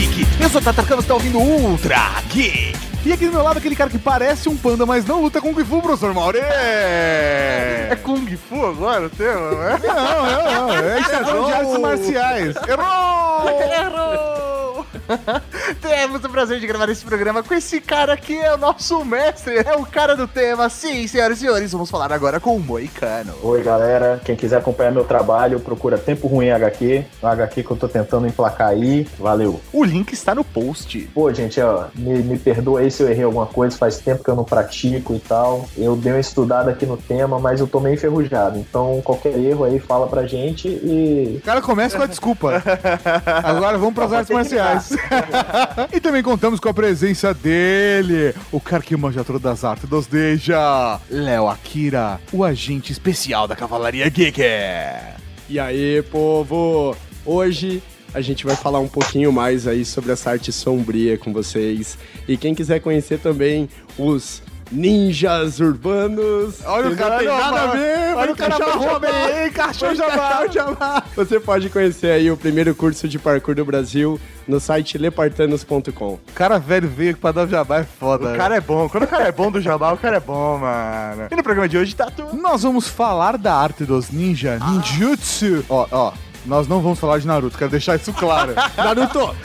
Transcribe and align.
Geek. 0.00 0.26
Eu 0.42 0.48
sou 0.48 0.60
o 0.60 0.64
Tatarkan, 0.64 0.96
você 0.96 1.08
tá 1.08 1.14
ouvindo 1.14 1.38
Ultra 1.38 1.98
Geek. 2.28 2.74
E 3.04 3.12
aqui 3.12 3.26
do 3.26 3.32
meu 3.32 3.42
lado, 3.42 3.58
aquele 3.58 3.76
cara 3.76 3.88
que 3.90 3.98
parece 3.98 4.48
um 4.48 4.56
panda, 4.56 4.84
mas 4.86 5.04
não 5.04 5.22
luta 5.22 5.40
Kung 5.40 5.54
Fu, 5.64 5.80
professor 5.82 6.14
Mauri. 6.14 6.38
É 6.38 7.98
Kung 8.02 8.26
Fu 8.36 8.66
agora 8.66 9.06
o 9.06 9.10
tema, 9.10 9.50
não 9.50 9.62
é? 9.62 9.78
Não, 9.78 9.94
não, 9.94 10.68
não. 10.68 10.74
É 10.74 11.00
estação 11.00 11.44
de 11.46 11.52
artes 11.52 11.78
marciais. 11.78 12.56
Errou! 12.68 13.48
Errou! 13.48 14.29
Temos 15.80 16.24
o 16.24 16.28
prazer 16.28 16.60
de 16.60 16.66
gravar 16.66 16.88
esse 16.90 17.04
programa 17.04 17.42
com 17.42 17.54
esse 17.54 17.80
cara 17.80 18.16
que 18.16 18.36
é 18.36 18.54
o 18.54 18.58
nosso 18.58 19.04
mestre, 19.04 19.58
é 19.58 19.74
o 19.76 19.84
cara 19.84 20.16
do 20.16 20.26
tema. 20.26 20.68
Sim, 20.68 21.06
senhoras 21.06 21.38
e 21.38 21.40
senhores, 21.40 21.72
vamos 21.72 21.90
falar 21.90 22.12
agora 22.12 22.38
com 22.40 22.56
o 22.56 22.60
Moicano. 22.60 23.32
Oi, 23.42 23.62
galera. 23.62 24.20
Quem 24.24 24.36
quiser 24.36 24.58
acompanhar 24.58 24.92
meu 24.92 25.04
trabalho, 25.04 25.60
procura 25.60 25.98
Tempo 25.98 26.26
Ruim 26.26 26.50
HQ. 26.50 27.04
HQ 27.22 27.62
que 27.62 27.70
eu 27.70 27.76
tô 27.76 27.88
tentando 27.88 28.26
emplacar 28.26 28.68
aí. 28.68 29.06
Valeu. 29.18 29.60
O 29.72 29.84
link 29.84 30.12
está 30.12 30.34
no 30.34 30.44
post. 30.44 30.98
Pô, 31.14 31.32
gente, 31.32 31.60
ó, 31.60 31.86
me, 31.94 32.22
me 32.22 32.38
perdoa 32.38 32.80
aí 32.80 32.90
se 32.90 33.02
eu 33.02 33.08
errei 33.08 33.24
alguma 33.24 33.46
coisa, 33.46 33.76
faz 33.76 33.98
tempo 33.98 34.22
que 34.22 34.30
eu 34.30 34.36
não 34.36 34.44
pratico 34.44 35.14
e 35.14 35.18
tal. 35.18 35.68
Eu 35.76 35.96
dei 35.96 36.12
uma 36.12 36.20
estudada 36.20 36.70
aqui 36.70 36.86
no 36.86 36.96
tema, 36.96 37.38
mas 37.38 37.60
eu 37.60 37.66
tô 37.66 37.80
meio 37.80 37.94
enferrujado. 37.94 38.58
Então, 38.58 39.00
qualquer 39.02 39.36
erro 39.38 39.64
aí, 39.64 39.78
fala 39.78 40.06
pra 40.06 40.26
gente 40.26 40.68
e. 40.68 41.38
O 41.38 41.44
cara 41.44 41.60
começa 41.60 41.96
com 41.96 42.04
a 42.04 42.06
desculpa. 42.06 42.62
Agora 43.42 43.78
vamos 43.78 43.94
pras 43.94 44.12
artes 44.12 44.34
marciais. 44.34 44.99
e 45.92 46.00
também 46.00 46.22
contamos 46.22 46.60
com 46.60 46.68
a 46.68 46.74
presença 46.74 47.32
dele, 47.34 48.34
o 48.50 48.60
cara 48.60 48.82
que 48.82 48.96
manja 48.96 49.24
todas 49.24 49.44
as 49.44 49.64
artes 49.64 49.88
dos 49.88 50.06
Deja, 50.06 51.00
Léo 51.10 51.48
Akira, 51.48 52.20
o 52.32 52.44
agente 52.44 52.92
especial 52.92 53.46
da 53.46 53.56
Cavalaria 53.56 54.08
Geek. 54.08 54.40
E 55.48 55.58
aí, 55.58 56.02
povo? 56.10 56.96
Hoje 57.24 57.82
a 58.12 58.20
gente 58.20 58.44
vai 58.44 58.56
falar 58.56 58.80
um 58.80 58.88
pouquinho 58.88 59.32
mais 59.32 59.66
aí 59.66 59.84
sobre 59.84 60.12
essa 60.12 60.30
arte 60.30 60.52
sombria 60.52 61.16
com 61.16 61.32
vocês. 61.32 61.98
E 62.26 62.36
quem 62.36 62.54
quiser 62.54 62.80
conhecer 62.80 63.18
também 63.18 63.68
os 63.98 64.42
ninjas 64.70 65.58
urbanos. 65.60 66.60
Olha 66.64 66.90
o 66.90 66.96
cara, 66.96 67.18
tem 67.18 67.28
nada 67.28 67.62
a 67.62 67.66
ver, 67.68 68.14
olha 68.14 68.32
o 68.32 68.36
cara 68.36 68.98
bem, 68.98 69.48
encaixou 69.48 69.94
jabá. 69.94 71.04
Você 71.16 71.40
pode 71.40 71.68
conhecer 71.68 72.12
aí 72.12 72.30
o 72.30 72.36
primeiro 72.36 72.74
curso 72.74 73.08
de 73.08 73.18
parkour 73.18 73.54
do 73.54 73.64
Brasil 73.64 74.20
no 74.50 74.60
site 74.60 74.98
lepartanos.com. 74.98 76.18
Cara 76.34 76.58
velho 76.58 76.88
veio 76.88 77.16
pra 77.16 77.32
dar 77.32 77.46
jabá 77.46 77.78
é 77.78 77.84
foda. 77.84 78.32
O 78.32 78.36
cara 78.36 78.56
é 78.56 78.60
bom. 78.60 78.88
Quando 78.88 79.04
o 79.04 79.08
cara 79.08 79.28
é 79.28 79.32
bom 79.32 79.50
do 79.50 79.60
jabá, 79.60 79.92
o 79.92 79.96
cara 79.96 80.16
é 80.16 80.20
bom, 80.20 80.58
mano. 80.58 81.28
E 81.30 81.36
no 81.36 81.42
programa 81.42 81.68
de 81.68 81.78
hoje 81.78 81.94
tá 81.94 82.10
tudo. 82.10 82.36
Nós 82.36 82.62
vamos 82.62 82.88
falar 82.88 83.38
da 83.38 83.54
arte 83.54 83.84
dos 83.84 84.10
ninja, 84.10 84.58
ninjutsu. 84.58 85.64
Ó, 85.68 85.86
ó. 85.90 86.12
Nós 86.46 86.66
não 86.66 86.80
vamos 86.80 86.98
falar 86.98 87.18
de 87.18 87.26
Naruto, 87.26 87.58
quero 87.58 87.70
deixar 87.70 87.96
isso 87.96 88.12
claro. 88.14 88.54
Naruto! 88.76 89.36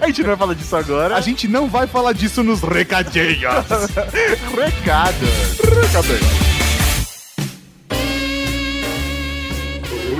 a 0.00 0.06
gente 0.06 0.22
não 0.22 0.28
vai 0.28 0.36
falar 0.36 0.54
disso 0.54 0.76
agora. 0.76 1.16
A 1.16 1.20
gente 1.20 1.48
não 1.48 1.68
vai 1.68 1.86
falar 1.86 2.12
disso 2.12 2.42
nos 2.42 2.60
recadinhos. 2.62 3.42
Recados. 4.54 5.58
Recadinhos. 5.82 6.52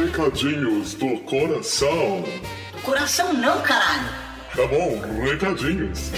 Recadinhos 0.04 0.94
do 0.94 1.16
coração. 1.20 2.24
Coração 2.82 3.32
não, 3.32 3.60
caralho. 3.62 4.08
Tá 4.56 4.66
bom, 4.66 5.00
recadinhos. 5.22 6.10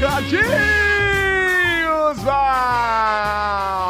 Recadinhos, 0.00 0.48
Val! 2.22 3.89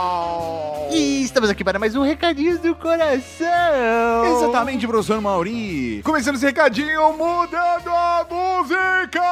Estamos 1.31 1.49
aqui 1.49 1.63
para 1.63 1.79
mais 1.79 1.95
um 1.95 2.03
Recadinhos 2.03 2.59
do 2.59 2.75
Coração. 2.75 3.47
Exatamente, 4.37 4.85
professor 4.85 5.21
Mauri. 5.21 6.03
Começando 6.03 6.35
esse 6.35 6.45
recadinho, 6.45 7.13
mudando 7.13 7.89
a 7.89 8.27
música! 8.29 9.23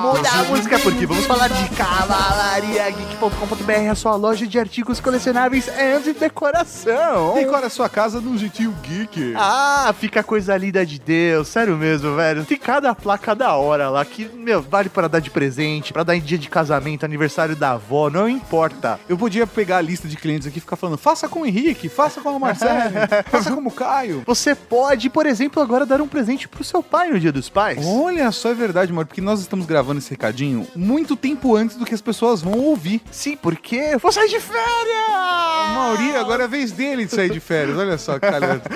Muda 0.00 0.28
a 0.28 0.42
música 0.44 0.78
porque 0.80 1.06
vamos 1.06 1.24
falar 1.26 1.46
de 1.46 1.68
cavalariageek.com.br, 1.76 3.90
a 3.90 3.94
sua 3.94 4.16
loja 4.16 4.48
de 4.48 4.58
artigos 4.58 4.98
colecionáveis 4.98 5.68
e 5.68 6.00
de 6.00 6.12
decoração. 6.12 7.34
Decora 7.34 7.68
a 7.68 7.70
sua 7.70 7.88
casa 7.88 8.20
num 8.20 8.36
jeitinho 8.36 8.74
geek. 8.82 9.34
Ah, 9.36 9.94
fica 9.96 10.24
coisa 10.24 10.56
linda 10.56 10.84
de 10.84 10.98
Deus, 10.98 11.46
sério 11.46 11.76
mesmo, 11.76 12.16
velho. 12.16 12.44
Tem 12.44 12.58
cada 12.58 12.92
placa 12.96 13.32
da 13.32 13.54
hora 13.54 13.88
lá 13.88 14.04
que, 14.04 14.28
meu, 14.34 14.60
vale 14.60 14.88
para 14.88 15.08
dar 15.08 15.20
de 15.20 15.30
presente, 15.30 15.92
para 15.92 16.02
dar 16.02 16.16
em 16.16 16.20
dia 16.20 16.36
de 16.36 16.48
casamento, 16.48 17.04
aniversário 17.04 17.54
da 17.54 17.70
avó, 17.72 18.10
não 18.10 18.28
importa. 18.28 18.98
Eu 19.08 19.16
podia 19.16 19.46
pegar 19.46 19.76
a 19.76 19.82
lista 19.82 19.99
de 20.08 20.16
clientes 20.16 20.46
aqui 20.46 20.60
ficar 20.60 20.76
falando, 20.76 20.98
faça 20.98 21.28
com 21.28 21.42
o 21.42 21.46
Henrique, 21.46 21.88
faça 21.88 22.20
com 22.20 22.30
o 22.30 22.40
Marcelo, 22.40 22.92
faça 23.30 23.50
como 23.52 23.68
o 23.68 23.72
Caio. 23.72 24.22
Você 24.26 24.54
pode, 24.54 25.08
por 25.10 25.26
exemplo, 25.26 25.62
agora 25.62 25.86
dar 25.86 26.00
um 26.00 26.08
presente 26.08 26.48
pro 26.48 26.64
seu 26.64 26.82
pai 26.82 27.10
no 27.10 27.18
Dia 27.18 27.32
dos 27.32 27.48
Pais. 27.48 27.84
Olha 27.84 28.30
só, 28.32 28.50
é 28.50 28.54
verdade, 28.54 28.92
mano, 28.92 29.06
porque 29.06 29.20
nós 29.20 29.40
estamos 29.40 29.66
gravando 29.66 29.98
esse 29.98 30.10
recadinho 30.10 30.66
muito 30.74 31.16
tempo 31.16 31.56
antes 31.56 31.76
do 31.76 31.84
que 31.84 31.94
as 31.94 32.00
pessoas 32.00 32.42
vão 32.42 32.58
ouvir. 32.58 33.00
Sim, 33.10 33.36
porque 33.36 33.76
eu 33.76 33.98
vou 33.98 34.12
sair 34.12 34.28
de 34.28 34.40
férias! 34.40 35.70
Mauri, 35.74 36.16
agora 36.16 36.42
é 36.42 36.46
a 36.46 36.48
vez 36.48 36.72
dele 36.72 37.04
de 37.04 37.14
sair 37.14 37.30
de 37.30 37.40
férias. 37.40 37.78
Olha 37.78 37.98
só, 37.98 38.18
cara. 38.18 38.60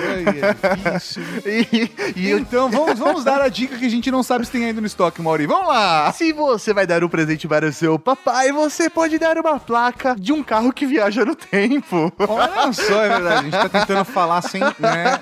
É. 1.45 1.49
E, 1.49 1.91
e 2.15 2.31
Então, 2.31 2.69
vamos, 2.69 2.99
vamos 2.99 3.23
dar 3.23 3.41
a 3.41 3.49
dica 3.49 3.77
que 3.77 3.85
a 3.85 3.89
gente 3.89 4.09
não 4.09 4.23
sabe 4.23 4.45
se 4.45 4.51
tem 4.51 4.65
ainda 4.65 4.81
no 4.81 4.87
estoque, 4.87 5.21
Mauri. 5.21 5.45
Vamos 5.45 5.67
lá! 5.67 6.11
Se 6.13 6.31
você 6.33 6.73
vai 6.73 6.87
dar 6.87 7.03
um 7.03 7.09
presente 7.09 7.47
para 7.47 7.67
o 7.67 7.73
seu 7.73 7.97
papai, 7.99 8.51
você 8.51 8.89
pode 8.89 9.17
dar 9.17 9.37
uma 9.37 9.59
placa 9.59 10.15
de 10.17 10.31
um 10.31 10.43
carro 10.43 10.71
que 10.71 10.85
viaja 10.85 11.14
no 11.23 11.35
tempo. 11.35 12.11
Olha 12.27 12.71
só, 12.73 13.03
é 13.03 13.09
verdade. 13.09 13.35
A 13.39 13.41
gente 13.43 13.51
tá 13.51 13.69
tentando 13.69 14.03
falar 14.05 14.41
sem, 14.41 14.61
né, 14.79 15.19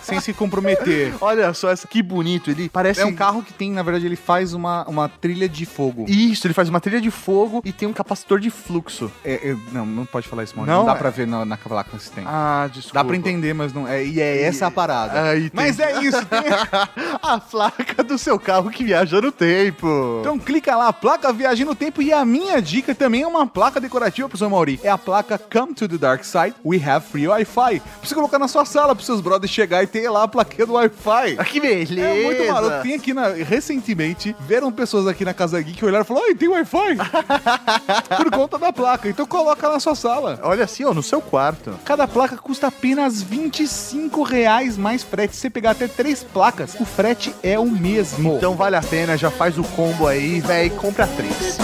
sem 0.00 0.20
se 0.20 0.32
comprometer. 0.32 1.12
Olha 1.20 1.52
só 1.52 1.70
essa, 1.70 1.86
que 1.86 2.02
bonito. 2.02 2.50
Ele 2.50 2.68
parece 2.68 3.00
É 3.00 3.04
um 3.06 3.14
carro 3.14 3.42
que 3.42 3.52
tem, 3.52 3.72
na 3.72 3.82
verdade, 3.82 4.06
ele 4.06 4.16
faz 4.16 4.54
uma, 4.54 4.84
uma 4.88 5.08
trilha 5.08 5.48
de 5.48 5.66
fogo. 5.66 6.06
Isso, 6.08 6.46
ele 6.46 6.54
faz 6.54 6.68
uma 6.68 6.80
trilha 6.80 7.00
de 7.00 7.10
fogo 7.10 7.60
e 7.64 7.72
tem 7.72 7.88
um 7.88 7.92
capacitor 7.92 8.38
de 8.40 8.50
fluxo. 8.50 9.10
É, 9.24 9.50
é, 9.50 9.56
não, 9.72 9.84
não 9.84 10.06
pode 10.06 10.28
falar 10.28 10.44
isso, 10.44 10.54
Mauri. 10.56 10.70
Não? 10.70 10.78
Não, 10.80 10.86
dá 10.86 10.94
pra 10.94 11.10
ver 11.10 11.26
na, 11.26 11.44
na 11.44 11.56
placa 11.56 11.98
se 11.98 12.10
tem. 12.10 12.24
Ah, 12.26 12.68
desculpa. 12.72 12.94
Dá 13.00 13.04
pra 13.04 13.16
entender, 13.16 13.52
mas 13.54 13.72
não. 13.72 13.86
É, 13.88 14.04
e 14.04 14.20
é 14.20 14.42
essa 14.42 14.66
a 14.66 14.70
parada. 14.70 15.22
Aí 15.30 15.50
tem- 15.50 15.50
Mas 15.52 15.78
é 15.80 16.00
isso. 16.02 16.24
tem- 16.26 17.18
a 17.22 17.38
placa 17.38 18.02
do 18.02 18.16
seu 18.18 18.38
carro 18.38 18.70
que 18.70 18.84
viaja 18.84 19.20
no 19.20 19.32
tempo. 19.32 20.18
Então 20.20 20.38
clica 20.38 20.76
lá, 20.76 20.92
placa 20.92 21.32
Viagem 21.32 21.64
no 21.66 21.74
Tempo. 21.74 22.00
E 22.02 22.12
a 22.12 22.24
minha 22.24 22.60
dica 22.60 22.94
também 22.94 23.22
é 23.22 23.26
uma 23.26 23.46
placa 23.46 23.80
decorativa, 23.80 24.28
professor 24.28 24.48
Mauri. 24.50 24.78
É 24.82 24.88
a 24.90 24.98
placa 24.98 25.33
Come 25.38 25.74
to 25.74 25.88
the 25.88 25.98
Dark 25.98 26.24
Side, 26.24 26.54
We 26.64 26.80
Have 26.84 27.06
Free 27.06 27.26
Wi-Fi. 27.28 27.80
Pra 27.80 27.90
você 28.02 28.14
colocar 28.14 28.38
na 28.38 28.48
sua 28.48 28.64
sala, 28.64 28.94
pros 28.94 29.06
seus 29.06 29.20
brothers 29.20 29.50
chegar 29.50 29.82
e 29.82 29.86
ter 29.86 30.08
lá 30.08 30.24
a 30.24 30.28
plaquinha 30.28 30.66
do 30.66 30.74
Wi-Fi. 30.74 31.36
Ah, 31.38 31.44
que 31.44 31.60
beleza. 31.60 32.00
É 32.00 32.24
muito 32.24 32.52
maroto. 32.52 32.82
Tem 32.82 32.94
aqui 32.94 33.14
na, 33.14 33.28
recentemente, 33.28 34.34
vieram 34.40 34.70
pessoas 34.72 35.06
aqui 35.06 35.24
na 35.24 35.34
Casa 35.34 35.60
Geek 35.60 35.78
que 35.78 35.84
olharam 35.84 36.04
e 36.04 36.06
falaram: 36.06 36.26
Ai, 36.26 36.34
tem 36.34 36.48
Wi-Fi? 36.48 36.96
Por 38.16 38.30
conta 38.30 38.58
da 38.58 38.72
placa. 38.72 39.08
Então 39.08 39.26
coloca 39.26 39.68
na 39.68 39.80
sua 39.80 39.94
sala. 39.94 40.38
Olha 40.42 40.64
assim, 40.64 40.84
ó, 40.84 40.94
no 40.94 41.02
seu 41.02 41.20
quarto. 41.20 41.78
Cada 41.84 42.06
placa 42.06 42.36
custa 42.36 42.68
apenas 42.68 43.22
25 43.22 44.22
reais 44.22 44.76
mais 44.76 45.02
frete. 45.02 45.34
Se 45.34 45.42
você 45.42 45.50
pegar 45.50 45.72
até 45.72 45.86
três 45.86 46.22
placas, 46.22 46.74
o 46.78 46.84
frete 46.84 47.34
é 47.42 47.58
o 47.58 47.66
mesmo. 47.66 48.36
Então 48.36 48.54
vale 48.54 48.76
a 48.76 48.82
pena, 48.82 49.16
já 49.16 49.30
faz 49.30 49.58
o 49.58 49.64
combo 49.64 50.06
aí, 50.06 50.40
véi, 50.40 50.70
compra 50.70 51.06
três. 51.06 51.58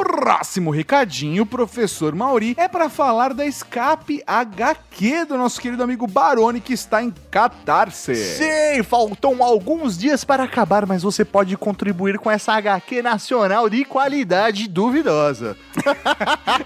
Próximo 0.00 0.70
recadinho, 0.70 1.44
professor 1.44 2.14
Mauri, 2.14 2.54
é 2.56 2.66
para 2.66 2.88
falar 2.88 3.34
da 3.34 3.44
Escape 3.44 4.22
HQ 4.26 5.26
do 5.26 5.36
nosso 5.36 5.60
querido 5.60 5.82
amigo 5.82 6.06
Barone, 6.06 6.58
que 6.58 6.72
está 6.72 7.02
em 7.02 7.12
Catarse. 7.30 8.14
Sim, 8.14 8.82
faltam 8.82 9.42
alguns 9.44 9.98
dias 9.98 10.24
para 10.24 10.44
acabar, 10.44 10.86
mas 10.86 11.02
você 11.02 11.22
pode 11.22 11.54
contribuir 11.54 12.18
com 12.18 12.30
essa 12.30 12.54
HQ 12.54 13.02
nacional 13.02 13.68
de 13.68 13.84
qualidade 13.84 14.66
duvidosa. 14.68 15.54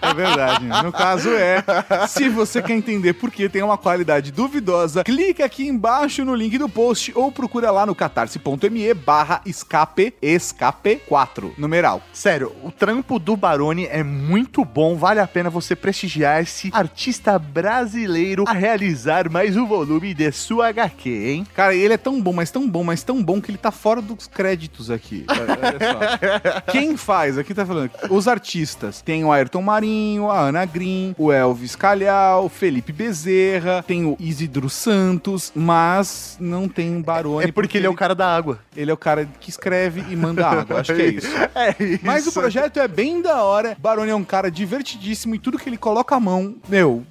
É 0.00 0.12
verdade. 0.12 0.66
No 0.82 0.92
caso 0.92 1.30
é, 1.30 1.64
se 2.08 2.28
você 2.28 2.60
quer 2.60 2.74
entender 2.74 3.14
por 3.14 3.30
que 3.30 3.48
tem 3.48 3.62
uma 3.62 3.78
qualidade 3.78 4.30
duvidosa, 4.30 5.02
clica 5.04 5.44
aqui 5.44 5.66
embaixo 5.66 6.24
no 6.24 6.34
link 6.34 6.58
do 6.58 6.68
post 6.68 7.12
ou 7.14 7.32
procura 7.32 7.70
lá 7.70 7.86
no 7.86 7.94
catarse.me 7.94 8.94
barra 8.94 9.40
escape, 9.46 10.14
escape 10.20 10.96
4, 11.06 11.54
numeral. 11.56 12.02
Sério, 12.12 12.52
o 12.62 12.70
trampo 12.70 13.18
do 13.24 13.36
Barone 13.36 13.86
é 13.86 14.02
muito 14.02 14.64
bom, 14.66 14.96
vale 14.96 15.18
a 15.18 15.26
pena 15.26 15.48
você 15.48 15.74
prestigiar 15.74 16.42
esse 16.42 16.70
artista 16.74 17.38
brasileiro 17.38 18.44
a 18.46 18.52
realizar 18.52 19.30
mais 19.30 19.56
um 19.56 19.66
volume 19.66 20.12
de 20.12 20.30
sua 20.30 20.68
HQ, 20.68 21.08
hein? 21.08 21.46
Cara, 21.54 21.74
ele 21.74 21.94
é 21.94 21.96
tão 21.96 22.20
bom, 22.20 22.34
mas 22.34 22.50
tão 22.50 22.68
bom, 22.68 22.84
mas 22.84 23.02
tão 23.02 23.22
bom 23.22 23.40
que 23.40 23.50
ele 23.50 23.56
tá 23.56 23.70
fora 23.70 24.02
dos 24.02 24.26
créditos 24.26 24.90
aqui. 24.90 25.24
Olha 25.28 26.60
só. 26.60 26.60
Quem 26.70 26.98
faz? 26.98 27.38
Aqui 27.38 27.54
tá 27.54 27.64
falando. 27.64 27.90
Os 28.10 28.28
artistas. 28.28 29.00
Tem 29.00 29.24
o 29.24 29.32
Ayrton 29.32 29.62
Marinho, 29.62 30.30
a 30.30 30.40
Ana 30.40 30.66
Green, 30.66 31.14
o 31.16 31.32
Elvis 31.32 31.74
Calhau, 31.74 32.44
o 32.44 32.48
Felipe 32.50 32.92
Bezerra, 32.92 33.82
tem 33.86 34.04
o 34.04 34.18
Isidro 34.20 34.68
Santos, 34.68 35.50
mas 35.54 36.36
não 36.38 36.68
tem 36.68 37.00
Barone. 37.00 37.48
É 37.48 37.52
porque 37.52 37.78
ele 37.78 37.86
é 37.86 37.90
o 37.90 37.94
cara 37.94 38.14
da 38.14 38.36
água. 38.36 38.58
Ele 38.76 38.90
é 38.90 38.94
o 38.94 38.98
cara 38.98 39.26
que 39.40 39.48
escreve 39.48 40.04
e 40.10 40.16
manda 40.16 40.46
água. 40.46 40.80
Acho 40.80 40.94
que 40.94 41.02
é 41.02 41.06
isso. 41.06 41.28
É 41.54 41.82
isso. 41.82 42.00
Mas 42.02 42.26
o 42.26 42.32
projeto 42.32 42.78
é 42.78 42.88
bem 42.88 43.13
da 43.22 43.42
hora. 43.42 43.76
Barone 43.78 44.10
é 44.10 44.14
um 44.14 44.24
cara 44.24 44.50
divertidíssimo 44.50 45.34
e 45.34 45.38
tudo 45.38 45.58
que 45.58 45.68
ele 45.68 45.76
coloca 45.76 46.14
a 46.14 46.20
mão, 46.20 46.56
meu, 46.68 47.04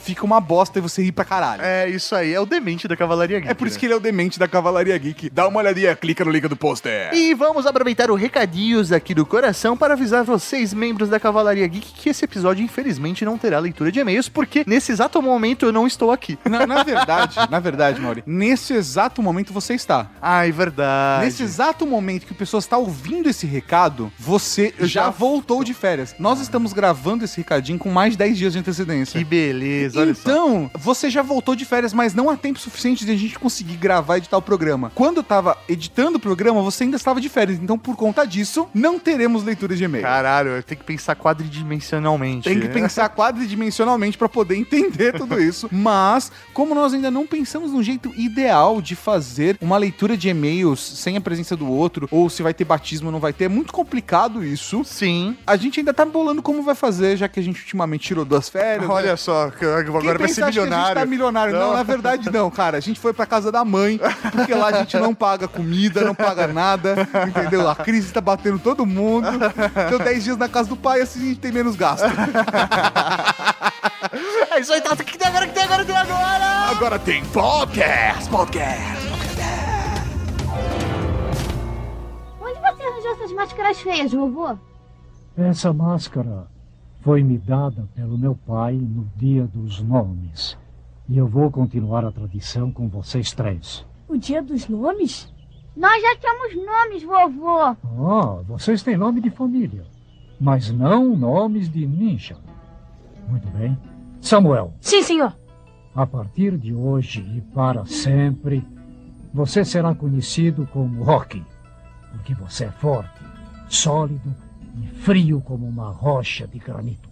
fica 0.00 0.24
uma 0.24 0.40
bosta 0.40 0.78
e 0.78 0.82
você 0.82 1.02
ri 1.02 1.12
pra 1.12 1.24
caralho. 1.24 1.62
É, 1.62 1.78
É, 1.84 1.88
isso 1.88 2.14
aí, 2.14 2.32
é 2.34 2.40
o 2.40 2.46
demente 2.46 2.88
da 2.88 2.96
Cavalaria 2.96 3.38
Geek. 3.40 3.54
por 3.54 3.66
isso 3.68 3.76
né? 3.76 3.80
que 3.80 3.86
ele 3.86 3.92
é 3.92 3.96
o 3.96 4.00
demente 4.00 4.38
da 4.38 4.48
Cavalaria 4.48 4.96
Geek. 4.98 5.30
Dá 5.30 5.46
uma 5.46 5.60
olhadinha, 5.60 5.94
clica 5.94 6.24
no 6.24 6.30
link 6.30 6.46
do 6.48 6.56
pôster. 6.56 7.12
E 7.14 7.34
vamos 7.34 7.66
aproveitar 7.66 8.10
o 8.10 8.14
recadinhos 8.14 8.90
aqui 8.92 9.14
do 9.14 9.24
coração 9.26 9.76
para 9.76 9.94
avisar 9.94 10.24
vocês, 10.24 10.72
membros 10.74 11.08
da 11.08 11.20
Cavalaria 11.20 11.66
Geek, 11.66 11.92
que 11.92 12.08
esse 12.08 12.24
episódio, 12.24 12.64
infelizmente, 12.64 13.24
não 13.24 13.38
terá 13.38 13.58
leitura 13.58 13.92
de 13.92 14.00
e-mails, 14.00 14.28
porque 14.28 14.64
nesse 14.66 14.90
exato 14.92 15.20
momento 15.22 15.66
eu 15.66 15.72
não 15.72 15.86
estou 15.86 16.10
aqui. 16.10 16.38
Na, 16.48 16.66
na 16.66 16.82
verdade, 16.82 17.36
na 17.50 17.60
verdade, 17.60 18.00
Mauri, 18.00 18.22
nesse 18.26 18.72
exato 18.72 19.22
momento 19.22 19.52
você 19.52 19.74
está. 19.74 20.10
Ai, 20.20 20.50
verdade. 20.50 21.24
Nesse 21.24 21.42
exato 21.42 21.86
momento 21.86 22.26
que 22.26 22.32
o 22.32 22.34
pessoal 22.34 22.58
está 22.58 22.76
ouvindo 22.78 23.28
esse 23.28 23.46
recado, 23.46 24.10
você 24.18 24.72
já, 24.80 24.86
já- 24.86 25.10
voltou 25.10 25.62
de 25.62 25.74
férias. 25.74 26.14
Nós 26.18 26.40
estamos 26.40 26.72
gravando 26.72 27.24
esse 27.24 27.36
recadinho 27.38 27.78
com 27.78 27.90
mais 27.90 28.12
de 28.12 28.18
10 28.18 28.38
dias 28.38 28.52
de 28.54 28.58
antecedência. 28.58 29.18
Que 29.18 29.24
beleza, 29.24 29.67
olha 29.96 30.14
só. 30.14 30.20
Então, 30.20 30.70
você 30.74 31.10
já 31.10 31.22
voltou 31.22 31.54
de 31.54 31.64
férias, 31.64 31.92
mas 31.92 32.14
não 32.14 32.30
há 32.30 32.36
tempo 32.36 32.58
suficiente 32.58 33.04
de 33.04 33.12
a 33.12 33.16
gente 33.16 33.38
conseguir 33.38 33.76
gravar 33.76 34.16
e 34.16 34.18
editar 34.18 34.36
o 34.36 34.42
programa. 34.42 34.92
Quando 34.94 35.18
eu 35.18 35.22
tava 35.22 35.56
editando 35.68 36.18
o 36.18 36.20
programa, 36.20 36.62
você 36.62 36.84
ainda 36.84 36.96
estava 36.96 37.20
de 37.20 37.28
férias. 37.28 37.58
Então, 37.58 37.78
por 37.78 37.96
conta 37.96 38.24
disso, 38.26 38.68
não 38.74 38.98
teremos 38.98 39.44
leitura 39.44 39.76
de 39.76 39.84
e-mail. 39.84 40.04
Caralho, 40.04 40.50
eu 40.50 40.62
tenho 40.62 40.78
que 40.78 40.84
pensar 40.84 41.16
quadridimensionalmente. 41.16 42.48
Tem 42.48 42.60
que 42.60 42.68
pensar 42.68 43.08
quadridimensionalmente 43.10 44.16
para 44.16 44.28
poder 44.28 44.56
entender 44.56 45.12
tudo 45.12 45.40
isso. 45.42 45.68
Mas, 45.72 46.30
como 46.52 46.74
nós 46.74 46.94
ainda 46.94 47.10
não 47.10 47.26
pensamos 47.26 47.72
num 47.72 47.82
jeito 47.82 48.12
ideal 48.16 48.80
de 48.80 48.94
fazer 48.94 49.58
uma 49.60 49.76
leitura 49.76 50.16
de 50.16 50.28
e-mails 50.28 50.80
sem 50.80 51.16
a 51.16 51.20
presença 51.20 51.56
do 51.56 51.68
outro, 51.70 52.08
ou 52.10 52.28
se 52.28 52.42
vai 52.42 52.54
ter 52.54 52.64
batismo 52.64 53.08
ou 53.08 53.12
não 53.12 53.20
vai 53.20 53.32
ter, 53.32 53.44
é 53.44 53.48
muito 53.48 53.72
complicado 53.72 54.44
isso. 54.44 54.84
Sim. 54.84 55.36
A 55.46 55.56
gente 55.56 55.80
ainda 55.80 55.92
tá 55.92 56.04
bolando 56.04 56.42
como 56.42 56.62
vai 56.62 56.74
fazer, 56.74 57.16
já 57.16 57.28
que 57.28 57.40
a 57.40 57.42
gente 57.42 57.60
ultimamente 57.60 58.06
tirou 58.08 58.24
duas 58.24 58.48
férias. 58.48 58.88
Olha 58.88 59.16
só, 59.16 59.50
que 59.58 59.64
agora 59.64 60.00
Quem 60.00 60.18
vai 60.18 60.28
ser 60.28 60.34
pensa, 60.42 60.46
acha 60.46 60.52
que 60.52 60.58
a 60.58 60.62
gente 60.62 60.62
milionário. 60.62 60.94
tá 61.00 61.06
milionário. 61.06 61.52
Não. 61.54 61.60
Não. 61.68 61.72
na 61.74 61.82
verdade 61.82 62.30
não, 62.30 62.50
cara. 62.50 62.76
A 62.76 62.80
gente 62.80 62.98
foi 63.00 63.12
pra 63.12 63.26
casa 63.26 63.50
da 63.52 63.64
mãe, 63.64 64.00
porque 64.32 64.54
lá 64.54 64.68
a 64.68 64.72
gente 64.72 64.96
não 64.96 65.14
paga 65.14 65.46
comida, 65.48 66.02
não 66.02 66.14
paga 66.14 66.46
nada, 66.46 66.94
entendeu? 67.26 67.68
A 67.68 67.74
crise 67.74 68.12
tá 68.12 68.20
batendo 68.20 68.58
todo 68.58 68.86
mundo. 68.86 69.28
Deu 69.90 69.98
10 69.98 70.24
dias 70.24 70.36
na 70.36 70.48
casa 70.48 70.68
do 70.68 70.76
pai, 70.76 71.00
assim 71.00 71.20
a 71.20 71.24
gente 71.24 71.40
tem 71.40 71.52
menos 71.52 71.76
gasto. 71.76 72.04
É 74.50 74.60
isso 74.60 74.72
aí, 74.72 74.80
tá. 74.80 74.92
O 74.92 74.96
que 74.96 75.18
tem 75.18 75.28
agora? 75.28 75.44
O 75.44 75.48
que 75.48 75.54
tem 75.54 75.62
agora? 75.64 75.82
O 75.82 75.86
que 75.86 75.92
tem 75.92 76.00
agora? 76.00 76.44
Agora 76.70 76.98
tem 76.98 77.24
podcast, 77.26 78.28
podcast. 78.30 79.08
Onde 82.40 82.54
você 82.60 82.82
arranjou 82.82 83.12
essas 83.12 83.32
máscaras 83.32 83.78
feias, 83.80 84.12
vovô? 84.12 84.56
Essa 85.36 85.72
máscara 85.72 86.46
foi 87.00 87.22
me 87.22 87.38
dada 87.38 87.88
pelo 87.94 88.18
meu 88.18 88.34
pai 88.34 88.74
no 88.74 89.04
dia 89.16 89.44
dos 89.46 89.80
nomes. 89.80 90.58
E 91.08 91.16
eu 91.16 91.26
vou 91.26 91.50
continuar 91.50 92.04
a 92.04 92.12
tradição 92.12 92.70
com 92.70 92.88
vocês 92.88 93.32
três. 93.32 93.84
O 94.08 94.16
dia 94.16 94.42
dos 94.42 94.68
nomes? 94.68 95.32
Nós 95.76 96.02
já 96.02 96.16
temos 96.16 96.66
nomes, 96.66 97.02
vovô. 97.02 97.58
Ah, 97.60 98.42
vocês 98.46 98.82
têm 98.82 98.96
nome 98.96 99.20
de 99.20 99.30
família, 99.30 99.86
mas 100.40 100.70
não 100.70 101.16
nomes 101.16 101.70
de 101.70 101.86
ninja. 101.86 102.36
Muito 103.28 103.48
bem. 103.50 103.78
Samuel, 104.20 104.74
Sim, 104.80 105.02
senhor. 105.02 105.36
a 105.94 106.04
partir 106.04 106.58
de 106.58 106.74
hoje 106.74 107.20
e 107.36 107.40
para 107.40 107.86
sempre, 107.86 108.66
você 109.32 109.64
será 109.64 109.94
conhecido 109.94 110.66
como 110.72 111.04
Rocky, 111.04 111.44
porque 112.10 112.34
você 112.34 112.64
é 112.64 112.70
forte, 112.72 113.22
sólido 113.68 114.34
e 114.82 114.86
frio 114.86 115.40
como 115.40 115.66
uma 115.66 115.90
rocha 115.90 116.46
de 116.46 116.58
granito. 116.58 117.08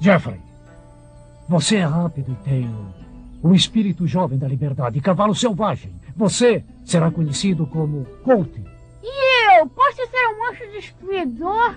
Jeffrey, 0.00 0.40
você 1.48 1.76
é 1.76 1.84
rápido 1.84 2.32
e 2.32 2.44
tem 2.44 2.70
o 3.42 3.54
espírito 3.54 4.06
jovem 4.06 4.38
da 4.38 4.46
liberdade, 4.46 5.00
cavalo 5.00 5.34
selvagem. 5.34 5.92
Você 6.16 6.64
será 6.84 7.10
conhecido 7.10 7.66
como 7.66 8.04
Colt. 8.22 8.50
E 9.02 9.58
eu? 9.58 9.66
Posso 9.66 9.96
ser 9.96 10.26
um 10.28 10.38
monstro 10.38 10.70
destruidor? 10.72 11.76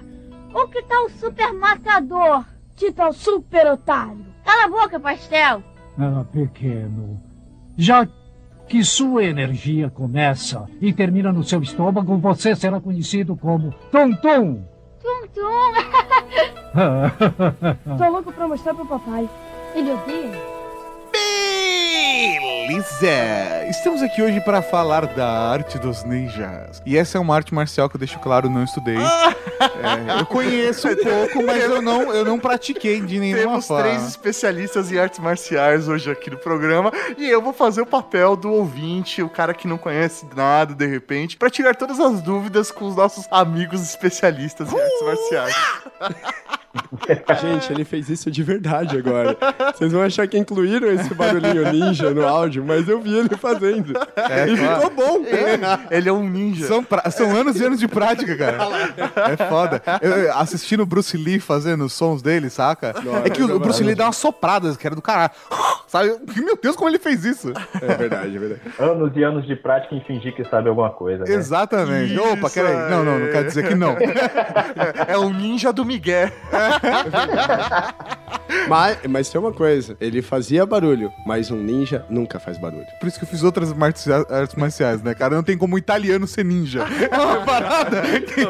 Ou 0.53 0.67
que 0.67 0.81
tal 0.83 1.05
o 1.05 1.09
super 1.09 1.53
matador? 1.53 2.45
Que 2.75 2.91
tal 2.91 3.13
super 3.13 3.67
otário? 3.67 4.25
Cala 4.43 4.65
a 4.65 4.69
boca, 4.69 4.99
pastel. 4.99 5.63
Ah, 5.97 6.25
pequeno. 6.31 7.21
Já 7.77 8.07
que 8.67 8.83
sua 8.83 9.23
energia 9.23 9.89
começa 9.89 10.67
e 10.81 10.93
termina 10.93 11.31
no 11.31 11.43
seu 11.43 11.61
estômago, 11.61 12.17
você 12.17 12.55
será 12.55 12.79
conhecido 12.79 13.35
como 13.35 13.73
Tum 13.91 14.63
Tum. 15.27 15.73
Tô 17.97 18.09
louco 18.09 18.31
pra 18.31 18.47
mostrar 18.47 18.73
pro 18.73 18.85
papai. 18.85 19.29
Ele 19.75 19.91
odeia? 19.91 20.52
Beleza! 22.13 23.65
Estamos 23.67 24.03
aqui 24.03 24.21
hoje 24.21 24.39
para 24.41 24.61
falar 24.61 25.07
da 25.07 25.27
arte 25.27 25.79
dos 25.79 26.03
ninjas. 26.03 26.79
E 26.85 26.95
essa 26.95 27.17
é 27.17 27.21
uma 27.21 27.35
arte 27.35 27.51
marcial 27.55 27.89
que 27.89 27.95
eu 27.95 27.99
deixo 27.99 28.19
claro, 28.19 28.47
não 28.51 28.63
estudei. 28.63 28.97
É, 28.99 30.19
eu 30.19 30.25
conheço 30.27 30.87
um 30.89 30.95
pouco, 30.95 31.43
mas 31.43 31.63
eu 31.63 31.81
não, 31.81 32.13
eu 32.13 32.23
não 32.23 32.37
pratiquei 32.37 33.01
de 33.01 33.19
nenhuma 33.19 33.41
Temos 33.41 33.67
forma. 33.67 33.83
três 33.83 34.07
especialistas 34.07 34.91
em 34.91 34.99
artes 34.99 35.17
marciais 35.17 35.87
hoje 35.87 36.11
aqui 36.11 36.29
no 36.29 36.37
programa 36.37 36.91
e 37.17 37.27
eu 37.27 37.41
vou 37.41 37.51
fazer 37.51 37.81
o 37.81 37.85
papel 37.85 38.35
do 38.35 38.51
ouvinte, 38.51 39.23
o 39.23 39.29
cara 39.29 39.51
que 39.53 39.67
não 39.67 39.79
conhece 39.79 40.27
nada 40.35 40.75
de 40.75 40.85
repente, 40.85 41.35
pra 41.35 41.49
tirar 41.49 41.75
todas 41.75 41.99
as 41.99 42.21
dúvidas 42.21 42.69
com 42.69 42.85
os 42.85 42.95
nossos 42.95 43.25
amigos 43.31 43.81
especialistas 43.81 44.71
em 44.71 44.79
artes 44.79 45.01
marciais. 45.01 45.55
Gente, 47.41 47.71
ele 47.71 47.85
fez 47.85 48.09
isso 48.09 48.31
de 48.31 48.41
verdade 48.41 48.97
agora. 48.97 49.37
Vocês 49.73 49.91
vão 49.91 50.01
achar 50.01 50.27
que 50.27 50.37
incluíram 50.37 50.91
esse 50.91 51.13
barulhinho 51.13 51.71
ninja 51.71 52.09
no 52.11 52.27
áudio, 52.27 52.63
mas 52.65 52.87
eu 52.89 52.99
vi 52.99 53.15
ele 53.15 53.35
fazendo. 53.37 53.93
É, 54.15 54.49
e 54.49 54.57
claro. 54.57 54.81
ficou 54.81 54.91
bom. 54.91 55.25
Ele 55.91 56.09
é 56.09 56.11
um 56.13 56.27
ninja. 56.27 56.67
São, 56.67 56.83
pra- 56.83 57.09
são 57.11 57.35
anos 57.35 57.59
e 57.59 57.65
anos 57.65 57.79
de 57.79 57.87
prática, 57.87 58.35
cara. 58.35 58.57
É 59.31 59.37
foda. 59.47 59.81
Eu, 60.01 60.35
assistindo 60.37 60.81
o 60.81 60.85
Bruce 60.85 61.15
Lee 61.15 61.39
fazendo 61.39 61.85
os 61.85 61.93
sons 61.93 62.21
dele, 62.21 62.49
saca? 62.49 62.93
é 63.23 63.29
que 63.29 63.43
o, 63.43 63.55
o 63.55 63.59
Bruce 63.59 63.83
Lee 63.83 63.95
dá 63.95 64.05
umas 64.05 64.17
sopradas, 64.17 64.75
que 64.75 64.87
era 64.87 64.95
do 64.95 65.01
caralho. 65.01 65.31
Sabe? 65.87 66.15
Meu 66.35 66.57
Deus, 66.59 66.75
como 66.75 66.89
ele 66.89 66.97
fez 66.97 67.23
isso? 67.23 67.53
É 67.79 67.95
verdade, 67.95 68.35
é 68.35 68.39
verdade. 68.39 68.61
Anos 68.79 69.15
e 69.15 69.23
anos 69.23 69.45
de 69.45 69.55
prática 69.55 69.93
em 69.93 70.01
fingir 70.01 70.35
que 70.35 70.43
sabe 70.45 70.67
alguma 70.67 70.89
coisa. 70.89 71.23
Né? 71.23 71.33
Exatamente. 71.35 72.15
Isso 72.15 72.23
Opa, 72.33 72.49
peraí. 72.49 72.89
Não, 72.89 73.03
não, 73.03 73.19
não 73.19 73.27
quero 73.31 73.45
dizer 73.45 73.67
que 73.67 73.75
não. 73.75 73.95
É 75.07 75.17
o 75.17 75.29
ninja 75.29 75.71
do 75.71 75.85
Miguel. 75.85 76.31
Mas, 78.67 78.97
mas 79.09 79.29
tem 79.29 79.39
uma 79.39 79.51
coisa, 79.51 79.97
ele 79.99 80.21
fazia 80.21 80.65
barulho, 80.65 81.11
mas 81.25 81.51
um 81.51 81.57
ninja 81.57 82.05
nunca 82.09 82.39
faz 82.39 82.57
barulho. 82.57 82.85
Por 82.99 83.07
isso 83.07 83.17
que 83.17 83.25
eu 83.25 83.29
fiz 83.29 83.43
outras 83.43 83.73
artes 84.29 84.55
marciais, 84.55 85.01
né, 85.01 85.13
cara? 85.13 85.35
Não 85.35 85.43
tem 85.43 85.57
como 85.57 85.77
italiano 85.77 86.27
ser 86.27 86.45
ninja. 86.45 86.85
É 87.11 87.17
uma 87.17 87.41
parada 87.45 88.01
que 88.21 88.41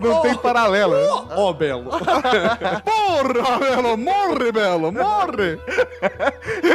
não, 0.00 0.12
não 0.12 0.22
tem 0.22 0.34
paralela. 0.36 0.96
Ó, 1.30 1.52
Belo. 1.52 1.90
Porra, 2.84 3.58
Belo, 3.58 3.96
morre, 3.96 4.52
Belo, 4.52 4.92
morre! 4.92 5.58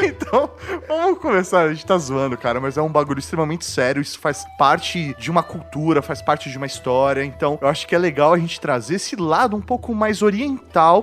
Então, 0.04 0.50
vamos 0.88 1.20
começar. 1.20 1.62
A 1.64 1.74
gente 1.74 1.86
tá 1.86 1.98
zoando, 1.98 2.38
cara, 2.38 2.60
mas 2.60 2.78
é 2.78 2.82
um 2.82 2.90
bagulho 2.92 3.20
extremamente 3.20 3.66
sério. 3.66 4.02
Isso 4.02 4.20
faz 4.20 4.46
parte 4.58 5.16
de 5.18 5.32
uma 5.32 5.44
cultura, 5.44 6.02
faz 6.02 6.22
parte 6.22 6.50
de 6.50 6.58
uma 6.58 6.66
história. 6.66 7.24
Então, 7.24 7.58
eu 7.62 7.68
acho 7.68 7.88
que 7.88 7.96
é 7.96 7.98
legal 7.98 8.34
a 8.34 8.38
gente 8.38 8.60
trazer 8.60 8.96
esse 8.96 9.16
lado 9.16 9.56
um 9.56 9.62
pouco 9.62 9.94
mais 9.96 10.22
oriental 10.22 10.51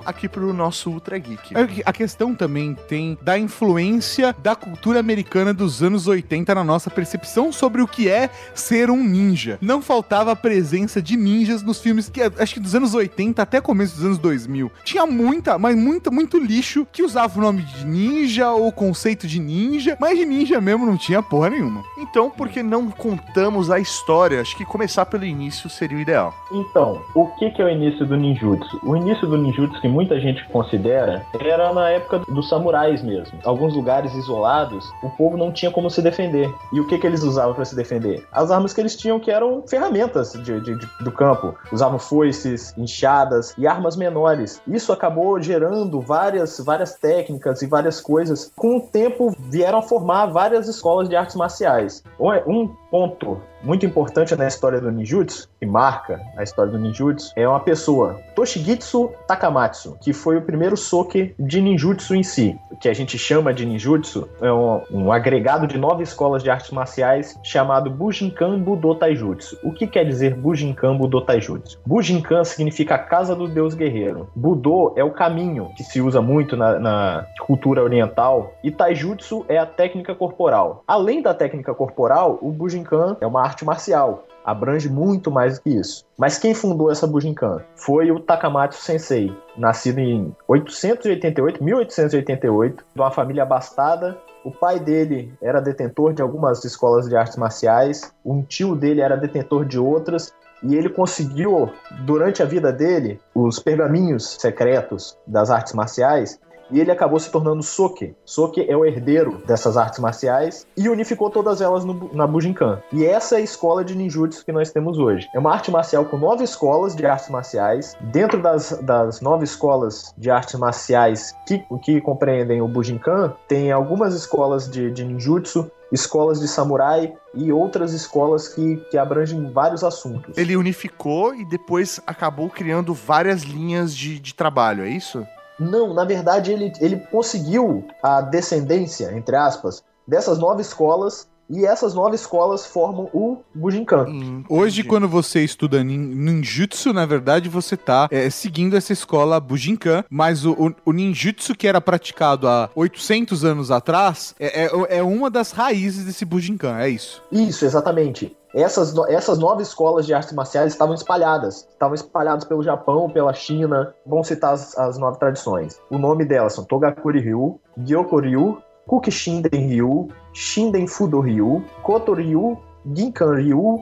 aqui 0.05 0.27
pro 0.27 0.53
nosso 0.53 0.89
Ultra 0.89 1.17
Geek. 1.17 1.55
É 1.55 1.83
A 1.85 1.93
questão 1.93 2.35
também 2.35 2.75
tem 2.87 3.17
da 3.21 3.37
influência 3.37 4.35
da 4.41 4.55
cultura 4.55 4.99
americana 4.99 5.53
dos 5.53 5.81
anos 5.83 6.07
80 6.07 6.53
na 6.55 6.63
nossa 6.63 6.89
percepção 6.89 7.51
sobre 7.51 7.81
o 7.81 7.87
que 7.87 8.09
é 8.09 8.29
ser 8.53 8.89
um 8.89 9.03
ninja. 9.03 9.57
Não 9.61 9.81
faltava 9.81 10.31
a 10.31 10.35
presença 10.35 11.01
de 11.01 11.15
ninjas 11.15 11.61
nos 11.63 11.79
filmes 11.79 12.09
que 12.09 12.21
acho 12.21 12.53
que 12.53 12.59
dos 12.59 12.75
anos 12.75 12.93
80 12.93 13.41
até 13.41 13.61
começo 13.61 13.95
dos 13.95 14.05
anos 14.05 14.17
2000. 14.17 14.71
Tinha 14.83 15.05
muita, 15.05 15.57
mas 15.57 15.75
muito, 15.75 16.11
muito 16.11 16.37
lixo 16.37 16.85
que 16.91 17.03
usava 17.03 17.37
o 17.39 17.41
nome 17.41 17.61
de 17.63 17.85
ninja 17.85 18.51
ou 18.51 18.67
o 18.67 18.71
conceito 18.71 19.27
de 19.27 19.39
ninja, 19.39 19.97
mas 19.99 20.17
de 20.17 20.25
ninja 20.25 20.59
mesmo 20.59 20.85
não 20.85 20.97
tinha 20.97 21.21
porra 21.21 21.49
nenhuma. 21.49 21.83
Então, 21.97 22.29
por 22.29 22.49
que 22.49 22.63
não 22.63 22.89
contamos 22.89 23.69
a 23.69 23.79
história? 23.79 24.41
Acho 24.41 24.57
que 24.57 24.65
começar 24.65 25.05
pelo 25.05 25.25
início 25.25 25.69
seria 25.69 25.97
o 25.97 26.01
ideal. 26.01 26.33
Então, 26.51 27.01
o 27.13 27.27
que, 27.37 27.49
que 27.51 27.61
é 27.61 27.65
o 27.65 27.69
início 27.69 28.05
do 28.05 28.15
ninjutsu? 28.15 28.79
O 28.83 28.95
início 28.95 29.27
do 29.27 29.37
ninjutsu, 29.39 29.79
que 29.81 29.87
muita 29.87 30.19
gente 30.19 30.43
considera, 30.49 31.25
era 31.39 31.73
na 31.73 31.89
época 31.89 32.19
dos 32.29 32.49
samurais 32.49 33.01
mesmo. 33.01 33.39
Alguns 33.43 33.73
lugares 33.73 34.13
isolados, 34.15 34.89
o 35.03 35.09
povo 35.11 35.37
não 35.37 35.51
tinha 35.51 35.71
como 35.71 35.89
se 35.89 36.01
defender. 36.01 36.53
E 36.73 36.79
o 36.79 36.87
que, 36.87 36.97
que 36.97 37.07
eles 37.07 37.23
usavam 37.23 37.53
para 37.53 37.65
se 37.65 37.75
defender? 37.75 38.25
As 38.31 38.51
armas 38.51 38.73
que 38.73 38.81
eles 38.81 38.95
tinham, 38.95 39.19
que 39.19 39.31
eram 39.31 39.63
ferramentas 39.67 40.33
de- 40.33 40.59
de- 40.61 40.77
de- 40.77 41.03
do 41.03 41.11
campo. 41.11 41.55
Usavam 41.71 41.99
foices, 41.99 42.73
enxadas 42.77 43.53
e 43.57 43.67
armas 43.67 43.95
menores. 43.95 44.61
Isso 44.67 44.91
acabou 44.91 45.41
gerando 45.41 45.99
várias, 46.01 46.59
várias 46.59 46.93
técnicas 46.95 47.61
e 47.61 47.67
várias 47.67 48.01
coisas. 48.01 48.51
Com 48.55 48.77
o 48.77 48.81
tempo, 48.81 49.35
vieram 49.49 49.79
a 49.79 49.81
formar 49.81 50.27
várias 50.27 50.67
escolas 50.67 51.07
de 51.09 51.15
artes 51.15 51.35
marciais. 51.35 52.03
Um 52.47 52.67
ponto 52.91 53.41
muito 53.61 53.85
importante 53.85 54.35
na 54.35 54.47
história 54.47 54.79
do 54.79 54.91
ninjutsu, 54.91 55.49
que 55.59 55.65
marca 55.65 56.21
a 56.37 56.43
história 56.43 56.71
do 56.71 56.79
ninjutsu, 56.79 57.33
é 57.35 57.47
uma 57.47 57.59
pessoa, 57.59 58.19
Toshigitsu 58.35 59.11
Takamatsu, 59.27 59.97
que 60.01 60.13
foi 60.13 60.37
o 60.37 60.41
primeiro 60.41 60.77
soke 60.77 61.33
de 61.37 61.61
ninjutsu 61.61 62.15
em 62.15 62.23
si. 62.23 62.57
O 62.71 62.77
que 62.77 62.87
a 62.87 62.93
gente 62.93 63.17
chama 63.17 63.53
de 63.53 63.65
ninjutsu 63.65 64.27
é 64.41 64.51
um, 64.51 64.81
um 64.91 65.11
agregado 65.11 65.67
de 65.67 65.77
nove 65.77 66.03
escolas 66.03 66.41
de 66.43 66.49
artes 66.49 66.71
marciais 66.71 67.37
chamado 67.43 67.89
Bujinkan 67.89 68.59
Budo 68.59 68.95
Taijutsu. 68.95 69.57
O 69.63 69.73
que 69.73 69.87
quer 69.87 70.05
dizer 70.05 70.35
Bujinkan 70.35 70.95
Budo 70.97 71.21
Taijutsu? 71.21 71.79
Bujinkan 71.85 72.43
significa 72.43 72.97
casa 72.97 73.35
do 73.35 73.47
deus 73.47 73.73
guerreiro. 73.73 74.29
Budo 74.35 74.93
é 74.95 75.03
o 75.03 75.11
caminho 75.11 75.71
que 75.75 75.83
se 75.83 75.99
usa 76.01 76.21
muito 76.21 76.55
na, 76.55 76.79
na 76.79 77.25
cultura 77.45 77.83
oriental 77.83 78.53
e 78.63 78.71
Taijutsu 78.71 79.45
é 79.49 79.57
a 79.57 79.65
técnica 79.65 80.15
corporal. 80.15 80.83
Além 80.87 81.21
da 81.21 81.33
técnica 81.33 81.73
corporal, 81.73 82.39
o 82.41 82.51
Bujinkan 82.51 83.17
é 83.19 83.27
uma 83.27 83.48
arte 83.49 83.65
marcial 83.65 84.25
abrange 84.45 84.89
muito 84.89 85.29
mais 85.29 85.57
do 85.57 85.63
que 85.63 85.69
isso. 85.69 86.05
Mas 86.17 86.37
quem 86.37 86.53
fundou 86.53 86.91
essa 86.91 87.05
Bujinkan 87.05 87.61
foi 87.75 88.11
o 88.11 88.19
Takamatsu 88.19 88.81
Sensei, 88.81 89.35
nascido 89.57 89.99
em 89.99 90.35
888, 90.47 91.63
1888, 91.63 92.83
de 92.95 93.01
uma 93.01 93.11
família 93.11 93.43
abastada. 93.43 94.17
O 94.43 94.51
pai 94.51 94.79
dele 94.79 95.33
era 95.41 95.59
detentor 95.59 96.13
de 96.13 96.21
algumas 96.21 96.63
escolas 96.63 97.07
de 97.07 97.15
artes 97.15 97.35
marciais, 97.35 98.13
um 98.25 98.41
tio 98.41 98.75
dele 98.75 99.01
era 99.01 99.17
detentor 99.17 99.65
de 99.65 99.77
outras, 99.77 100.33
e 100.63 100.75
ele 100.75 100.89
conseguiu, 100.89 101.69
durante 102.01 102.41
a 102.41 102.45
vida 102.45 102.71
dele, 102.71 103.19
os 103.35 103.59
pergaminhos 103.59 104.37
secretos 104.39 105.17
das 105.27 105.49
artes 105.49 105.73
marciais 105.73 106.39
e 106.71 106.79
ele 106.79 106.91
acabou 106.91 107.19
se 107.19 107.31
tornando 107.31 107.63
Soke. 107.63 108.15
Soke 108.25 108.65
é 108.69 108.75
o 108.75 108.85
herdeiro 108.85 109.41
dessas 109.45 109.77
artes 109.77 109.99
marciais 109.99 110.65
e 110.77 110.89
unificou 110.89 111.29
todas 111.29 111.61
elas 111.61 111.85
no, 111.85 112.13
na 112.13 112.27
Bujinkan. 112.27 112.81
E 112.91 113.05
essa 113.05 113.35
é 113.35 113.37
a 113.39 113.41
escola 113.41 113.83
de 113.83 113.95
ninjutsu 113.95 114.45
que 114.45 114.51
nós 114.51 114.71
temos 114.71 114.97
hoje. 114.97 115.27
É 115.33 115.39
uma 115.39 115.51
arte 115.51 115.71
marcial 115.71 116.05
com 116.05 116.17
nove 116.17 116.43
escolas 116.43 116.95
de 116.95 117.05
artes 117.05 117.29
marciais. 117.29 117.95
Dentro 118.01 118.41
das, 118.41 118.71
das 118.81 119.21
nove 119.21 119.43
escolas 119.43 120.13
de 120.17 120.29
artes 120.29 120.55
marciais 120.59 121.33
que, 121.47 121.63
que 121.81 122.01
compreendem 122.01 122.61
o 122.61 122.67
Bujinkan, 122.67 123.33
tem 123.47 123.71
algumas 123.71 124.13
escolas 124.13 124.69
de, 124.69 124.91
de 124.91 125.03
ninjutsu, 125.03 125.69
escolas 125.91 126.39
de 126.39 126.47
samurai 126.47 127.13
e 127.33 127.51
outras 127.51 127.93
escolas 127.93 128.47
que, 128.47 128.77
que 128.91 128.97
abrangem 128.97 129.51
vários 129.51 129.83
assuntos. 129.83 130.37
Ele 130.37 130.55
unificou 130.55 131.33
e 131.33 131.45
depois 131.45 131.99
acabou 132.05 132.49
criando 132.49 132.93
várias 132.93 133.43
linhas 133.43 133.95
de, 133.95 134.19
de 134.19 134.33
trabalho, 134.33 134.83
é 134.83 134.89
isso? 134.89 135.25
Não, 135.59 135.93
na 135.93 136.05
verdade 136.05 136.51
ele, 136.51 136.71
ele 136.79 136.97
conseguiu 136.97 137.85
a 138.01 138.21
descendência, 138.21 139.11
entre 139.15 139.35
aspas, 139.35 139.83
dessas 140.07 140.39
nove 140.39 140.61
escolas 140.61 141.27
e 141.49 141.65
essas 141.65 141.95
nove 141.95 142.15
escolas 142.15 142.65
formam 142.65 143.09
o 143.11 143.37
Bujinkan. 143.55 144.05
Hum, 144.07 144.43
Hoje, 144.47 144.83
quando 144.83 145.07
você 145.07 145.43
estuda 145.43 145.83
ninjutsu, 145.83 146.93
na 146.93 147.05
verdade, 147.07 147.49
você 147.49 147.75
tá 147.75 148.07
é, 148.11 148.29
seguindo 148.29 148.77
essa 148.77 148.93
escola 148.93 149.39
Bujinkan, 149.39 150.03
mas 150.09 150.45
o, 150.45 150.51
o, 150.51 150.75
o, 150.85 150.91
ninjutsu 150.91 151.55
que 151.55 151.67
era 151.67 151.81
praticado 151.81 152.47
há 152.47 152.69
800 152.75 153.43
anos 153.43 153.71
atrás 153.71 154.35
é, 154.39 154.65
é, 154.65 154.97
é 154.99 155.03
uma 155.03 155.29
das 155.29 155.51
raízes 155.51 156.05
desse 156.05 156.23
Bujinkan, 156.23 156.77
é 156.77 156.89
isso? 156.89 157.23
Isso, 157.31 157.65
exatamente. 157.65 158.37
Essas, 158.53 158.95
essas 159.09 159.37
nove 159.37 159.61
escolas 159.61 160.05
de 160.05 160.13
artes 160.13 160.33
marciais 160.33 160.73
estavam 160.73 160.95
espalhadas. 160.95 161.67
Estavam 161.69 161.93
espalhadas 161.93 162.45
pelo 162.45 162.63
Japão, 162.63 163.09
pela 163.09 163.33
China. 163.33 163.93
Vamos 164.05 164.27
citar 164.27 164.53
as, 164.53 164.77
as 164.77 164.97
nove 164.97 165.19
tradições. 165.19 165.79
O 165.89 165.97
nome 165.97 166.25
delas 166.25 166.53
são 166.53 166.63
Togakuri 166.63 167.19
Ryu, 167.19 167.59
Gyokoryu, 167.77 168.61
Kukishinden 168.87 169.67
Ryu, 169.67 170.07
Shinden 170.33 170.87
Fudo 170.87 171.19
Ryu, 171.21 171.63
Koto 171.83 172.13
Ryu, 172.13 172.57
Ginkan 172.91 173.35
Ryu, 173.35 173.79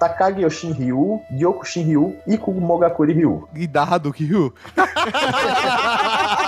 Takagi 0.00 0.42
Yoshin 0.42 0.72
Ryu, 0.72 1.20
Gyokushin 1.36 1.84
Ryu 1.84 2.16
e 2.26 2.36
Kumogakuri 2.36 3.12
Ryu. 3.12 3.48
E 3.54 3.66
da 3.68 3.84
Hadouken 3.84 4.26
Ryu. 4.26 4.54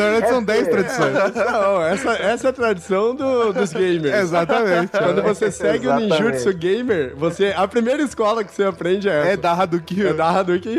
Na 0.00 0.10
verdade, 0.10 0.32
são 0.32 0.42
10 0.42 0.66
é, 0.66 0.70
tradições. 0.70 1.14
Não, 1.34 1.82
essa, 1.82 2.10
essa 2.12 2.48
é 2.48 2.50
a 2.50 2.52
tradição 2.52 3.14
do, 3.14 3.52
dos 3.52 3.72
gamers. 3.72 4.14
Exatamente. 4.14 4.90
Quando 4.96 5.22
você 5.22 5.50
segue 5.50 5.86
o 5.86 5.96
ninjutsu 5.96 6.52
gamer, 6.54 7.14
você, 7.16 7.52
a 7.56 7.66
primeira 7.68 8.02
escola 8.02 8.42
que 8.42 8.54
você 8.54 8.64
aprende 8.64 9.08
é 9.08 9.20
essa. 9.20 9.28
É 9.30 9.36
da 9.36 9.52
Hadouken 9.52 10.06
É 10.06 10.12
da 10.12 10.30
Hadouken 10.30 10.78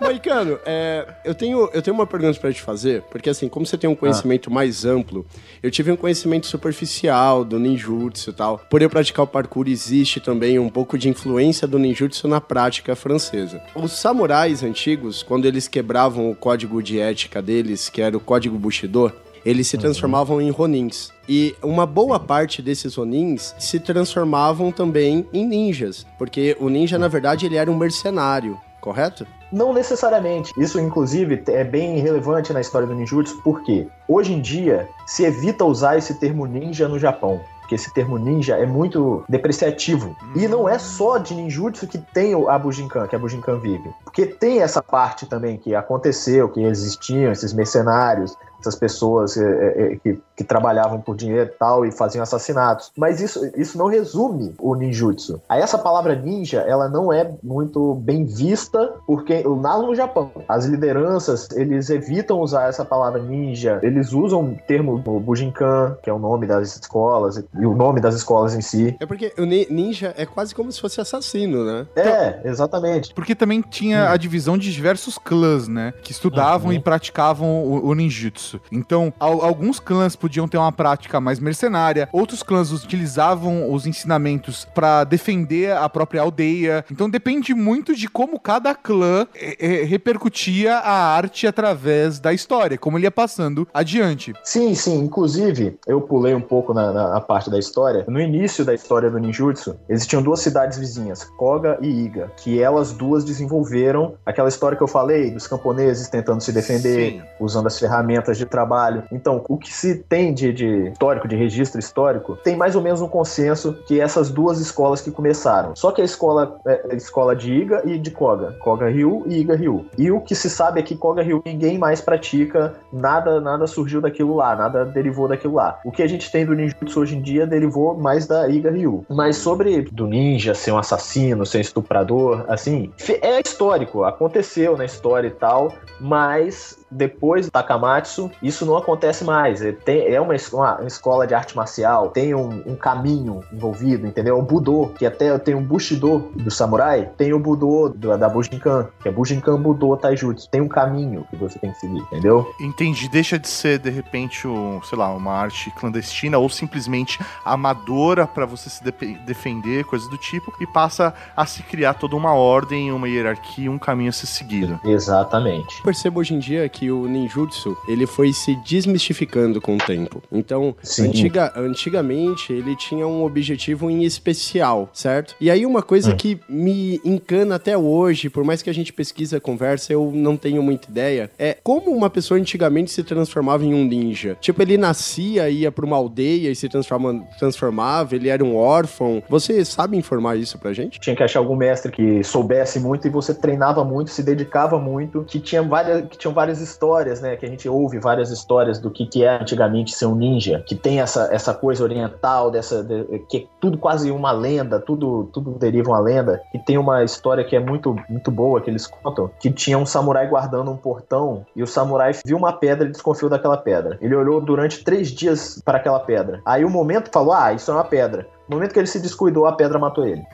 Moicano, 0.00 0.58
é, 0.64 1.06
eu, 1.24 1.34
tenho, 1.34 1.68
eu 1.72 1.82
tenho 1.82 1.94
uma 1.94 2.06
pergunta 2.06 2.38
pra 2.40 2.52
te 2.52 2.62
fazer, 2.62 3.02
porque 3.10 3.30
assim, 3.30 3.48
como 3.48 3.66
você 3.66 3.76
tem 3.76 3.88
um 3.88 3.94
conhecimento 3.94 4.50
ah. 4.50 4.52
mais 4.52 4.84
amplo, 4.84 5.26
eu 5.62 5.70
tive 5.70 5.92
um 5.92 5.96
conhecimento 5.96 6.46
superficial 6.46 7.44
do 7.44 7.58
ninjutsu 7.58 8.30
e 8.30 8.32
tal. 8.32 8.58
Por 8.70 8.82
eu 8.82 8.90
praticar 8.90 9.24
o 9.24 9.28
parkour, 9.28 9.68
existe 9.68 10.20
também 10.20 10.58
um 10.58 10.68
pouco 10.68 10.96
de 10.96 11.08
influência 11.08 11.66
do 11.66 11.78
ninjutsu 11.78 12.28
na 12.28 12.40
prática 12.40 12.96
francesa. 12.96 13.60
Os 13.74 13.92
samurais 13.92 14.62
antigos, 14.62 15.22
quando 15.22 15.44
eles 15.44 15.68
quebravam 15.68 16.30
o 16.30 16.34
código 16.34 16.82
de 16.82 16.98
ética 16.98 17.42
deles, 17.42 17.88
que 17.88 18.00
era 18.00 18.16
o 18.16 18.20
código 18.30 18.56
Bushido, 18.56 19.12
eles 19.44 19.66
se 19.66 19.74
uhum. 19.74 19.82
transformavam 19.82 20.36
uhum. 20.36 20.42
em 20.42 20.50
Ronins. 20.50 21.10
E 21.28 21.56
uma 21.60 21.84
boa 21.84 22.20
parte 22.20 22.62
desses 22.62 22.94
Ronins 22.94 23.56
se 23.58 23.80
transformavam 23.80 24.70
também 24.70 25.26
em 25.32 25.44
ninjas, 25.44 26.06
porque 26.16 26.56
o 26.60 26.68
ninja, 26.68 26.96
na 26.96 27.08
verdade, 27.08 27.46
ele 27.46 27.56
era 27.56 27.68
um 27.68 27.76
mercenário, 27.76 28.56
correto? 28.80 29.26
Não 29.50 29.74
necessariamente. 29.74 30.52
Isso, 30.56 30.78
inclusive, 30.78 31.42
é 31.48 31.64
bem 31.64 31.98
relevante 31.98 32.52
na 32.52 32.60
história 32.60 32.86
do 32.86 32.94
ninjutsu, 32.94 33.40
porque 33.42 33.88
hoje 34.06 34.32
em 34.32 34.40
dia 34.40 34.88
se 35.08 35.24
evita 35.24 35.64
usar 35.64 35.98
esse 35.98 36.14
termo 36.20 36.46
ninja 36.46 36.86
no 36.86 37.00
Japão 37.00 37.40
porque 37.70 37.76
esse 37.76 37.94
termo 37.94 38.18
ninja 38.18 38.56
é 38.56 38.66
muito 38.66 39.22
depreciativo. 39.28 40.16
E 40.34 40.48
não 40.48 40.68
é 40.68 40.76
só 40.76 41.18
de 41.18 41.34
ninjutsu 41.34 41.86
que 41.86 41.98
tem 41.98 42.34
a 42.48 42.58
Bujinkan, 42.58 43.06
que 43.06 43.14
a 43.14 43.18
Bujinkan 43.18 43.60
vive. 43.60 43.94
Porque 44.02 44.26
tem 44.26 44.60
essa 44.60 44.82
parte 44.82 45.24
também 45.26 45.56
que 45.56 45.72
aconteceu, 45.72 46.48
que 46.48 46.64
existiam 46.64 47.30
esses 47.30 47.52
mercenários, 47.52 48.36
essas 48.58 48.74
pessoas 48.74 49.36
é, 49.36 49.44
é, 49.44 49.92
é, 49.92 49.96
que, 49.96 50.20
que, 50.40 50.44
trabalhavam 50.50 51.00
por 51.00 51.16
dinheiro 51.16 51.50
e 51.54 51.58
tal 51.58 51.84
e 51.84 51.92
faziam 51.92 52.22
assassinatos. 52.22 52.90
Mas 52.96 53.20
isso, 53.20 53.40
isso 53.56 53.78
não 53.78 53.86
resume 53.86 54.54
o 54.58 54.74
ninjutsu. 54.74 55.40
Aí 55.48 55.60
essa 55.60 55.78
palavra 55.78 56.14
ninja, 56.14 56.60
ela 56.60 56.88
não 56.88 57.12
é 57.12 57.30
muito 57.42 57.94
bem 57.94 58.24
vista, 58.24 58.94
porque 59.06 59.42
lá 59.44 59.78
no 59.78 59.94
Japão, 59.94 60.30
as 60.48 60.64
lideranças, 60.64 61.48
eles 61.52 61.90
evitam 61.90 62.40
usar 62.40 62.68
essa 62.68 62.84
palavra 62.84 63.22
ninja, 63.22 63.78
eles 63.82 64.12
usam 64.12 64.52
o 64.52 64.58
termo 64.66 64.98
Bujinkan, 64.98 65.96
que 66.02 66.10
é 66.10 66.12
o 66.12 66.18
nome 66.18 66.46
das 66.46 66.76
escolas, 66.76 67.36
e 67.36 67.66
o 67.66 67.74
nome 67.74 68.00
das 68.00 68.14
escolas 68.14 68.54
em 68.54 68.60
si. 68.60 68.96
É 68.98 69.06
porque 69.06 69.32
o 69.38 69.44
ninja 69.44 70.14
é 70.16 70.24
quase 70.24 70.54
como 70.54 70.72
se 70.72 70.80
fosse 70.80 71.00
assassino, 71.00 71.64
né? 71.64 71.86
É, 71.94 72.28
então, 72.28 72.50
exatamente. 72.50 73.14
Porque 73.14 73.34
também 73.34 73.60
tinha 73.60 74.04
hum. 74.04 74.12
a 74.12 74.16
divisão 74.16 74.56
de 74.56 74.72
diversos 74.72 75.18
clãs, 75.18 75.68
né? 75.68 75.92
Que 76.02 76.12
estudavam 76.12 76.68
uhum. 76.68 76.72
e 76.72 76.80
praticavam 76.80 77.64
o, 77.64 77.88
o 77.88 77.94
ninjutsu. 77.94 78.60
Então, 78.72 79.12
al 79.18 79.42
alguns 79.42 79.80
clãs 79.80 80.16
podiam 80.16 80.29
ter 80.48 80.58
uma 80.58 80.72
prática 80.72 81.20
mais 81.20 81.38
mercenária, 81.38 82.08
outros 82.12 82.42
clãs 82.42 82.72
utilizavam 82.72 83.72
os 83.72 83.86
ensinamentos 83.86 84.66
para 84.74 85.04
defender 85.04 85.72
a 85.72 85.88
própria 85.88 86.22
aldeia. 86.22 86.84
Então, 86.90 87.08
depende 87.08 87.54
muito 87.54 87.94
de 87.94 88.08
como 88.08 88.38
cada 88.38 88.74
clã 88.74 89.26
é, 89.34 89.56
é, 89.58 89.84
repercutia 89.84 90.76
a 90.76 91.14
arte 91.14 91.46
através 91.46 92.18
da 92.18 92.32
história, 92.32 92.78
como 92.78 92.98
ele 92.98 93.06
ia 93.06 93.10
passando 93.10 93.66
adiante. 93.72 94.32
Sim, 94.44 94.74
sim. 94.74 94.98
Inclusive, 94.98 95.78
eu 95.86 96.00
pulei 96.00 96.34
um 96.34 96.40
pouco 96.40 96.74
na, 96.74 96.92
na 96.92 97.20
parte 97.20 97.50
da 97.50 97.58
história. 97.58 98.04
No 98.08 98.20
início 98.20 98.64
da 98.64 98.74
história 98.74 99.10
do 99.10 99.18
ninjutsu, 99.18 99.76
existiam 99.88 100.22
duas 100.22 100.40
cidades 100.40 100.78
vizinhas, 100.78 101.24
Koga 101.36 101.78
e 101.80 102.04
Iga, 102.04 102.30
que 102.36 102.62
elas 102.62 102.92
duas 102.92 103.24
desenvolveram 103.24 104.14
aquela 104.24 104.48
história 104.48 104.76
que 104.76 104.82
eu 104.82 104.88
falei 104.88 105.30
dos 105.30 105.46
camponeses 105.46 106.08
tentando 106.08 106.40
se 106.40 106.52
defender, 106.52 107.12
sim. 107.12 107.22
usando 107.38 107.66
as 107.66 107.78
ferramentas 107.78 108.36
de 108.36 108.46
trabalho. 108.46 109.04
Então, 109.10 109.44
o 109.48 109.56
que 109.56 109.72
se 109.72 109.96
tem 109.96 110.19
de, 110.32 110.52
de 110.52 110.88
histórico, 110.90 111.26
de 111.26 111.36
registro 111.36 111.80
histórico, 111.80 112.36
tem 112.44 112.56
mais 112.56 112.76
ou 112.76 112.82
menos 112.82 113.00
um 113.00 113.08
consenso 113.08 113.72
que 113.86 114.00
essas 114.00 114.30
duas 114.30 114.60
escolas 114.60 115.00
que 115.00 115.10
começaram. 115.10 115.74
Só 115.74 115.90
que 115.90 116.02
a 116.02 116.04
escola 116.04 116.58
é 116.66 116.80
a 116.92 116.94
escola 116.94 117.34
de 117.34 117.52
Iga 117.52 117.82
e 117.84 117.98
de 117.98 118.10
Koga. 118.10 118.56
Koga 118.60 118.88
Ryu 118.88 119.24
e 119.26 119.40
Iga 119.40 119.56
Ryu. 119.56 119.86
E 119.96 120.10
o 120.10 120.20
que 120.20 120.34
se 120.34 120.50
sabe 120.50 120.80
é 120.80 120.82
que 120.82 120.96
Koga 120.96 121.22
Ryu 121.22 121.42
ninguém 121.44 121.78
mais 121.78 122.00
pratica, 122.00 122.74
nada 122.92 123.40
nada 123.40 123.66
surgiu 123.66 124.00
daquilo 124.00 124.36
lá, 124.36 124.54
nada 124.54 124.84
derivou 124.84 125.28
daquilo 125.28 125.54
lá. 125.54 125.78
O 125.84 125.90
que 125.90 126.02
a 126.02 126.06
gente 126.06 126.30
tem 126.30 126.44
do 126.44 126.54
ninjutsu 126.54 127.00
hoje 127.00 127.16
em 127.16 127.22
dia 127.22 127.46
derivou 127.46 127.96
mais 127.96 128.26
da 128.26 128.48
Iga 128.48 128.70
Ryu. 128.70 129.04
Mas 129.08 129.36
sobre 129.36 129.82
do 129.82 130.06
ninja 130.06 130.54
ser 130.54 130.72
um 130.72 130.78
assassino, 130.78 131.46
ser 131.46 131.58
um 131.58 131.62
estuprador, 131.62 132.44
assim, 132.48 132.92
é 133.22 133.40
histórico, 133.40 134.04
aconteceu 134.04 134.76
na 134.76 134.84
história 134.84 135.28
e 135.28 135.30
tal, 135.30 135.72
mas 136.00 136.79
depois 136.90 137.46
do 137.46 137.52
Takamatsu, 137.52 138.30
isso 138.42 138.64
não 138.66 138.76
acontece 138.76 139.24
mais. 139.24 139.62
É, 139.62 139.72
tem- 139.72 140.06
é 140.12 140.20
uma, 140.20 140.34
uma 140.52 140.86
escola 140.86 141.26
de 141.26 141.34
arte 141.34 141.56
marcial, 141.56 142.08
tem 142.10 142.34
um, 142.34 142.62
um 142.66 142.74
caminho 142.74 143.40
envolvido, 143.52 144.06
entendeu? 144.06 144.38
O 144.38 144.42
Budô, 144.42 144.90
que 144.98 145.06
até 145.06 145.38
tem 145.38 145.54
o 145.54 145.60
Bushido 145.60 146.30
do 146.34 146.50
samurai, 146.50 147.08
tem 147.16 147.32
o 147.32 147.38
Budô 147.38 147.88
do- 147.88 148.16
da 148.18 148.28
Bujinkan, 148.28 148.88
que 149.02 149.08
é 149.08 149.12
Bujinkan 149.12 149.60
Budô 149.60 149.96
Taijutsu. 149.96 150.48
Tem 150.50 150.60
um 150.60 150.68
caminho 150.68 151.24
que 151.30 151.36
você 151.36 151.58
tem 151.58 151.70
que 151.72 151.78
seguir, 151.78 151.98
entendeu? 152.00 152.50
Entendi. 152.60 153.08
Deixa 153.08 153.38
de 153.38 153.48
ser, 153.48 153.78
de 153.78 153.90
repente, 153.90 154.46
um, 154.48 154.80
sei 154.82 154.98
lá, 154.98 155.10
uma 155.14 155.32
arte 155.32 155.70
clandestina 155.78 156.38
ou 156.38 156.48
simplesmente 156.48 157.18
amadora 157.44 158.26
pra 158.26 158.46
você 158.46 158.70
se 158.70 158.82
depe- 158.82 159.18
defender, 159.26 159.84
coisas 159.84 160.08
do 160.08 160.16
tipo, 160.16 160.52
e 160.60 160.66
passa 160.66 161.12
a 161.36 161.44
se 161.46 161.62
criar 161.62 161.94
toda 161.94 162.16
uma 162.16 162.32
ordem, 162.34 162.92
uma 162.92 163.08
hierarquia, 163.08 163.70
um 163.70 163.78
caminho 163.78 164.08
a 164.10 164.12
ser 164.12 164.26
seguido. 164.26 164.80
Exatamente. 164.84 165.78
Eu 165.78 165.84
percebo 165.84 166.20
hoje 166.20 166.34
em 166.34 166.38
dia 166.38 166.68
que 166.68 166.79
o 166.88 167.08
ninjutsu, 167.08 167.76
ele 167.88 168.06
foi 168.06 168.32
se 168.32 168.54
desmistificando 168.64 169.60
com 169.60 169.74
o 169.74 169.78
tempo. 169.78 170.22
Então, 170.30 170.76
antiga, 171.00 171.52
antigamente, 171.56 172.52
ele 172.52 172.76
tinha 172.76 173.06
um 173.06 173.24
objetivo 173.24 173.90
em 173.90 174.04
especial, 174.04 174.88
certo? 174.92 175.34
E 175.40 175.50
aí 175.50 175.66
uma 175.66 175.82
coisa 175.82 176.12
Hum. 176.12 176.16
que 176.16 176.38
me 176.48 177.00
encana 177.04 177.56
até 177.56 177.76
hoje, 177.76 178.28
por 178.30 178.44
mais 178.44 178.62
que 178.62 178.70
a 178.70 178.74
gente 178.74 178.92
pesquisa, 178.92 179.40
conversa, 179.40 179.92
eu 179.92 180.10
não 180.14 180.36
tenho 180.36 180.62
muita 180.62 180.88
ideia, 180.88 181.30
é 181.38 181.56
como 181.62 181.90
uma 181.90 182.08
pessoa 182.08 182.38
antigamente 182.38 182.90
se 182.90 183.02
transformava 183.02 183.64
em 183.64 183.74
um 183.74 183.84
ninja. 183.84 184.36
Tipo, 184.40 184.62
ele 184.62 184.76
nascia, 184.78 185.48
ia 185.50 185.72
pra 185.72 185.84
uma 185.84 185.96
aldeia 185.96 186.50
e 186.50 186.54
se 186.54 186.68
transforma, 186.68 187.24
transformava, 187.38 188.14
ele 188.14 188.28
era 188.28 188.44
um 188.44 188.54
órfão. 188.56 189.22
Você 189.28 189.64
sabe 189.64 189.96
informar 189.96 190.36
isso 190.36 190.58
pra 190.58 190.72
gente? 190.72 191.00
Tinha 191.00 191.16
que 191.16 191.22
achar 191.22 191.40
algum 191.40 191.56
mestre 191.56 191.90
que 191.90 192.22
soubesse 192.22 192.78
muito 192.78 193.06
e 193.06 193.10
você 193.10 193.34
treinava 193.34 193.84
muito, 193.84 194.10
se 194.10 194.22
dedicava 194.22 194.78
muito, 194.78 195.24
que 195.24 195.40
tinha 195.40 195.62
várias, 195.62 196.06
que 196.08 196.18
tinham 196.18 196.32
várias 196.34 196.60
histórias, 196.70 197.20
né? 197.20 197.36
Que 197.36 197.46
a 197.46 197.48
gente 197.48 197.68
ouve 197.68 197.98
várias 197.98 198.30
histórias 198.30 198.78
do 198.78 198.90
que, 198.90 199.06
que 199.06 199.24
é 199.24 199.40
antigamente 199.40 199.92
ser 199.94 200.06
um 200.06 200.14
ninja, 200.14 200.62
que 200.66 200.74
tem 200.74 201.00
essa, 201.00 201.28
essa 201.32 201.52
coisa 201.52 201.82
oriental, 201.84 202.50
dessa 202.50 202.82
de- 202.82 203.18
que 203.28 203.36
é 203.38 203.44
tudo 203.60 203.76
quase 203.78 204.10
uma 204.10 204.32
lenda, 204.32 204.80
tudo 204.80 205.24
tudo 205.32 205.52
deriva 205.58 205.90
uma 205.90 206.00
lenda. 206.00 206.40
E 206.54 206.58
tem 206.58 206.78
uma 206.78 207.02
história 207.04 207.44
que 207.44 207.54
é 207.56 207.60
muito 207.60 207.94
muito 208.08 208.30
boa 208.30 208.60
que 208.60 208.70
eles 208.70 208.86
contam, 208.86 209.30
que 209.40 209.50
tinha 209.50 209.78
um 209.78 209.86
samurai 209.86 210.26
guardando 210.28 210.70
um 210.70 210.76
portão 210.76 211.44
e 211.54 211.62
o 211.62 211.66
samurai 211.66 212.12
viu 212.24 212.36
uma 212.36 212.52
pedra 212.52 212.88
e 212.88 212.92
desconfiou 212.92 213.30
daquela 213.30 213.56
pedra. 213.56 213.98
Ele 214.00 214.14
olhou 214.14 214.40
durante 214.40 214.82
três 214.84 215.08
dias 215.10 215.60
para 215.64 215.78
aquela 215.78 216.00
pedra. 216.00 216.40
Aí 216.44 216.64
o 216.64 216.70
momento 216.70 217.10
falou, 217.12 217.32
ah, 217.34 217.52
isso 217.52 217.70
é 217.70 217.74
uma 217.74 217.84
pedra. 217.84 218.26
No 218.48 218.56
momento 218.56 218.72
que 218.72 218.78
ele 218.80 218.86
se 218.86 218.98
descuidou, 219.00 219.46
a 219.46 219.52
pedra 219.52 219.78
matou 219.78 220.06
ele. 220.06 220.22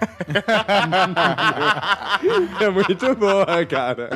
É 2.60 2.68
muito 2.70 3.14
boa, 3.16 3.64
cara. 3.66 4.10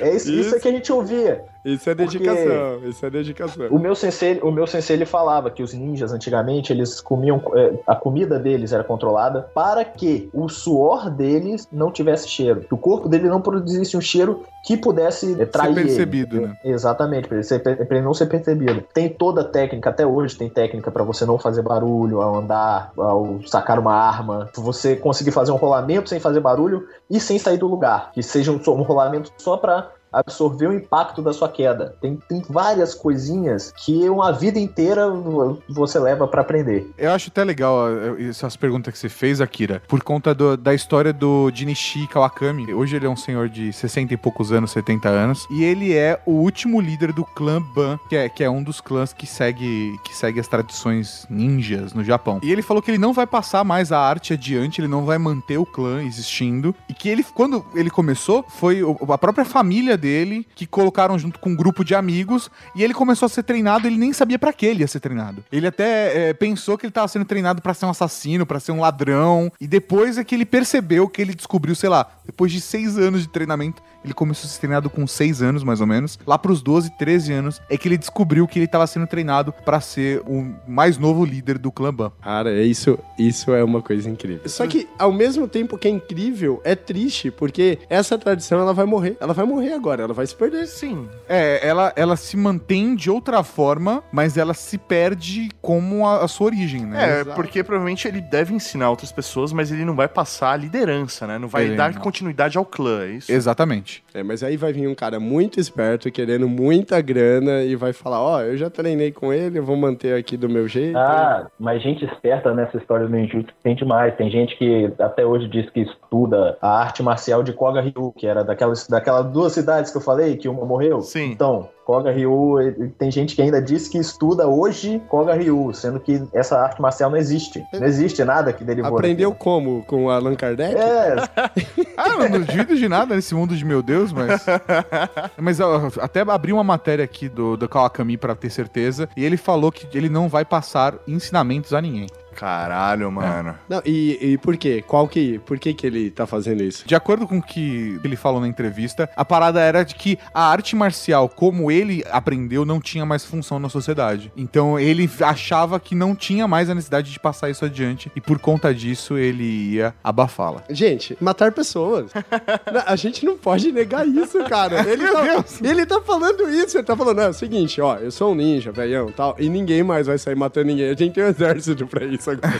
É 0.00 0.14
isso, 0.14 0.30
isso. 0.30 0.32
Isso. 0.32 0.56
é 0.56 0.60
que 0.60 0.68
a 0.68 0.72
gente 0.72 0.92
ouvia. 0.92 1.44
Isso 1.64 1.88
é 1.88 1.94
Porque- 1.94 2.18
dedicação, 2.18 2.80
isso 2.88 3.06
é 3.06 3.10
dedicação. 3.10 3.66
O 3.70 3.78
meu 3.78 3.94
sensei, 3.94 4.38
o 4.42 4.50
meu 4.50 4.66
sensei 4.66 4.96
ele 4.96 5.06
falava 5.06 5.50
que 5.50 5.62
os 5.62 5.72
ninjas 5.72 6.12
antigamente 6.12 6.72
eles 6.72 7.00
comiam 7.00 7.40
é, 7.54 7.72
a 7.86 7.96
comida 7.96 8.38
deles 8.38 8.72
era 8.72 8.84
controlada 8.84 9.48
para 9.54 9.84
que 9.84 10.28
o 10.32 10.48
suor 10.48 11.08
deles 11.10 11.66
não 11.72 11.90
tivesse 11.90 12.28
cheiro, 12.28 12.60
que 12.60 12.74
o 12.74 12.78
corpo 12.78 13.08
dele 13.08 13.28
não 13.28 13.40
produzisse 13.40 13.96
um 13.96 14.00
cheiro 14.00 14.44
que 14.62 14.76
pudesse 14.76 15.40
é, 15.40 15.44
trair 15.46 15.72
ele. 15.72 15.82
percebido, 15.86 16.40
né? 16.40 16.56
Exatamente, 16.64 17.28
para 17.28 17.36
ele, 17.38 17.44
ser- 17.44 17.62
ele 17.90 18.00
não 18.02 18.14
ser 18.14 18.26
percebido. 18.26 18.82
Tem 18.92 19.08
toda 19.08 19.40
a 19.42 19.44
técnica, 19.44 19.90
até 19.90 20.06
hoje 20.06 20.36
tem 20.36 20.48
técnica 20.48 20.90
para 20.90 21.02
você 21.04 21.24
não 21.26 21.38
fazer 21.38 21.62
barulho 21.62 22.20
ao 22.20 22.36
andar, 22.36 22.92
ao 22.96 23.40
sacar 23.46 23.78
uma 23.78 23.94
arma, 23.94 24.48
você 24.56 24.96
conseguir 24.96 25.30
fazer 25.32 25.52
um 25.52 25.56
rolamento 25.56 26.08
sem 26.08 26.18
fazer 26.20 26.40
barulho 26.40 26.86
e 27.10 27.20
sem 27.20 27.38
sair 27.38 27.56
do 27.58 27.66
lugar, 27.66 28.10
que 28.12 28.22
seja 28.22 28.52
um, 28.52 28.56
um 28.56 28.82
rolamento 28.82 29.30
só 29.38 29.56
para 29.56 29.88
absorver 30.18 30.68
o 30.68 30.72
impacto 30.72 31.20
da 31.22 31.32
sua 31.32 31.48
queda. 31.48 31.94
Tem, 32.00 32.18
tem 32.28 32.42
várias 32.48 32.94
coisinhas 32.94 33.72
que 33.84 34.08
uma 34.08 34.32
vida 34.32 34.58
inteira 34.58 35.08
vo- 35.10 35.58
você 35.68 35.98
leva 35.98 36.26
para 36.28 36.40
aprender. 36.40 36.90
Eu 36.96 37.10
acho 37.12 37.28
até 37.28 37.42
legal 37.44 37.88
eh, 37.88 38.24
essas 38.28 38.56
perguntas 38.56 38.92
que 38.92 38.98
você 38.98 39.08
fez, 39.08 39.40
Akira, 39.40 39.82
por 39.88 40.02
conta 40.02 40.34
do- 40.34 40.56
da 40.56 40.72
história 40.74 41.12
do 41.12 41.50
Jinichi 41.54 42.06
Kawakami. 42.06 42.72
Hoje 42.72 42.96
ele 42.96 43.06
é 43.06 43.08
um 43.10 43.16
senhor 43.16 43.48
de 43.48 43.72
60 43.72 44.14
e 44.14 44.16
poucos 44.16 44.52
anos, 44.52 44.70
70 44.70 45.08
anos, 45.08 45.46
e 45.50 45.64
ele 45.64 45.92
é 45.94 46.20
o 46.26 46.32
último 46.32 46.80
líder 46.80 47.12
do 47.12 47.24
clã 47.24 47.60
Ban, 47.74 47.98
que 48.08 48.16
é, 48.16 48.28
que 48.28 48.44
é 48.44 48.50
um 48.50 48.62
dos 48.62 48.80
clãs 48.80 49.12
que 49.12 49.26
segue, 49.26 49.98
que 50.04 50.14
segue 50.16 50.38
as 50.40 50.48
tradições 50.48 51.26
ninjas 51.28 51.92
no 51.92 52.04
Japão. 52.04 52.40
E 52.42 52.50
ele 52.52 52.62
falou 52.62 52.82
que 52.82 52.90
ele 52.90 52.98
não 52.98 53.12
vai 53.12 53.26
passar 53.26 53.64
mais 53.64 53.90
a 53.92 53.98
arte 53.98 54.32
adiante, 54.34 54.80
ele 54.80 54.88
não 54.88 55.04
vai 55.04 55.18
manter 55.18 55.58
o 55.58 55.66
clã 55.66 56.02
existindo, 56.02 56.74
e 56.88 56.94
que 56.94 57.08
ele, 57.08 57.24
quando 57.34 57.64
ele 57.74 57.90
começou, 57.90 58.44
foi 58.48 58.82
a 59.10 59.18
própria 59.18 59.44
família 59.44 59.96
dele 60.04 60.46
que 60.54 60.66
colocaram 60.66 61.18
junto 61.18 61.38
com 61.40 61.50
um 61.50 61.56
grupo 61.56 61.82
de 61.82 61.94
amigos, 61.94 62.50
e 62.76 62.84
ele 62.84 62.92
começou 62.92 63.24
a 63.24 63.28
ser 63.30 63.42
treinado, 63.42 63.86
ele 63.86 63.96
nem 63.96 64.12
sabia 64.12 64.38
pra 64.38 64.52
que 64.52 64.66
ele 64.66 64.80
ia 64.80 64.86
ser 64.86 65.00
treinado. 65.00 65.42
Ele 65.50 65.66
até 65.66 66.28
é, 66.28 66.34
pensou 66.34 66.76
que 66.76 66.84
ele 66.84 66.92
tava 66.92 67.08
sendo 67.08 67.24
treinado 67.24 67.62
pra 67.62 67.72
ser 67.72 67.86
um 67.86 67.90
assassino, 67.90 68.44
pra 68.44 68.60
ser 68.60 68.72
um 68.72 68.80
ladrão, 68.80 69.50
e 69.58 69.66
depois 69.66 70.18
é 70.18 70.24
que 70.24 70.34
ele 70.34 70.44
percebeu 70.44 71.08
que 71.08 71.22
ele 71.22 71.34
descobriu, 71.34 71.74
sei 71.74 71.88
lá, 71.88 72.06
depois 72.26 72.52
de 72.52 72.60
seis 72.60 72.98
anos 72.98 73.22
de 73.22 73.28
treinamento, 73.28 73.82
ele 74.04 74.14
começou 74.14 74.46
a 74.46 74.50
ser 74.50 74.60
treinado 74.60 74.90
com 74.90 75.06
seis 75.06 75.42
anos, 75.42 75.62
mais 75.64 75.80
ou 75.80 75.86
menos. 75.86 76.18
Lá 76.26 76.38
pros 76.38 76.62
12, 76.62 76.90
13 76.98 77.32
anos, 77.32 77.60
é 77.68 77.76
que 77.76 77.88
ele 77.88 77.96
descobriu 77.96 78.46
que 78.46 78.58
ele 78.58 78.66
tava 78.66 78.86
sendo 78.86 79.06
treinado 79.06 79.52
pra 79.52 79.80
ser 79.80 80.20
o 80.26 80.54
mais 80.66 80.98
novo 80.98 81.24
líder 81.24 81.58
do 81.58 81.72
clã 81.72 81.92
Ban. 81.92 82.12
Cara, 82.22 82.52
é 82.52 82.62
isso, 82.62 82.98
isso 83.18 83.52
é 83.52 83.64
uma 83.64 83.80
coisa 83.82 84.08
incrível. 84.08 84.48
Só 84.48 84.66
que, 84.66 84.88
ao 84.98 85.12
mesmo 85.12 85.48
tempo 85.48 85.78
que 85.78 85.88
é 85.88 85.90
incrível, 85.90 86.60
é 86.64 86.74
triste, 86.74 87.30
porque 87.30 87.78
essa 87.88 88.18
tradição 88.18 88.60
ela 88.60 88.74
vai 88.74 88.84
morrer. 88.84 89.16
Ela 89.20 89.32
vai 89.32 89.44
morrer 89.46 89.72
agora, 89.72 90.02
ela 90.02 90.14
vai 90.14 90.26
se 90.26 90.34
perder. 90.34 90.66
Sim. 90.66 91.08
É, 91.28 91.66
ela, 91.66 91.92
ela 91.96 92.16
se 92.16 92.36
mantém 92.36 92.94
de 92.94 93.10
outra 93.10 93.42
forma, 93.42 94.02
mas 94.12 94.36
ela 94.36 94.54
se 94.54 94.76
perde 94.78 95.48
como 95.62 96.06
a, 96.06 96.24
a 96.24 96.28
sua 96.28 96.46
origem, 96.46 96.84
né? 96.84 97.20
É, 97.20 97.24
porque 97.24 97.62
provavelmente 97.62 98.06
ele 98.06 98.20
deve 98.20 98.54
ensinar 98.54 98.90
outras 98.90 99.12
pessoas, 99.12 99.52
mas 99.52 99.70
ele 99.70 99.84
não 99.84 99.94
vai 99.94 100.08
passar 100.08 100.52
a 100.52 100.56
liderança, 100.56 101.26
né? 101.26 101.38
Não 101.38 101.48
vai 101.48 101.64
Ele 101.64 101.76
dar 101.76 101.92
não. 101.94 102.00
continuidade 102.00 102.58
ao 102.58 102.64
clã, 102.64 103.04
é 103.04 103.10
isso? 103.12 103.30
Exatamente. 103.32 103.93
É, 104.12 104.22
mas 104.22 104.42
aí 104.42 104.56
vai 104.56 104.72
vir 104.72 104.88
um 104.88 104.94
cara 104.94 105.20
muito 105.20 105.60
esperto, 105.60 106.10
querendo 106.10 106.48
muita 106.48 107.00
grana, 107.00 107.62
e 107.62 107.76
vai 107.76 107.92
falar: 107.92 108.20
Ó, 108.20 108.40
eu 108.40 108.56
já 108.56 108.68
treinei 108.68 109.12
com 109.12 109.32
ele, 109.32 109.58
eu 109.58 109.64
vou 109.64 109.76
manter 109.76 110.18
aqui 110.18 110.36
do 110.36 110.48
meu 110.48 110.66
jeito. 110.66 110.96
Ah, 110.96 111.46
mas 111.58 111.82
gente 111.82 112.04
esperta 112.04 112.54
nessa 112.54 112.78
história 112.78 113.06
do 113.06 113.12
ninjutsu 113.12 113.52
tem 113.62 113.74
demais. 113.74 114.16
Tem 114.16 114.30
gente 114.30 114.56
que 114.56 114.92
até 114.98 115.24
hoje 115.24 115.48
diz 115.48 115.68
que 115.70 115.80
estuda 115.80 116.56
a 116.60 116.80
arte 116.80 117.02
marcial 117.02 117.42
de 117.42 117.52
Koga 117.52 117.80
Ryu, 117.80 118.12
que 118.16 118.26
era 118.26 118.42
daquelas, 118.42 118.88
daquelas 118.88 119.26
duas 119.26 119.52
cidades 119.52 119.90
que 119.90 119.98
eu 119.98 120.02
falei, 120.02 120.36
que 120.36 120.48
uma 120.48 120.64
morreu. 120.64 121.00
Sim. 121.00 121.32
Então, 121.32 121.68
Koga 121.84 122.10
Ryu, 122.10 122.92
tem 122.98 123.10
gente 123.10 123.36
que 123.36 123.42
ainda 123.42 123.60
diz 123.60 123.88
que 123.88 123.98
estuda 123.98 124.48
hoje 124.48 125.02
Koga 125.08 125.34
Ryu, 125.34 125.72
sendo 125.74 126.00
que 126.00 126.22
essa 126.32 126.58
arte 126.58 126.80
marcial 126.80 127.10
não 127.10 127.18
existe. 127.18 127.62
Não 127.72 127.86
existe 127.86 128.24
nada 128.24 128.52
que 128.52 128.64
derivou 128.64 128.96
Aprendeu 128.96 129.34
como? 129.34 129.84
Com 129.84 130.08
Allan 130.08 130.34
Kardec? 130.34 130.74
É, 130.74 131.16
Ah, 131.96 132.08
eu 132.08 132.28
não 132.28 132.40
duvido 132.40 132.76
de 132.76 132.88
nada 132.88 133.14
nesse 133.14 133.34
mundo 133.34 133.56
de 133.56 133.64
meu 133.64 133.82
Deus, 133.82 134.12
mas. 134.12 134.44
mas 135.36 135.60
ó, 135.60 135.88
até 136.00 136.20
abri 136.20 136.52
uma 136.52 136.64
matéria 136.64 137.04
aqui 137.04 137.28
do, 137.28 137.56
do 137.56 137.68
Kawakami 137.68 138.16
pra 138.16 138.34
ter 138.34 138.50
certeza, 138.50 139.08
e 139.16 139.24
ele 139.24 139.36
falou 139.36 139.70
que 139.70 139.86
ele 139.96 140.08
não 140.08 140.28
vai 140.28 140.44
passar 140.44 140.94
ensinamentos 141.06 141.72
a 141.72 141.80
ninguém. 141.80 142.06
Caralho, 142.34 143.10
mano. 143.10 143.54
Não, 143.68 143.82
e, 143.84 144.18
e 144.20 144.38
por 144.38 144.56
quê? 144.56 144.82
Qual 144.86 145.08
que, 145.08 145.38
por 145.40 145.58
que 145.58 145.72
que 145.74 145.86
ele 145.86 146.10
tá 146.10 146.26
fazendo 146.26 146.62
isso? 146.62 146.86
De 146.86 146.94
acordo 146.94 147.26
com 147.26 147.38
o 147.38 147.42
que 147.42 147.98
ele 148.04 148.16
falou 148.16 148.40
na 148.40 148.48
entrevista, 148.48 149.08
a 149.16 149.24
parada 149.24 149.60
era 149.60 149.84
de 149.84 149.94
que 149.94 150.18
a 150.32 150.50
arte 150.50 150.76
marcial, 150.76 151.28
como 151.28 151.70
ele 151.70 152.04
aprendeu, 152.10 152.64
não 152.64 152.80
tinha 152.80 153.06
mais 153.06 153.24
função 153.24 153.58
na 153.58 153.68
sociedade. 153.68 154.32
Então 154.36 154.78
ele 154.78 155.08
achava 155.20 155.78
que 155.80 155.94
não 155.94 156.14
tinha 156.14 156.46
mais 156.46 156.68
a 156.68 156.74
necessidade 156.74 157.10
de 157.10 157.18
passar 157.18 157.50
isso 157.50 157.64
adiante, 157.64 158.10
e 158.14 158.20
por 158.20 158.38
conta 158.38 158.74
disso 158.74 159.16
ele 159.16 159.44
ia 159.44 159.94
abafá-la. 160.02 160.62
Gente, 160.68 161.16
matar 161.20 161.52
pessoas. 161.52 162.10
Não, 162.72 162.82
a 162.86 162.96
gente 162.96 163.24
não 163.24 163.36
pode 163.36 163.70
negar 163.70 164.06
isso, 164.06 164.42
cara. 164.44 164.84
Ele 164.88 165.06
tá, 165.06 165.44
ele 165.62 165.86
tá 165.86 166.00
falando 166.00 166.48
isso, 166.50 166.76
ele 166.76 166.84
tá 166.84 166.96
falando, 166.96 167.16
não, 167.16 167.24
é 167.24 167.28
o 167.28 167.32
seguinte, 167.32 167.80
ó, 167.80 167.96
eu 167.96 168.10
sou 168.10 168.32
um 168.32 168.34
ninja, 168.34 168.70
velhão, 168.72 169.10
tal, 169.10 169.36
e 169.38 169.48
ninguém 169.48 169.82
mais 169.82 170.06
vai 170.06 170.18
sair 170.18 170.34
matando 170.34 170.66
ninguém. 170.66 170.86
A 170.86 170.94
gente 170.94 171.12
tem 171.12 171.24
um 171.24 171.28
exército 171.28 171.86
pra 171.86 172.04
isso 172.04 172.23
agora. 172.30 172.54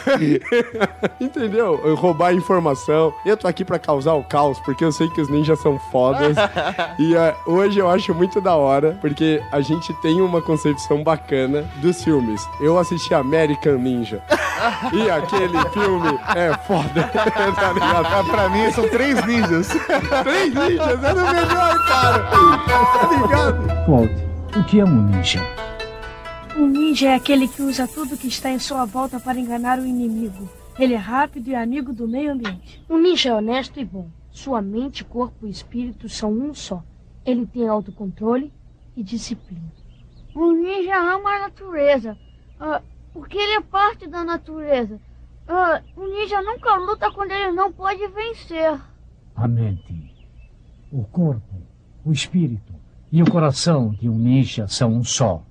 Entendeu? 1.21 1.81
Eu 1.85 1.95
roubar 1.95 2.35
informação. 2.35 3.13
Eu 3.25 3.37
tô 3.37 3.47
aqui 3.47 3.65
pra 3.65 3.79
causar 3.79 4.15
o 4.15 4.25
caos, 4.25 4.59
porque 4.61 4.85
eu 4.85 4.93
sei 4.93 5.09
que 5.11 5.21
os 5.21 5.29
ninjas 5.29 5.61
são 5.61 5.79
fodas. 5.91 6.37
e 6.99 7.15
é, 7.15 7.35
hoje 7.47 7.79
eu 7.79 7.89
acho 7.89 8.15
muito 8.15 8.41
da 8.41 8.55
hora, 8.55 8.99
porque 9.01 9.43
a 9.53 9.61
gente 9.61 9.93
tem 9.95 10.21
uma 10.21 10.41
concepção 10.41 11.03
bacana 11.03 11.65
dos 11.77 12.03
filmes. 12.03 12.47
Eu 12.61 12.79
assisti 12.79 13.15
American 13.15 13.79
Ninja. 13.79 14.23
e 14.93 15.11
aquele 15.11 15.59
filme 15.71 16.19
é 16.35 16.53
foda, 16.67 17.03
tá 17.13 17.73
ligado? 17.73 18.07
Ah, 18.07 18.25
pra 18.25 18.49
mim 18.49 18.71
são 18.73 18.89
três 18.89 19.25
ninjas. 19.27 19.69
Três 20.23 20.55
ninjas, 20.55 21.05
era 21.05 21.25
o 21.25 21.33
melhor, 21.33 21.79
cara. 21.87 22.19
Tá 22.21 23.09
ligado? 23.11 23.85
Claude, 23.85 24.25
o 24.57 24.65
que 24.65 24.81
é 24.81 24.85
um 24.85 25.03
ninja? 25.03 25.64
Um 26.57 26.67
ninja 26.69 27.09
é 27.09 27.15
aquele 27.15 27.49
que 27.49 27.63
usa 27.63 27.89
tudo 27.89 28.17
que 28.17 28.29
está 28.29 28.51
em 28.51 28.59
sua 28.59 28.85
volta 28.85 29.19
para 29.19 29.39
enganar 29.39 29.79
o 29.79 29.87
inimigo. 29.87 30.49
Ele 30.79 30.95
é 30.95 30.99
rápido 30.99 31.49
e 31.49 31.55
amigo 31.55 31.93
do 31.93 32.07
meio 32.07 32.33
ambiente. 32.33 32.85
Um 32.89 32.99
ninja 32.99 33.31
é 33.31 33.35
honesto 33.35 33.81
e 33.81 33.85
bom. 33.85 34.09
Sua 34.31 34.63
mente, 34.63 35.05
corpo 35.05 35.47
e 35.47 35.51
espírito 35.51 36.09
são 36.09 36.33
um 36.33 36.55
só. 36.55 36.83
Ele 37.25 37.47
tem 37.47 37.69
autocontrole, 37.69 38.53
e 38.97 39.03
disciplina. 39.03 39.73
O 40.35 40.53
ninja 40.53 40.97
ama 40.97 41.31
a 41.31 41.41
natureza, 41.41 42.17
ah, 42.59 42.83
porque 43.13 43.39
ele 43.39 43.55
é 43.55 43.61
parte 43.61 44.09
da 44.09 44.25
natureza. 44.25 45.01
Ah, 45.47 45.83
o 45.97 46.07
ninja 46.07 46.41
nunca 46.43 46.77
luta 46.77 47.11
quando 47.13 47.33
ele 47.33 47.53
não 47.53 47.73
pode 47.73 48.07
vencer. 48.09 48.81
A 49.37 49.49
mente, 49.49 50.15
o 50.91 51.05
corpo, 51.05 51.63
o 52.05 52.13
espírito 52.13 52.73
e 53.13 53.23
o 53.23 53.31
coração 53.31 53.91
de 53.91 54.09
um 54.09 54.17
ninja 54.17 54.67
são 54.67 54.93
um 54.93 55.05
só. 55.05 55.43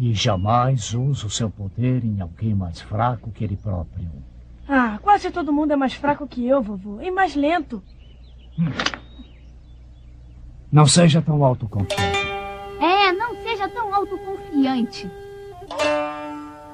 E 0.00 0.14
jamais 0.14 0.94
usa 0.94 1.26
o 1.26 1.30
seu 1.30 1.50
poder 1.50 2.02
em 2.02 2.22
alguém 2.22 2.54
mais 2.54 2.80
fraco 2.80 3.30
que 3.30 3.44
ele 3.44 3.54
próprio. 3.54 4.10
Ah, 4.66 4.98
quase 5.02 5.30
todo 5.30 5.52
mundo 5.52 5.74
é 5.74 5.76
mais 5.76 5.92
fraco 5.92 6.26
que 6.26 6.46
eu, 6.46 6.62
vovô. 6.62 7.02
E 7.02 7.10
mais 7.10 7.36
lento. 7.36 7.82
Não 10.72 10.86
seja 10.86 11.20
tão 11.20 11.44
autoconfiante. 11.44 12.02
É, 12.80 13.12
não 13.12 13.34
seja 13.42 13.68
tão 13.68 13.94
autoconfiante. 13.94 15.10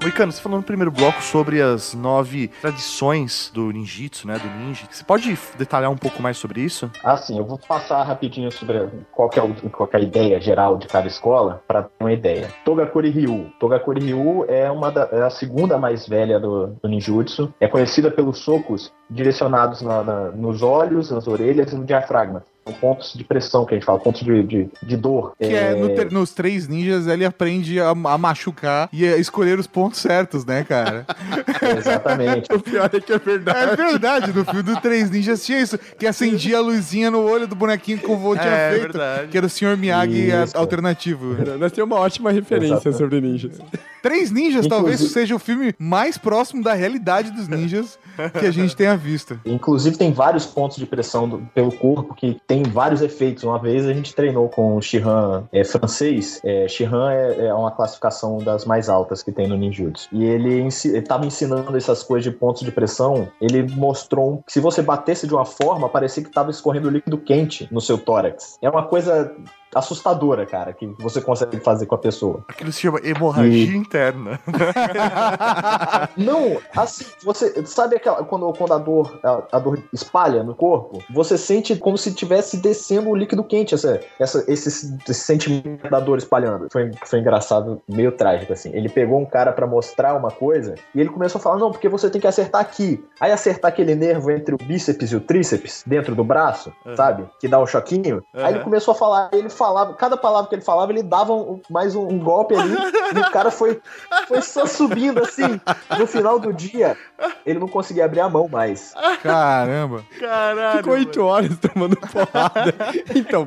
Moicano, 0.07 0.31
você 0.31 0.40
falou 0.40 0.59
no 0.59 0.64
primeiro 0.64 0.92
bloco 0.92 1.21
sobre 1.21 1.61
as 1.61 1.92
nove 1.92 2.47
tradições 2.61 3.51
do 3.53 3.73
ninjitsu, 3.73 4.29
né? 4.29 4.38
Do 4.38 4.49
ninja. 4.49 4.87
Você 4.88 5.03
pode 5.03 5.37
detalhar 5.59 5.90
um 5.90 5.97
pouco 5.97 6.23
mais 6.23 6.37
sobre 6.37 6.61
isso? 6.61 6.88
Ah, 7.03 7.16
sim, 7.16 7.37
eu 7.37 7.45
vou 7.45 7.59
passar 7.59 8.05
rapidinho 8.05 8.53
sobre 8.53 8.88
qual 9.11 9.29
é, 9.35 9.40
é 9.40 9.97
a 9.97 10.01
ideia 10.01 10.40
geral 10.40 10.79
de 10.79 10.87
cada 10.87 11.09
escola, 11.09 11.61
para 11.66 11.83
ter 11.83 11.90
uma 11.99 12.12
ideia. 12.12 12.49
Togakuri 12.64 13.11
Ryu. 13.11 13.51
Togakuri 13.59 14.01
Ryu 14.01 14.45
é, 14.47 14.71
uma 14.71 14.92
da, 14.92 15.09
é 15.11 15.23
a 15.23 15.31
segunda 15.31 15.77
mais 15.77 16.07
velha 16.07 16.38
do, 16.38 16.69
do 16.81 16.88
ninjutsu. 16.88 17.53
É 17.59 17.66
conhecida 17.66 18.09
pelos 18.09 18.38
socos 18.38 18.92
direcionados 19.11 19.83
na- 19.83 20.05
na- 20.05 20.31
nos 20.31 20.62
olhos, 20.62 21.11
nas 21.11 21.27
orelhas 21.27 21.73
e 21.73 21.77
no 21.77 21.85
diafragma. 21.85 22.45
Pontos 22.81 23.15
de 23.15 23.23
pressão 23.25 23.65
que 23.65 23.75
a 23.75 23.77
gente 23.77 23.87
fala, 23.87 23.99
pontos 23.99 24.23
de, 24.23 24.43
de, 24.43 24.69
de 24.83 24.97
dor. 24.97 25.35
Que 25.39 25.47
é, 25.55 25.75
no 25.75 25.89
ter- 25.91 26.11
nos 26.11 26.33
três 26.33 26.67
ninjas 26.69 27.07
ele 27.07 27.25
aprende 27.25 27.81
a, 27.81 27.91
a 27.91 28.19
machucar 28.19 28.89
e 28.93 29.07
a 29.07 29.17
escolher 29.17 29.59
os 29.59 29.67
pontos 29.67 30.01
certos, 30.01 30.45
né, 30.45 30.65
cara? 30.65 31.07
Exatamente. 31.79 32.53
O 32.53 32.61
pior 32.61 32.91
é 32.93 33.01
que 33.01 33.13
é 33.13 33.19
verdade. 33.19 33.71
É 33.73 33.77
verdade, 33.77 34.33
no 34.33 34.45
filme 34.45 34.63
do 34.63 34.81
Três 34.81 35.11
Ninjas 35.11 35.45
tinha 35.45 35.61
isso, 35.61 35.79
que 35.79 36.07
acendia 36.07 36.59
a 36.59 36.61
luzinha 36.61 37.11
no 37.11 37.23
olho 37.23 37.47
do 37.47 37.55
bonequinho 37.55 37.99
que 37.99 38.11
o 38.11 38.17
vô 38.17 38.35
tinha 38.35 38.47
É, 38.47 38.71
feito, 38.71 38.83
verdade. 38.93 39.29
que 39.29 39.37
era 39.37 39.47
o 39.47 39.51
Sr. 39.51 39.77
Miyagi 39.77 40.33
a- 40.33 40.45
Isso. 40.45 40.57
alternativo. 40.57 41.37
Nós 41.59 41.73
temos 41.73 41.91
uma 41.97 42.01
ótima 42.01 42.31
referência 42.31 42.75
Exato. 42.89 42.97
sobre 42.99 43.21
ninjas. 43.21 43.59
Três 44.03 44.31
Ninjas 44.31 44.67
talvez 44.69 44.97
Inclusive- 45.01 45.21
seja 45.21 45.35
o 45.35 45.39
filme 45.39 45.75
mais 45.79 46.17
próximo 46.17 46.63
da 46.63 46.75
realidade 46.75 47.31
dos 47.33 47.49
ninjas 47.49 47.99
que 48.39 48.47
a 48.47 48.51
gente 48.53 48.77
tenha 48.77 48.97
visto. 48.97 49.39
Inclusive 49.45 49.97
tem 49.97 50.13
vários 50.13 50.47
pontos 50.47 50.77
de 50.77 50.87
pressão 50.87 51.29
do- 51.29 51.39
pelo 51.55 51.73
corpo 51.73 52.15
que 52.15 52.41
tem 52.47 52.56
vários 52.62 53.03
efeitos. 53.03 53.45
Uma 53.45 53.59
vez 53.59 53.87
a 53.87 53.92
gente 53.92 54.14
treinou 54.14 54.49
com 54.49 54.77
o 54.77 54.83
Shihan 54.83 55.45
é, 55.53 55.64
francês. 55.64 56.40
É, 56.45 56.69
Shihan 56.69 57.11
é, 57.11 57.47
é 57.47 57.55
uma 57.55 57.71
classificação 57.71 58.38
das 58.38 58.64
mais 58.64 58.88
altas 58.88 59.23
que 59.23 59.33
tem 59.33 59.47
no 59.47 59.57
ninjutsu. 59.57 60.09
E 60.12 60.25
ele 60.25 60.66
estava 60.66 61.27
ensinando 61.27 61.77
essas 61.77 62.03
coisas 62.03 62.25
de 62.25 62.37
pontos 62.37 62.62
de 62.62 62.73
pressão. 62.73 63.29
Ele 63.40 63.62
mostrou 63.75 64.42
que 64.47 64.53
se 64.53 64.61
você 64.61 64.83
batesse 64.83 65.27
de 65.27 65.35
uma 65.35 65.45
forma, 65.45 65.88
parecia 65.88 66.23
que 66.23 66.29
estava 66.29 66.51
escorrendo 66.51 66.90
líquido 66.90 67.19
quente 67.19 67.69
no 67.71 67.81
seu 67.81 67.99
tórax. 67.99 68.59
É 68.62 68.69
uma 68.69 68.85
coisa 68.85 69.35
assustadora, 69.79 70.47
cara, 70.47 70.73
que 70.73 70.87
você 70.99 71.21
consegue 71.21 71.59
fazer 71.61 71.87
com 71.87 71.95
a 71.95 71.99
pessoa. 71.99 72.41
Aquilo 72.49 72.73
se 72.73 72.81
chama 72.81 73.01
hemorragia 73.03 73.77
interna. 73.77 74.41
Não, 76.17 76.61
assim, 76.77 77.05
você 77.23 77.65
sabe 77.67 77.97
aquela 77.97 78.25
quando, 78.25 78.53
quando 78.55 78.73
a 78.75 78.79
dor 78.79 79.19
a, 79.23 79.43
a 79.53 79.59
dor 79.59 79.83
espalha 79.93 80.43
no 80.43 80.55
corpo, 80.55 81.05
você 81.11 81.37
sente 81.39 81.77
como 81.77 81.97
se 81.99 82.15
tivesse 82.15 82.57
descendo 82.59 83.11
um 83.11 83.15
líquido 83.15 83.45
quente, 83.45 83.75
essa, 83.75 84.01
essa, 84.19 84.45
esse, 84.49 84.69
esse 84.69 85.15
sentimento 85.21 85.89
da 85.91 86.01
dor 86.01 86.19
espalhando. 86.19 86.69
Foi, 86.73 86.91
foi 87.05 87.19
engraçado, 87.21 87.81
meio 87.89 88.12
trágico 88.12 88.53
assim. 88.53 88.71
Ele 88.73 88.89
pegou 88.89 89.19
um 89.21 89.27
cara 89.27 89.53
pra 89.53 89.67
mostrar 89.67 90.15
uma 90.15 90.31
coisa 90.31 90.75
e 90.95 91.01
ele 91.01 91.11
começou 91.11 91.39
a 91.39 91.43
falar: 91.43 91.59
"Não, 91.59 91.71
porque 91.71 91.89
você 91.89 92.09
tem 92.11 92.21
que 92.21 92.27
acertar 92.27 92.61
aqui". 92.61 93.05
Aí 93.21 93.33
acertar 93.33 93.71
aquele 93.71 93.95
nervo 93.95 94.31
entre 94.31 94.55
o 94.55 94.59
bíceps 94.59 95.11
e 95.12 95.17
o 95.17 95.21
tríceps 95.21 95.83
dentro 95.87 96.15
do 96.15 96.25
braço, 96.25 96.73
Uhum. 96.85 96.97
sabe? 96.97 97.27
Que 97.41 97.49
dá 97.49 97.61
um 97.61 97.67
choquinho. 97.67 98.23
Aí 98.35 98.49
ele 98.51 98.59
Uhum. 98.59 98.65
começou 98.65 98.93
a 98.93 98.95
falar, 98.95 99.29
ele 99.33 99.51
falava, 99.67 99.95
cada 99.95 100.17
palavra 100.17 100.49
que 100.49 100.55
ele 100.55 100.63
falava, 100.63 100.93
ele 100.93 101.03
dava 101.03 101.33
um- 101.33 101.61
mais 101.69 101.95
um, 101.95 102.07
um 102.07 102.19
golpe 102.19 102.55
ali, 102.55 102.77
e 103.15 103.19
o 103.19 103.31
cara 103.31 103.51
foi, 103.51 103.81
foi 104.29 104.41
só 104.41 104.65
subindo 104.67 105.21
assim. 105.23 105.61
No 105.99 106.07
final 106.07 106.39
do 106.39 106.53
dia, 106.53 106.97
ele 107.45 107.59
não 107.59 107.67
conseguia 107.69 108.05
abrir 108.05 108.21
a 108.21 108.29
mão 108.29 108.49
mais. 108.49 108.95
Caramba. 109.23 110.05
Caralho. 110.19 110.79
Ficou 110.79 110.93
oito 110.95 111.23
horas 111.25 111.51
tomando 111.59 111.97
porrada. 111.97 112.75
Então, 113.15 113.47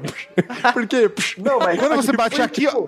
por 0.74 0.88
quê? 0.88 1.10
Não, 1.38 1.60
mas 1.60 1.80
Quando 1.80 1.96
você 1.96 2.12
bate 2.12 2.36
foi, 2.36 2.46
aqui, 2.46 2.68
tipo, 2.68 2.86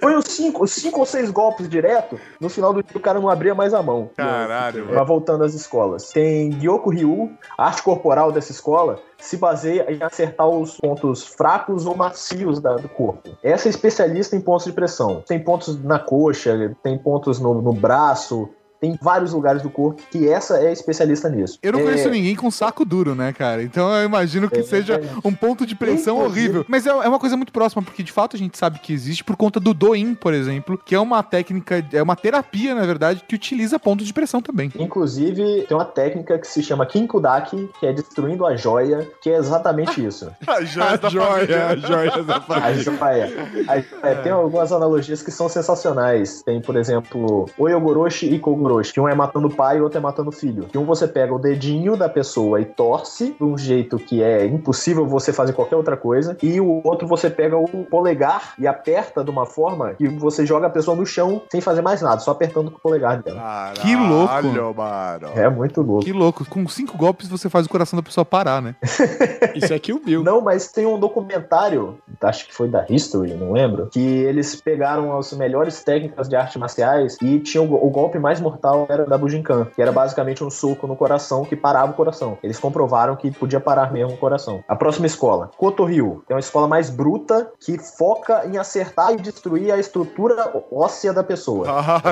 Foi 0.00 0.16
uns 0.16 0.26
cinco, 0.26 0.66
cinco 0.66 1.00
ou 1.00 1.06
seis 1.06 1.30
golpes 1.30 1.68
direto. 1.68 2.20
No 2.40 2.48
final 2.48 2.72
do 2.72 2.82
dia, 2.82 2.96
o 2.96 3.00
cara 3.00 3.18
não 3.20 3.28
abria 3.28 3.54
mais 3.54 3.74
a 3.74 3.82
mão. 3.82 4.10
Caralho, 4.16 4.88
Mas 4.92 5.06
voltando 5.06 5.44
às 5.44 5.54
escolas. 5.54 6.10
Tem 6.10 6.50
Gyoku 6.52 6.90
Ryu, 6.90 7.32
arte 7.58 7.82
corporal 7.82 8.30
dessa 8.32 8.52
escola 8.52 8.98
se 9.24 9.38
baseia 9.38 9.90
em 9.90 10.02
acertar 10.02 10.46
os 10.46 10.76
pontos 10.76 11.24
fracos 11.24 11.86
ou 11.86 11.96
macios 11.96 12.60
da- 12.60 12.76
do 12.76 12.88
corpo. 12.88 13.30
Essa 13.42 13.68
é 13.68 13.70
especialista 13.70 14.36
em 14.36 14.40
pontos 14.40 14.66
de 14.66 14.72
pressão. 14.72 15.22
Tem 15.26 15.42
pontos 15.42 15.82
na 15.82 15.98
coxa, 15.98 16.76
tem 16.82 16.98
pontos 16.98 17.40
no, 17.40 17.62
no 17.62 17.72
braço, 17.72 18.50
tem 18.84 18.98
vários 19.00 19.32
lugares 19.32 19.62
do 19.62 19.70
corpo 19.70 20.02
que 20.10 20.28
essa 20.28 20.58
é 20.58 20.70
especialista 20.70 21.28
nisso. 21.30 21.58
Eu 21.62 21.72
não 21.72 21.80
É, 21.80 21.84
conheço 21.84 22.10
ninguém 22.10 22.34
com 22.36 22.50
saco 22.50 22.84
duro, 22.84 23.14
né, 23.14 23.32
cara? 23.32 23.62
Então 23.62 23.90
eu 23.96 24.04
imagino 24.04 24.50
que 24.50 24.60
É, 24.60 24.62
seja 24.62 24.94
é. 24.96 25.00
um 25.24 25.32
ponto 25.32 25.64
de 25.64 25.74
pressão 25.74 26.16
Inclusive- 26.18 26.40
horrível. 26.48 26.64
Mas 26.68 26.86
é, 26.86 26.90
é 26.90 27.08
uma 27.08 27.18
coisa 27.18 27.34
muito 27.36 27.52
próxima, 27.52 27.82
porque 27.82 28.02
de 28.02 28.12
fato 28.12 28.36
a 28.36 28.38
gente 28.38 28.58
sabe 28.58 28.78
que 28.78 28.92
existe 28.92 29.24
por 29.24 29.36
conta 29.36 29.58
do 29.58 29.72
Doin, 29.72 30.14
por 30.14 30.34
exemplo, 30.34 30.78
que 30.84 30.94
é 30.94 31.00
uma 31.00 31.22
técnica, 31.22 31.82
é 31.92 32.02
uma 32.02 32.14
terapia, 32.16 32.74
na 32.74 32.84
verdade, 32.84 33.22
que 33.26 33.34
utiliza 33.34 33.78
pontos 33.78 34.06
de 34.06 34.12
pressão 34.12 34.42
também. 34.42 34.70
Inclusive, 34.78 35.62
tem 35.66 35.76
uma 35.76 35.84
técnica 35.84 36.38
que 36.38 36.46
se 36.46 36.62
chama 36.62 36.84
Kinkudaki, 36.84 37.70
que 37.80 37.86
é 37.86 37.92
destruindo 37.92 38.44
a 38.44 38.54
joia, 38.56 39.08
que 39.22 39.30
é 39.30 39.36
exatamente 39.36 40.04
isso. 40.04 40.30
A 40.46 40.62
joia 40.64 40.98
da 40.98 41.08
A 41.08 41.10
joia, 41.10 41.66
a 41.68 41.76
joia 41.76 42.22
da 42.22 42.36
A 42.36 42.40
família. 42.40 42.82
joia. 42.82 43.32
A 43.68 43.80
joia. 43.80 44.16
Tem 44.22 44.32
algumas 44.32 44.70
analogias 44.72 45.22
que 45.22 45.30
são 45.30 45.48
sensacionais. 45.48 46.42
Tem, 46.42 46.60
por 46.60 46.76
exemplo, 46.76 47.46
Oyogoroshi 47.58 48.26
e 48.32 48.38
Kogoroshi, 48.74 48.92
que 48.92 49.00
um 49.00 49.08
é 49.08 49.14
matando 49.14 49.46
o 49.48 49.54
pai 49.54 49.76
e 49.76 49.80
o 49.80 49.84
outro 49.84 49.98
é 49.98 50.00
matando 50.00 50.30
o 50.30 50.32
filho. 50.32 50.64
Que 50.64 50.78
um 50.78 50.84
você 50.84 51.06
pega 51.06 51.34
o 51.34 51.38
dedinho 51.38 51.96
da 51.96 52.08
pessoa 52.08 52.60
e 52.60 52.64
torce 52.64 53.34
de 53.38 53.44
um 53.44 53.56
jeito 53.56 53.98
que 53.98 54.22
é 54.22 54.46
impossível 54.46 55.06
você 55.06 55.32
fazer 55.32 55.52
qualquer 55.52 55.76
outra 55.76 55.96
coisa, 55.96 56.36
e 56.42 56.60
o 56.60 56.80
outro 56.84 57.06
você 57.06 57.30
pega 57.30 57.56
o 57.56 57.84
polegar 57.84 58.54
e 58.58 58.66
aperta 58.66 59.22
de 59.22 59.30
uma 59.30 59.46
forma 59.46 59.94
que 59.94 60.08
você 60.08 60.44
joga 60.44 60.66
a 60.66 60.70
pessoa 60.70 60.96
no 60.96 61.06
chão 61.06 61.42
sem 61.50 61.60
fazer 61.60 61.82
mais 61.82 62.02
nada, 62.02 62.20
só 62.20 62.30
apertando 62.30 62.70
com 62.70 62.78
o 62.78 62.80
polegar 62.80 63.22
dela. 63.22 63.72
Que 63.74 63.94
louco. 63.94 64.28
Caralho, 64.28 64.74
mano. 64.74 65.28
É 65.36 65.48
muito 65.48 65.80
louco. 65.82 66.04
Que 66.04 66.12
louco. 66.12 66.44
Com 66.48 66.66
cinco 66.68 66.96
golpes 66.96 67.28
você 67.28 67.48
faz 67.48 67.66
o 67.66 67.68
coração 67.68 67.96
da 67.96 68.02
pessoa 68.02 68.24
parar, 68.24 68.60
né? 68.60 68.74
Isso 69.54 69.72
é 69.72 69.78
Kill 69.78 70.00
Bill. 70.04 70.22
Não, 70.22 70.40
mas 70.40 70.68
tem 70.68 70.86
um 70.86 70.98
documentário, 70.98 71.98
acho 72.22 72.46
que 72.46 72.54
foi 72.54 72.68
da 72.68 72.84
History, 72.88 73.34
não 73.34 73.52
lembro, 73.52 73.86
que 73.86 74.00
eles 74.00 74.56
pegaram 74.56 75.16
as 75.16 75.32
melhores 75.32 75.82
técnicas 75.82 76.28
de 76.28 76.36
artes 76.36 76.56
marciais 76.56 77.16
e 77.22 77.38
tinham 77.40 77.64
o 77.64 77.90
golpe 77.90 78.18
mais 78.18 78.40
mortal 78.40 78.63
era 78.88 79.04
da 79.04 79.18
Bujinkan, 79.18 79.66
que 79.74 79.82
era 79.82 79.92
basicamente 79.92 80.42
um 80.42 80.50
soco 80.50 80.86
no 80.86 80.96
coração 80.96 81.44
que 81.44 81.56
parava 81.56 81.92
o 81.92 81.94
coração. 81.94 82.38
Eles 82.42 82.58
comprovaram 82.58 83.16
que 83.16 83.30
podia 83.30 83.60
parar 83.60 83.92
mesmo 83.92 84.14
o 84.14 84.16
coração. 84.16 84.62
A 84.68 84.76
próxima 84.76 85.06
escola, 85.06 85.50
Kotoryu, 85.56 86.24
é 86.28 86.34
uma 86.34 86.40
escola 86.40 86.66
mais 86.66 86.90
bruta 86.90 87.50
que 87.60 87.78
foca 87.78 88.46
em 88.46 88.56
acertar 88.56 89.12
e 89.12 89.16
destruir 89.16 89.72
a 89.72 89.78
estrutura 89.78 90.52
óssea 90.72 91.12
da 91.12 91.22
pessoa. 91.22 91.66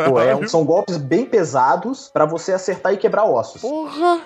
Pô, 0.08 0.20
é 0.20 0.46
são 0.48 0.64
golpes 0.64 0.96
bem 0.96 1.24
pesados 1.24 2.10
pra 2.12 2.26
você 2.26 2.52
acertar 2.52 2.92
e 2.92 2.96
quebrar 2.96 3.24
ossos. 3.24 3.62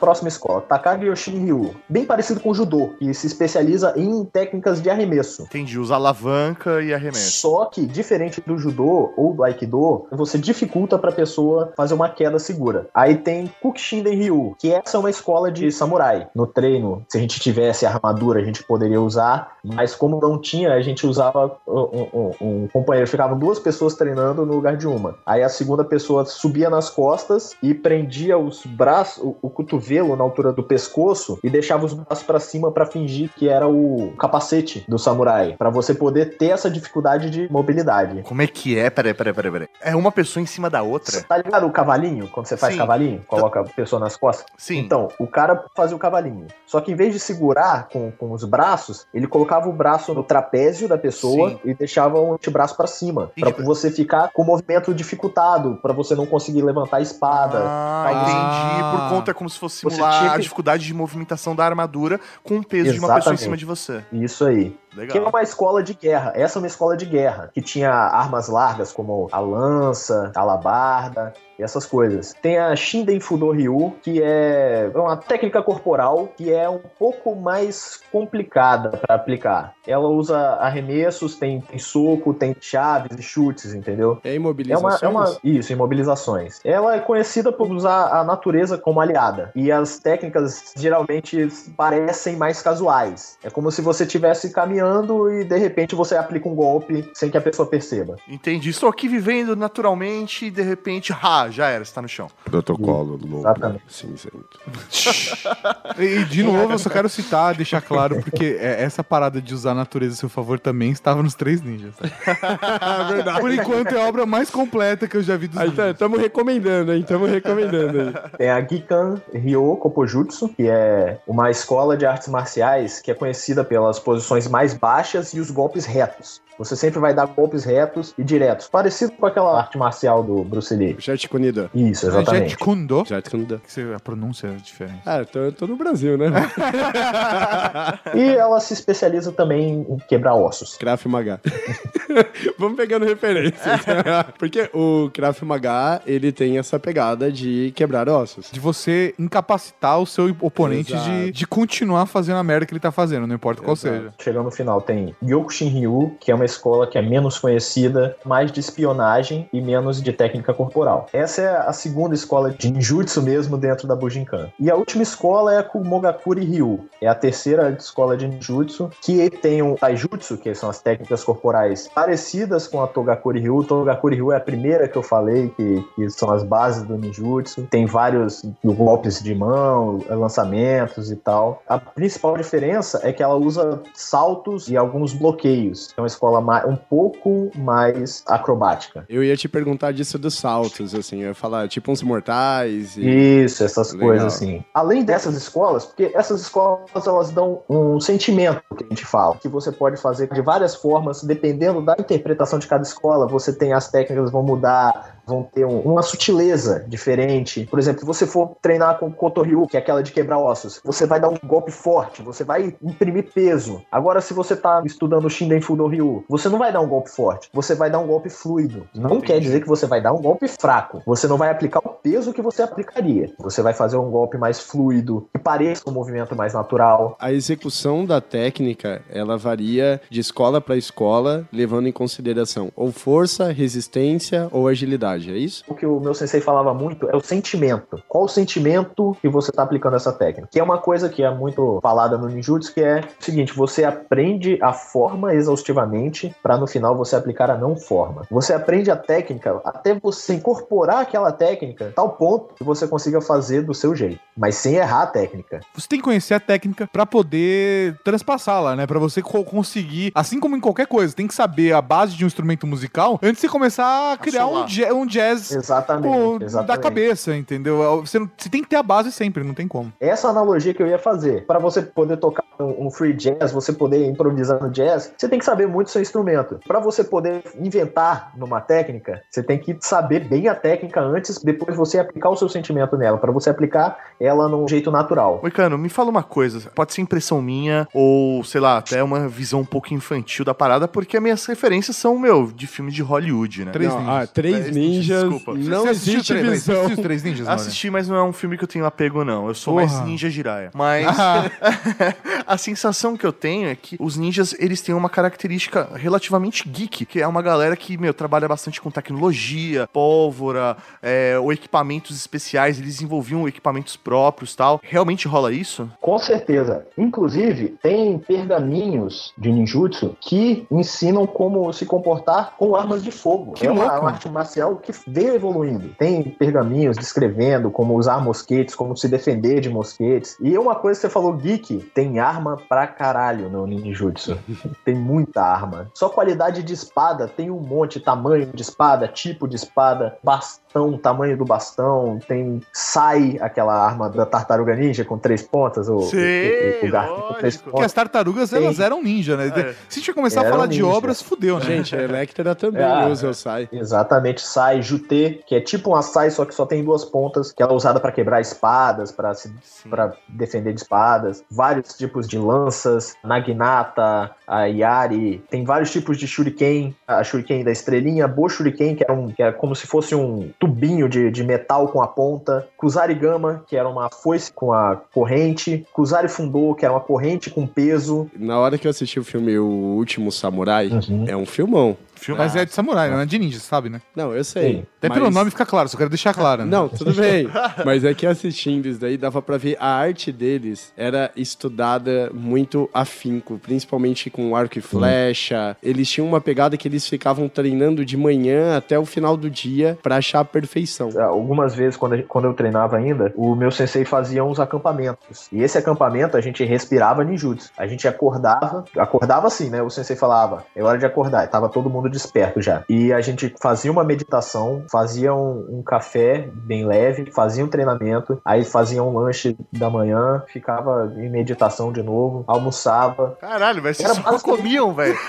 Próxima 0.00 0.28
escola, 0.28 0.60
Takagi 0.62 1.06
Yoshin 1.06 1.44
Ryu. 1.44 1.74
Bem 1.88 2.04
parecido 2.04 2.40
com 2.40 2.50
o 2.50 2.54
judô, 2.54 2.90
que 2.98 3.12
se 3.12 3.26
especializa 3.26 3.92
em 3.96 4.24
técnicas 4.24 4.80
de 4.80 4.90
arremesso. 4.90 5.42
Entendi, 5.42 5.78
usa 5.78 5.94
alavanca 5.94 6.82
e 6.82 6.92
arremesso. 6.92 7.40
Só 7.40 7.66
que, 7.66 7.86
diferente 7.86 8.42
do 8.44 8.58
judô 8.58 9.12
ou 9.16 9.34
do 9.34 9.44
aikido, 9.44 10.06
você 10.10 10.38
dificulta 10.38 10.98
pra 10.98 11.12
pessoa 11.12 11.72
fazer 11.76 11.94
uma 11.94 12.05
queda 12.08 12.38
segura. 12.38 12.86
Aí 12.94 13.16
tem 13.16 13.50
Kukshinden 13.60 14.14
Ryu, 14.16 14.56
que 14.58 14.72
essa 14.72 14.96
é 14.96 15.00
uma 15.00 15.10
escola 15.10 15.50
de 15.50 15.70
samurai. 15.72 16.26
No 16.34 16.46
treino, 16.46 17.04
se 17.08 17.18
a 17.18 17.20
gente 17.20 17.38
tivesse 17.40 17.84
armadura, 17.86 18.40
a 18.40 18.44
gente 18.44 18.62
poderia 18.64 19.00
usar, 19.00 19.56
mas 19.64 19.94
como 19.94 20.20
não 20.20 20.38
tinha, 20.40 20.72
a 20.72 20.80
gente 20.80 21.06
usava 21.06 21.56
um, 21.66 22.06
um- 22.12 22.32
um 22.40 22.68
companheiro. 22.72 23.08
Ficavam 23.10 23.38
duas 23.38 23.58
pessoas 23.58 23.94
treinando 23.94 24.44
no 24.46 24.54
lugar 24.54 24.76
de 24.76 24.86
uma. 24.86 25.16
Aí 25.24 25.42
a 25.42 25.48
segunda 25.48 25.84
pessoa 25.84 26.24
subia 26.24 26.70
nas 26.70 26.88
costas 26.90 27.54
e 27.62 27.74
prendia 27.74 28.38
os 28.38 28.64
braços, 28.64 29.22
o, 29.22 29.36
o 29.42 29.50
cotovelo 29.50 30.16
na 30.16 30.24
altura 30.24 30.52
do 30.52 30.62
pescoço 30.62 31.38
e 31.42 31.50
deixava 31.50 31.84
os 31.86 31.92
braços 31.94 32.24
pra 32.24 32.38
cima 32.40 32.70
pra 32.70 32.86
fingir 32.86 33.30
que 33.36 33.48
era 33.48 33.66
o 33.68 34.12
capacete 34.18 34.84
do 34.88 34.98
samurai, 34.98 35.54
Pra 35.58 35.70
você 35.70 35.94
poder 35.94 36.36
ter 36.36 36.50
essa 36.50 36.70
dificuldade 36.70 37.30
de 37.30 37.50
mobilidade. 37.50 38.22
Como 38.22 38.42
é 38.42 38.46
que 38.46 38.78
é? 38.78 38.88
Peraí, 38.90 39.14
peraí, 39.14 39.32
peraí, 39.32 39.52
peraí. 39.52 39.68
É 39.80 39.94
uma 39.96 40.12
pessoa 40.12 40.42
em 40.42 40.46
cima 40.46 40.68
da 40.70 40.82
outra? 40.82 41.22
Tá 41.22 41.36
ligado 41.38 41.66
o 41.66 41.70
cavalinho, 41.96 42.28
quando 42.28 42.46
você 42.46 42.56
faz 42.56 42.74
Sim. 42.74 42.78
cavalinho, 42.78 43.24
coloca 43.26 43.61
a 43.61 43.64
pessoa 43.64 43.98
nas 44.00 44.16
costas. 44.16 44.46
Sim. 44.56 44.78
Então, 44.78 45.09
o 45.18 45.26
cara 45.26 45.64
fazia 45.76 45.96
o 45.96 45.98
cavalinho. 45.98 46.46
Só 46.66 46.80
que 46.80 46.92
em 46.92 46.94
vez 46.94 47.12
de 47.12 47.18
segurar 47.20 47.88
com, 47.88 48.11
com 48.12 48.32
os 48.32 48.44
braços, 48.44 49.06
ele 49.14 49.26
colocava 49.26 49.68
o 49.68 49.72
braço 49.72 50.12
no 50.14 50.22
trapézio 50.22 50.88
da 50.88 50.98
pessoa 50.98 51.50
Sim. 51.50 51.61
e 51.64 51.74
deixava 51.74 52.18
o 52.20 52.35
antebraço 52.35 52.76
pra 52.76 52.87
cima. 52.87 53.30
Pra 53.38 53.50
tipo- 53.50 53.64
você 53.64 53.90
ficar 53.90 54.30
com 54.32 54.42
o 54.42 54.44
movimento 54.44 54.92
dificultado, 54.94 55.78
pra 55.82 55.92
você 55.92 56.14
não 56.14 56.26
conseguir 56.26 56.62
levantar 56.62 56.98
a 56.98 57.00
espada. 57.00 57.59
Ah, 57.64 58.06
Ah. 58.06 58.12
entendi. 58.12 58.90
Por 58.96 59.09
conta 59.16 59.30
é 59.30 59.35
como 59.35 59.48
se 59.50 59.59
fosse 59.59 59.82
Você 59.82 59.90
simular 59.96 60.18
tinha 60.18 60.30
a 60.30 60.35
que- 60.35 60.40
dificuldade 60.42 60.85
de 60.87 60.94
movimentação 60.94 61.54
da 61.54 61.64
armadura 61.64 62.20
com 62.42 62.59
o 62.59 62.64
peso 62.64 62.92
de 62.92 62.98
uma 62.98 63.09
pessoa 63.09 63.32
em 63.32 63.35
Exatamente. 63.35 63.42
cima 63.42 63.56
de 63.56 63.64
você. 63.64 64.02
Isso 64.12 64.44
aí. 64.44 64.76
Que 64.96 65.02
é 65.02 65.14
Legal. 65.14 65.28
uma 65.28 65.42
escola 65.42 65.82
de 65.82 65.92
guerra. 65.92 66.32
Essa 66.35 66.59
é 66.59 66.61
uma 66.61 66.66
escola 66.66 66.96
de 66.96 67.04
guerra. 67.04 67.50
Que 67.52 67.61
tinha 67.61 67.90
armas 67.90 68.48
largas, 68.48 68.92
como 68.92 69.28
a 69.30 69.38
lança, 69.38 70.32
a 70.35 70.40
alabarda 70.40 71.35
e 71.59 71.62
essas 71.62 71.85
coisas. 71.87 72.35
Tem 72.40 72.59
a 72.59 72.74
Shinden 72.74 73.20
Fudo 73.20 73.50
Ryu, 73.50 73.94
que 74.02 74.22
é 74.22 74.90
uma 74.94 75.16
técnica 75.16 75.62
corporal 75.62 76.28
que 76.37 76.52
é 76.52 76.68
um 76.68 76.80
pouco 76.98 77.35
mais 77.35 78.00
complicada 78.12 78.90
para 78.90 79.14
aplicar. 79.14 79.74
Ela 79.87 80.09
usa 80.09 80.38
arremessos, 80.38 81.37
tem, 81.37 81.61
tem 81.61 81.78
soco, 81.78 82.35
tem 82.35 82.54
chaves 82.61 83.18
e 83.18 83.22
chutes, 83.22 83.74
entendeu? 83.74 84.18
É 84.24 84.28
É 84.28 84.30
uma, 84.30 84.37
imobilizações? 84.37 85.02
é 85.02 85.09
uma. 85.09 85.37
Isso, 85.42 85.72
imobilizações. 85.72 86.61
Ela 86.64 86.96
é 86.96 87.00
conhecida 87.00 87.52
por 87.52 87.70
usar 87.70 88.09
a 88.09 88.24
natureza 88.24 88.76
como 88.78 89.00
aliada. 89.00 89.50
E 89.54 89.70
as 89.70 89.98
técnicas 89.98 90.72
geralmente 90.76 91.48
parecem 91.76 92.37
mais 92.37 92.62
casuais. 92.62 93.38
É 93.42 93.50
como 93.50 93.70
se 93.70 93.80
você 93.80 94.04
estivesse 94.04 94.50
caminhando 94.52 94.86
e 95.31 95.44
de 95.44 95.59
repente 95.59 95.94
você 95.94 96.16
aplica 96.16 96.49
um 96.49 96.55
golpe 96.55 97.09
sem 97.14 97.31
que 97.31 97.37
a 97.37 97.40
pessoa 97.40 97.68
perceba. 97.68 98.16
Entendi. 98.29 98.70
Estou 98.70 98.88
aqui 98.88 99.09
vivendo 99.09 99.57
naturalmente 99.57 100.46
e 100.46 100.51
de 100.51 100.62
repente, 100.62 101.12
ha, 101.12 101.49
já 101.51 101.68
era, 101.68 101.85
você 101.85 101.94
tá 101.94 102.03
no 102.03 102.09
chão. 102.09 102.29
Protocolo 102.44 103.18
louco. 103.22 103.46
Exatamente. 103.46 103.83
Cinzento. 103.88 104.61
E 105.99 106.25
de 106.25 106.42
novo, 106.42 106.72
eu 106.72 106.79
só 106.79 106.90
quero 106.90 107.09
citar, 107.09 107.55
deixar 107.55 107.81
claro, 107.81 108.20
porque 108.20 108.59
é, 108.61 108.83
essa 108.83 109.03
parada 109.03 109.40
de 109.40 109.55
usar 109.55 109.70
a 109.70 109.75
natureza 109.75 110.14
a 110.14 110.16
seu 110.16 110.29
favor 110.29 110.59
também 110.59 110.90
estava 110.90 111.22
nos 111.22 111.35
três 111.35 111.62
ninjas. 111.62 111.94
Verdade. 113.09 113.40
Por 113.40 113.51
enquanto 113.51 113.94
é 113.94 114.03
a 114.03 114.07
obra 114.07 114.27
mais 114.27 114.51
completa 114.51 115.09
que 115.09 115.16
eu 115.16 115.22
já 115.22 115.37
vi 115.37 115.49
dos 115.49 115.59
Aí 115.59 115.70
tá, 115.70 116.07
recomendando, 116.18 116.92
hein? 116.92 117.03
Tamo 117.03 117.27
recomendando 117.27 118.01
aí. 118.01 118.14
Tem 118.37 118.51
a 118.51 118.61
Gikan 118.61 119.20
Ryo 119.33 119.77
Kopojutsu, 119.77 120.49
que 120.51 120.68
é 120.68 121.18
uma 121.27 121.51
escola 121.51 121.96
de 121.96 122.05
artes 122.05 122.29
marciais 122.29 123.01
que 123.01 123.11
é 123.11 123.14
conhecida 123.14 123.64
pelas 123.64 123.99
posições 123.99 124.49
mais 124.49 124.75
baixas 124.76 125.32
e 125.34 125.40
os 125.40 125.50
golpes 125.50 125.84
retos. 125.84 126.40
Você 126.58 126.74
sempre 126.76 126.98
vai 126.98 127.12
dar 127.14 127.26
golpes 127.26 127.64
retos 127.64 128.14
e 128.18 128.24
diretos, 128.24 128.66
parecido 128.68 129.12
com 129.12 129.26
aquela 129.26 129.58
arte 129.58 129.76
marcial 129.76 130.22
do 130.22 130.42
Bruce 130.44 130.74
Lee. 130.74 130.96
Jet 130.98 131.28
Kunida. 131.28 131.70
Isso, 131.74 132.06
É 132.06 132.08
exatamente. 132.08 132.50
Jet 132.50 132.58
Kundo. 132.58 133.04
Jet. 133.06 133.30
Que 133.30 133.60
você- 133.72 133.92
a 133.94 134.00
pronúncia 134.00 134.46
é 134.48 134.52
diferente. 134.56 135.00
Ah, 135.04 135.18
eu 135.18 135.26
tô, 135.26 135.38
eu 135.40 135.52
tô 135.52 135.66
no 135.66 135.76
Brasil, 135.76 136.16
né? 136.16 136.26
E 138.14 138.22
ela 138.36 138.58
se 138.60 138.72
especializa 138.72 139.32
também 139.32 139.86
em 139.88 139.96
quebrar 140.08 140.34
ossos. 140.34 140.76
Krav 140.76 141.04
Maga. 141.06 141.40
Vamos 142.58 142.76
pegando 142.76 143.04
referências. 143.04 143.60
Porque 144.38 144.70
o 144.72 145.10
Krav 145.12 145.38
Maga, 145.42 146.00
ele 146.06 146.32
tem 146.32 146.58
essa 146.58 146.78
pegada 146.78 147.30
de 147.30 147.72
quebrar 147.76 148.08
ossos. 148.08 148.48
De 148.50 148.60
você 148.60 149.14
incapacitar 149.18 149.98
o 150.00 150.06
seu 150.06 150.34
oponente 150.40 150.94
Exato. 150.94 151.10
de, 151.10 151.32
de 151.32 151.46
continuar 151.46 152.06
fazendo 152.06 152.36
a 152.38 152.42
merda 152.44 152.64
que 152.66 152.72
ele 152.72 152.80
tá 152.80 152.90
fazendo, 152.92 153.26
não 153.26 153.34
importa 153.34 153.62
qual 153.62 153.74
Exato. 153.74 153.94
seja. 153.96 154.12
Chegando 154.22 154.44
no 154.44 154.50
final, 154.50 154.80
tem 154.80 155.14
Gyokushin 155.22 155.68
Ryu, 155.68 156.16
que 156.20 156.30
é 156.30 156.34
uma 156.34 156.44
escola 156.46 156.87
que 156.87 156.98
é 156.98 157.02
menos 157.02 157.38
conhecida, 157.38 158.16
mais 158.24 158.50
de 158.50 158.61
espionagem 158.61 159.48
e 159.52 159.61
menos 159.61 160.02
de 160.02 160.12
técnica 160.12 160.54
corporal. 160.54 161.06
Essa 161.12 161.42
é 161.42 161.56
a 161.56 161.72
segunda 161.72 162.14
escola 162.14 162.50
de 162.50 162.70
ninjutsu 162.70 163.22
mesmo 163.22 163.59
dentro 163.59 163.87
da 163.87 163.94
Bujinkan. 163.94 164.48
E 164.59 164.70
a 164.70 164.76
última 164.76 165.02
escola 165.02 165.54
é 165.54 165.59
a 165.59 165.62
Kumogakuri 165.62 166.44
Ryu. 166.44 166.88
É 167.00 167.09
a 167.09 167.14
terceira 167.14 167.70
escola 167.70 168.16
de 168.16 168.26
ninjutsu, 168.26 168.90
que 169.02 169.28
tem 169.30 169.62
o 169.62 169.74
Taijutsu, 169.76 170.38
que 170.38 170.54
são 170.54 170.70
as 170.70 170.80
técnicas 170.80 171.22
corporais 171.22 171.88
parecidas 171.94 172.66
com 172.66 172.82
a 172.82 172.87
Togakuri 172.87 173.40
Ryu. 173.40 173.64
Togakuri 173.64 174.16
Ryu 174.16 174.32
é 174.32 174.37
a 174.37 174.40
primeira 174.40 174.88
que 174.88 174.96
eu 174.96 175.02
falei, 175.02 175.52
que, 175.56 175.85
que 175.94 176.11
são 176.11 176.30
as 176.30 176.42
bases 176.42 176.82
do 176.85 176.96
ninjutsu. 176.96 177.66
Tem 177.70 177.87
vários 177.87 178.42
golpes 178.64 179.22
de 179.22 179.35
mão, 179.35 180.00
lançamentos 180.09 181.11
e 181.11 181.16
tal. 181.16 181.62
A 181.68 181.78
principal 181.78 182.37
diferença 182.37 183.00
é 183.02 183.12
que 183.12 183.22
ela 183.22 183.35
usa 183.35 183.82
saltos 183.94 184.68
e 184.68 184.76
alguns 184.76 185.12
bloqueios. 185.12 185.90
É 185.96 186.00
uma 186.00 186.06
escola 186.06 186.36
ma- 186.40 186.64
um 186.66 186.77
pouco 186.77 187.51
mais 187.57 188.22
acrobática. 188.27 189.05
Eu 189.09 189.22
ia 189.22 189.37
te 189.37 189.49
perguntar 189.49 189.92
disso 189.92 190.18
dos 190.18 190.35
saltos, 190.35 190.94
assim. 190.94 191.22
Eu 191.22 191.29
ia 191.29 191.35
falar, 191.35 191.68
tipo 191.68 191.90
uns 191.90 192.03
mortais 192.03 192.96
e... 192.96 193.42
Isso, 193.44 193.64
essas 193.64 193.92
Legal. 193.92 194.09
coisas 194.09 194.35
assim. 194.35 194.64
Além 194.75 195.05
dessas 195.05 195.35
escolas, 195.37 195.85
porque 195.85 196.11
essas 196.14 196.40
escolas 196.42 197.07
elas 197.07 197.31
dão 197.31 197.62
um 197.68 198.01
sentimento 198.01 198.62
que 198.77 198.85
a 198.85 198.88
gente 198.88 199.05
fala, 199.05 199.37
que 199.37 199.49
você 199.49 199.70
pode 199.72 199.96
fazer 200.01 200.29
de 200.33 200.40
várias 200.42 200.75
formas, 200.75 201.22
dependendo 201.22 201.81
da 201.83 201.94
interpretação 201.99 202.59
de 202.59 202.66
cada 202.66 202.83
escola. 202.83 203.27
Você 203.27 203.53
tem 203.53 203.72
as 203.72 203.90
técnicas 203.90 204.31
vão 204.31 204.42
mudar, 204.42 205.20
vão 205.27 205.42
ter 205.42 205.64
um- 205.64 205.81
uma 205.81 206.03
sutileza 206.03 206.85
diferente. 206.88 207.66
Por 207.70 207.79
exemplo, 207.79 208.01
se 208.01 208.07
você 208.07 208.27
for 208.27 208.57
treinar 208.61 208.99
com 208.99 209.11
Kotoryu, 209.11 209.66
que 209.66 209.77
é 209.77 209.81
aquela 209.81 210.03
de 210.03 210.12
quebrar 210.12 210.38
ossos, 210.38 210.81
você 210.85 211.07
vai 211.07 211.20
dar 211.20 211.29
um 211.29 211.37
golpe 211.44 211.70
forte, 211.70 212.22
você 212.22 212.44
vai 212.44 212.75
imprimir 212.83 213.31
peso. 213.33 213.83
Agora, 213.90 214.20
se 214.20 214.35
você 214.35 214.55
tá 214.57 214.83
estudando 214.85 215.29
Shinden 215.31 215.61
Fudo 215.61 215.87
Ryu, 215.87 216.25
você 216.28 216.48
não 216.48 216.58
vai 216.58 216.72
dar 216.72 216.80
um 216.80 216.88
golpe 216.88 217.10
forte, 217.10 217.48
você 217.52 217.74
vai 217.74 217.90
dar 217.90 217.98
um 217.98 218.06
golpe 218.06 218.28
fluido. 218.28 218.86
Não 218.94 219.20
quer 219.20 219.40
dizer 219.40 219.60
que 219.60 219.68
você 219.68 219.86
vai 219.86 220.00
dar 220.00 220.12
um 220.12 220.20
golpe 220.20 220.48
fraco. 220.48 221.02
Você 221.06 221.26
não 221.26 221.36
vai 221.36 221.50
aplicar 221.50 221.80
o 221.84 221.88
peso 221.88 222.32
que 222.32 222.42
você 222.42 222.62
aplicaria. 222.62 223.32
Você 223.38 223.62
vai 223.62 223.72
fazer 223.72 223.96
um 223.96 224.10
golpe 224.10 224.38
mais 224.38 224.60
fluido, 224.60 225.28
que 225.32 225.40
pareça 225.40 225.88
um 225.88 225.92
movimento 225.92 226.34
mais 226.34 226.54
natural. 226.54 227.16
A 227.20 227.32
execução 227.32 228.04
da 228.04 228.20
técnica, 228.20 229.02
ela 229.10 229.36
varia 229.36 230.00
de 230.10 230.20
escola 230.20 230.60
para 230.60 230.76
escola, 230.76 231.46
levando 231.52 231.88
em 231.88 231.92
consideração 231.92 232.70
ou 232.74 232.92
força, 232.92 233.52
resistência 233.52 234.48
ou 234.50 234.68
agilidade, 234.68 235.32
é 235.32 235.36
isso? 235.36 235.64
O 235.68 235.74
que 235.74 235.86
o 235.86 236.00
meu 236.00 236.14
sensei 236.14 236.40
falava 236.40 236.72
muito 236.74 237.08
é 237.08 237.16
o 237.16 237.20
sentimento. 237.20 238.02
Qual 238.08 238.24
o 238.24 238.28
sentimento 238.28 239.16
que 239.20 239.28
você 239.28 239.50
está 239.50 239.62
aplicando 239.62 239.96
essa 239.96 240.12
técnica? 240.12 240.48
Que 240.50 240.60
é 240.60 240.62
uma 240.62 240.78
coisa 240.78 241.08
que 241.08 241.22
é 241.22 241.30
muito 241.30 241.78
falada 241.82 242.16
no 242.16 242.28
ninjutsu, 242.28 242.72
que 242.72 242.80
é 242.80 243.00
o 243.20 243.24
seguinte, 243.24 243.52
você 243.54 243.84
aprende 243.84 244.58
a 244.62 244.72
forma 244.72 245.34
exaustivamente 245.34 246.15
para 246.42 246.57
no 246.57 246.66
final 246.66 246.96
você 246.96 247.16
aplicar 247.16 247.50
a 247.50 247.57
não 247.57 247.76
forma. 247.76 248.22
Você 248.31 248.52
aprende 248.52 248.90
a 248.90 248.96
técnica 248.96 249.61
até 249.64 249.94
você 249.94 250.35
incorporar 250.35 251.00
aquela 251.00 251.33
técnica 251.33 251.92
tal 251.94 252.11
ponto 252.11 252.55
que 252.55 252.64
você 252.64 252.87
consiga 252.87 253.20
fazer 253.20 253.62
do 253.62 253.74
seu 253.74 253.94
jeito, 253.94 254.20
mas 254.37 254.55
sem 254.57 254.74
errar 254.76 255.02
a 255.02 255.07
técnica. 255.07 255.61
Você 255.74 255.88
tem 255.88 255.98
que 255.98 256.05
conhecer 256.05 256.35
a 256.35 256.40
técnica 256.40 256.88
pra 256.92 257.05
poder 257.05 257.96
transpassá-la, 258.05 258.74
né? 258.76 258.87
Pra 258.87 258.98
você 258.98 259.20
co- 259.22 259.44
conseguir, 259.44 260.12
assim 260.14 260.40
como 260.40 260.57
em 260.57 260.61
qualquer 260.61 260.87
coisa, 260.87 261.14
tem 261.14 261.26
que 261.26 261.35
saber 261.35 261.72
a 261.72 261.83
base 261.83 262.14
de 262.16 262.24
um 262.24 262.26
instrumento 262.26 262.66
musical 262.66 263.18
antes 263.22 263.37
de 263.37 263.40
você 263.42 263.48
começar 263.48 264.12
a 264.12 264.16
criar 264.16 264.46
um, 264.46 264.64
um 264.94 265.07
jazz 265.07 265.50
Exatamente, 265.52 266.38
da 266.40 266.44
exatamente. 266.46 266.83
cabeça, 266.83 267.37
entendeu? 267.37 268.00
Você, 268.00 268.18
não- 268.18 268.31
você 268.37 268.48
tem 268.48 268.62
que 268.62 268.68
ter 268.68 268.76
a 268.76 268.83
base 268.83 269.12
sempre, 269.12 269.42
não 269.44 269.55
tem 269.55 269.68
como. 269.68 269.92
Essa 270.00 270.29
analogia 270.29 270.72
que 270.74 270.83
eu 270.83 270.87
ia 270.87 270.98
fazer. 270.98 271.46
Para 271.46 271.59
você 271.59 271.83
poder 271.83 272.16
tocar 272.16 272.44
um, 272.59 272.87
um 272.87 272.90
free 272.90 273.12
jazz, 273.12 273.52
você 273.52 273.72
poder 273.72 274.07
improvisar 274.07 274.62
no 274.62 274.70
jazz, 274.70 275.12
você 275.16 275.29
tem 275.29 275.38
que 275.38 275.44
saber 275.44 275.66
muito 275.66 275.90
seu 275.96 276.02
instrumento. 276.02 276.59
Para 276.66 276.78
você 276.80 277.02
poder 277.02 277.42
inventar 277.59 278.32
numa 278.37 278.61
técnica, 278.61 279.22
você 279.30 279.42
tem 279.42 279.59
que 279.59 279.76
saber 279.80 280.20
bem 280.28 280.48
a 280.48 280.54
técnica 280.54 281.00
antes, 281.00 281.38
depois 281.42 281.76
você 281.76 281.98
aplicar 281.98 282.28
o 282.30 282.37
seu 282.37 282.48
sentimento 282.48 282.96
nela, 282.96 283.18
para 283.18 283.32
você 283.32 283.48
aplicar 283.50 283.96
ela 284.20 284.48
num 284.48 284.66
jeito 284.68 284.90
natural. 284.90 285.40
Moicano, 285.42 285.78
me 285.78 285.88
fala 285.88 286.11
uma 286.11 286.22
coisa. 286.22 286.70
Pode 286.74 286.92
ser 286.92 287.00
impressão 287.02 287.40
minha 287.40 287.88
ou, 287.94 288.42
sei 288.44 288.61
lá, 288.61 288.78
até 288.78 289.02
uma 289.02 289.28
visão 289.28 289.61
um 289.61 289.64
pouco 289.64 289.92
infantil 289.94 290.44
da 290.44 290.54
parada, 290.54 290.87
porque 290.87 291.16
as 291.16 291.22
minhas 291.22 291.44
referências 291.46 291.96
são, 291.96 292.18
meu, 292.18 292.50
de 292.52 292.66
filme 292.66 292.90
de 292.90 293.02
Hollywood, 293.02 293.64
né? 293.64 293.72
Três 293.72 293.90
Não, 293.92 294.00
ninjas. 294.00 294.14
Ah, 294.22 294.26
três 294.26 294.56
Três 294.56 294.76
ninjas. 294.76 294.96
ninjas, 294.96 295.22
desculpa. 295.22 295.54
Não 295.59 295.82
Você 295.82 295.88
existe 295.90 296.32
três- 296.35 296.50
visão. 296.66 296.88
Você 296.88 297.02
Três 297.06 297.22
Ninjas? 297.22 297.48
Assisti, 297.48 297.88
mas 297.90 298.09
não 298.09 298.16
é 298.16 298.22
um 298.22 298.32
filme 298.32 298.59
que 298.59 298.64
eu 298.64 298.68
tenho 298.68 298.85
apego, 298.85 299.24
não. 299.24 299.46
Eu 299.48 299.54
sou 299.54 299.74
Porra. 299.74 299.87
mais 299.87 300.00
ninja 300.06 300.28
Jiraiya. 300.28 300.70
Mas 300.74 301.06
a 302.46 302.59
sensação 302.59 303.16
que 303.16 303.24
eu 303.26 303.32
tenho 303.32 303.68
é 303.68 303.74
que 303.74 303.96
os 304.00 304.16
ninjas, 304.16 304.54
eles 304.59 304.80
têm 304.80 304.94
uma 304.94 305.09
característica 305.09 305.86
relativamente 305.94 306.68
geek, 306.68 307.05
que 307.07 307.20
é 307.20 307.27
uma 307.27 307.42
galera 307.42 307.77
que, 307.77 307.96
meu, 307.96 308.12
trabalha 308.12 308.49
bastante 308.49 308.81
com 308.81 308.90
tecnologia, 308.90 309.88
pólvora, 309.92 310.77
é, 311.03 311.38
ou 311.38 311.53
equipamentos 311.53 312.16
especiais, 312.16 312.79
eles 312.79 312.94
desenvolviam 312.94 313.46
equipamentos 313.46 313.96
próprios 313.96 314.55
tal. 314.55 314.81
Realmente 314.83 315.29
rola 315.29 315.53
isso? 315.53 315.90
Com 316.01 316.18
certeza. 316.18 316.87
Inclusive, 316.96 317.77
tem 317.83 318.18
pergaminhos 318.18 319.33
de 319.37 319.51
ninjutsu 319.51 320.16
que 320.20 320.66
ensinam 320.70 321.27
como 321.27 321.72
se 321.72 321.85
comportar 321.85 322.55
com 322.57 322.75
armas 322.75 323.03
de 323.03 323.11
fogo. 323.11 323.53
Que 323.53 323.66
é 323.66 323.70
uma, 323.70 324.01
uma 324.01 324.11
arte 324.11 324.29
marcial 324.29 324.77
que 324.77 324.92
veio 325.07 325.35
evoluindo. 325.35 325.90
Tem 325.99 326.22
pergaminhos 326.22 326.96
descrevendo 326.96 327.70
como 327.70 327.94
usar 327.94 328.22
mosquetes, 328.22 328.75
como 328.75 328.96
se 328.96 329.09
defender 329.09 329.61
de 329.61 329.68
mosquetes. 329.68 330.37
E 330.40 330.57
uma 330.57 330.75
coisa 330.75 330.99
que 330.99 331.07
você 331.07 331.12
falou, 331.12 331.33
geek, 331.35 331.79
tem 331.94 332.18
arma 332.18 332.57
pra 332.68 332.87
caralho 332.87 333.49
no 333.49 333.66
ninjutsu. 333.66 334.38
tem 334.85 334.94
muita 334.94 335.42
arma. 335.42 335.75
Só 335.94 336.08
qualidade 336.08 336.62
de 336.62 336.72
espada 336.72 337.28
tem 337.28 337.50
um 337.50 337.60
monte, 337.60 338.00
tamanho 338.00 338.52
de 338.52 338.62
espada, 338.62 339.08
tipo 339.08 339.46
de 339.48 339.56
espada, 339.56 340.18
bastante 340.22 340.65
bastão, 340.76 340.88
o 340.90 340.98
tamanho 340.98 341.36
do 341.36 341.44
bastão, 341.44 342.18
tem 342.26 342.62
sai 342.72 343.38
aquela 343.40 343.74
arma 343.74 344.08
da 344.10 344.26
tartaruga 344.26 344.74
ninja 344.74 345.04
com 345.04 345.18
três 345.18 345.42
pontas, 345.42 345.88
o, 345.88 346.00
Sim, 346.02 346.18
o, 346.18 346.84
o, 346.84 346.88
o 346.88 346.90
garfo 346.90 347.14
com 347.14 347.34
três 347.34 347.54
lógico. 347.54 347.70
Porque 347.70 347.84
as 347.84 347.92
pontas. 347.92 347.92
tartarugas, 347.92 348.50
Tem. 348.50 348.62
elas 348.62 348.80
eram 348.80 349.02
ninja, 349.02 349.36
né? 349.36 349.46
É. 349.48 349.74
Se 349.88 349.98
a 349.98 350.02
gente 350.02 350.12
começar 350.12 350.40
a 350.40 350.44
Eram 350.44 350.56
falar 350.56 350.66
de 350.66 350.82
obras, 350.82 351.22
fudeu, 351.22 351.58
né? 351.58 351.64
Gente, 351.64 351.96
a 351.96 352.02
Electra 352.02 352.54
também 352.54 352.82
Ah, 352.82 353.08
usa 353.08 353.28
o 353.28 353.34
Sai. 353.34 353.68
Exatamente, 353.72 354.40
sai 354.40 354.82
jutê, 354.82 355.40
que 355.46 355.54
é 355.54 355.60
tipo 355.60 355.90
uma 355.90 356.02
sai, 356.02 356.30
só 356.30 356.44
que 356.44 356.54
só 356.54 356.66
tem 356.66 356.84
duas 356.84 357.04
pontas, 357.04 357.52
que 357.52 357.62
ela 357.62 357.72
é 357.72 357.74
usada 357.74 357.98
pra 358.00 358.12
quebrar 358.12 358.40
espadas, 358.40 359.10
pra 359.10 359.34
se 359.34 359.52
para 359.88 360.14
defender 360.28 360.72
de 360.72 360.80
espadas, 360.80 361.44
vários 361.50 361.94
tipos 361.96 362.26
de 362.26 362.38
lanças, 362.38 363.16
Naginata, 363.22 364.30
a 364.46 364.64
Yari, 364.64 365.42
tem 365.48 365.64
vários 365.64 365.90
tipos 365.90 366.18
de 366.18 366.26
shuriken, 366.26 366.94
a 367.06 367.22
shuriken 367.22 367.64
da 367.64 367.70
estrelinha, 367.70 368.24
a 368.24 368.28
Bo 368.28 368.48
Shuriken, 368.48 368.94
que 368.94 369.04
era, 369.04 369.12
um, 369.12 369.30
que 369.30 369.42
era 369.42 369.52
como 369.52 369.74
se 369.74 369.86
fosse 369.86 370.14
um 370.14 370.50
tubinho 370.66 371.09
de, 371.09 371.31
de 371.31 371.44
metal 371.44 371.88
com 371.88 372.00
a 372.02 372.07
ponta, 372.09 372.66
Kusarigama, 372.76 373.64
que 373.68 373.76
era 373.76 373.88
uma 373.88 374.11
foice 374.11 374.52
com 374.52 374.72
a 374.72 374.96
corrente, 375.14 375.87
Kusari 375.92 376.29
Fundo, 376.29 376.74
que 376.74 376.85
era 376.85 376.92
uma 376.92 377.00
corrente 377.00 377.50
com 377.50 377.66
peso. 377.66 378.29
Na 378.37 378.59
hora 378.59 378.76
que 378.79 378.87
eu 378.87 378.90
assisti 378.90 379.18
o 379.20 379.24
filme 379.24 379.59
O 379.59 379.64
Último 379.66 380.31
Samurai, 380.33 380.88
Uhum. 380.88 381.24
é 381.29 381.37
um 381.37 381.46
filmão. 381.46 381.96
Filme- 382.16 382.40
Mas 382.40 382.57
é 382.57 382.64
de 382.64 382.72
samurai, 382.72 383.11
não 383.11 383.20
é 383.20 383.26
de 383.26 383.38
ninja, 383.38 383.61
sabe, 383.61 383.88
né? 383.88 384.00
Não, 384.14 384.35
eu 384.35 384.42
sei. 384.42 384.62
Sim. 384.79 384.87
Até 384.98 385.09
mas- 385.09 385.18
pelo 385.18 385.31
nome 385.31 385.50
fica 385.50 385.64
claro, 385.66 385.88
só 385.88 385.96
quero 385.96 386.11
deixar 386.11 386.35
claro. 386.35 386.64
né? 386.64 386.70
Não, 386.70 386.88
tudo 386.88 387.12
bem. 387.14 387.48
Mas 387.85 388.05
é 388.05 388.12
que 388.14 388.26
assistindo 388.26 388.87
isso 388.87 388.98
daí, 389.00 389.16
dava 389.16 389.40
pra 389.42 389.57
ver 389.57 389.76
a 389.79 389.87
arte 389.88 390.33
deles 390.33 390.92
era 390.96 391.31
estudada 391.37 392.31
muito 392.35 392.88
afinco, 392.92 393.59
principalmente 393.59 394.31
com 394.31 394.55
arco 394.57 394.79
e 394.79 394.81
flecha. 394.83 395.76
Eles 395.83 396.09
tinham 396.11 396.26
uma 396.26 396.40
pegada 396.40 396.76
que 396.76 396.88
eles 396.88 397.07
ficavam 397.09 397.48
treinando 397.48 398.05
de 398.05 398.16
manhã 398.16 398.76
até 398.76 398.98
o 398.98 399.05
final 399.05 399.37
do 399.37 399.48
dia 399.50 399.98
pra 400.02 400.16
achar 400.16 400.40
a 400.40 400.44
perfeição. 400.44 401.11
Algumas 401.20 401.74
vezes, 401.74 401.96
quando, 401.96 402.22
quando 402.24 402.46
eu 402.46 402.55
treinava 402.55 402.96
ainda, 402.96 403.33
o 403.37 403.55
meu 403.55 403.70
sensei 403.70 404.05
fazia 404.05 404.44
uns 404.44 404.59
acampamentos. 404.61 405.48
E 405.52 405.62
esse 405.62 405.76
acampamento 405.79 406.37
a 406.37 406.40
gente 406.40 406.64
respirava 406.64 407.24
ninjutsu. 407.24 407.70
A 407.76 407.87
gente 407.87 408.07
acordava, 408.09 408.85
acordava 408.96 409.46
assim, 409.46 409.70
né? 409.70 409.83
O 409.83 409.90
sensei 409.90 410.16
falava, 410.16 410.64
é 410.74 410.83
hora 410.83 410.98
de 410.98 411.07
acordar. 411.07 411.44
E 411.44 411.48
tava 411.48 411.68
todo 411.68 411.90
mundo 411.90 412.05
desperto 412.08 412.60
já. 412.60 412.84
E 412.88 413.12
a 413.12 413.20
gente 413.20 413.54
fazia 413.60 413.90
uma 413.92 414.04
meditação, 414.04 414.84
fazia 414.90 415.34
um, 415.34 415.78
um 415.78 415.82
café 415.82 416.48
bem 416.52 416.84
leve, 416.86 417.30
fazia 417.32 417.64
um 417.64 417.68
treinamento, 417.68 418.40
aí 418.44 418.64
fazia 418.64 419.02
um 419.02 419.12
lanche 419.18 419.56
da 419.72 419.88
manhã, 419.90 420.42
ficava 420.52 421.12
em 421.16 421.28
meditação 421.30 421.92
de 421.92 422.02
novo, 422.02 422.44
almoçava. 422.46 423.36
Caralho, 423.40 423.82
mas 423.82 423.96
vocês 423.96 424.10
Era 424.10 424.20
só 424.22 424.30
basicamente- 424.30 424.62
comiam, 424.62 424.94
velho. 424.94 425.16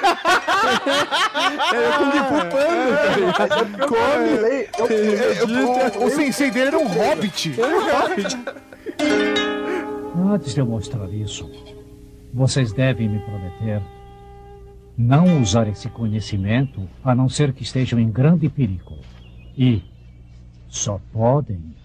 Come! 3.88 4.68
Eu, 4.78 4.88
É, 4.88 6.00
o, 6.02 6.06
o 6.06 6.10
sensei 6.10 6.52
dele 6.52 6.68
era 6.68 6.78
um 6.78 6.88
hobbit. 6.88 7.56
Antes 10.34 10.54
de 10.54 10.60
eu 10.60 10.66
mostrar 10.66 11.08
isso, 11.10 11.50
vocês 12.34 12.72
devem 12.74 13.08
me 13.10 13.20
prometer 13.20 13.82
não 14.98 15.40
usar 15.40 15.68
esse 15.68 15.88
conhecimento 15.90 16.90
a 17.04 17.14
não 17.14 17.30
ser 17.30 17.54
que 17.54 17.62
estejam 17.62 18.00
em 18.00 18.10
grande 18.10 18.50
perigo. 18.50 18.98
E 19.56 19.84
só 20.68 21.00
podem 21.14 21.76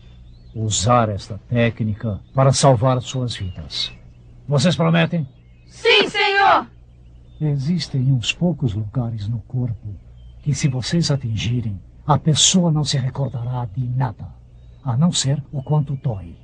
usar 0.54 1.10
esta 1.10 1.38
técnica 1.48 2.20
para 2.34 2.52
salvar 2.52 3.00
suas 3.02 3.36
vidas. 3.36 3.92
Vocês 4.48 4.74
prometem? 4.74 5.28
Sim, 5.66 6.08
senhor! 6.08 6.66
Existem 7.40 8.12
uns 8.12 8.32
poucos 8.32 8.72
lugares 8.74 9.28
no 9.28 9.40
corpo 9.40 9.94
que, 10.42 10.54
se 10.54 10.68
vocês 10.68 11.10
atingirem, 11.10 11.80
a 12.06 12.18
pessoa 12.18 12.70
não 12.72 12.84
se 12.84 12.96
recordará 12.96 13.66
de 13.66 13.86
nada, 13.86 14.26
a 14.82 14.96
não 14.96 15.12
ser 15.12 15.42
o 15.52 15.62
quanto 15.62 15.96
dói. 15.96 16.36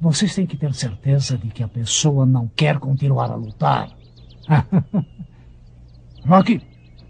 Vocês 0.00 0.34
têm 0.34 0.46
que 0.46 0.56
ter 0.56 0.72
certeza 0.74 1.36
de 1.36 1.48
que 1.48 1.62
a 1.62 1.68
pessoa 1.68 2.24
não 2.24 2.48
quer 2.48 2.78
continuar 2.78 3.30
a 3.30 3.34
lutar. 3.34 3.90
Rocky, 6.26 6.60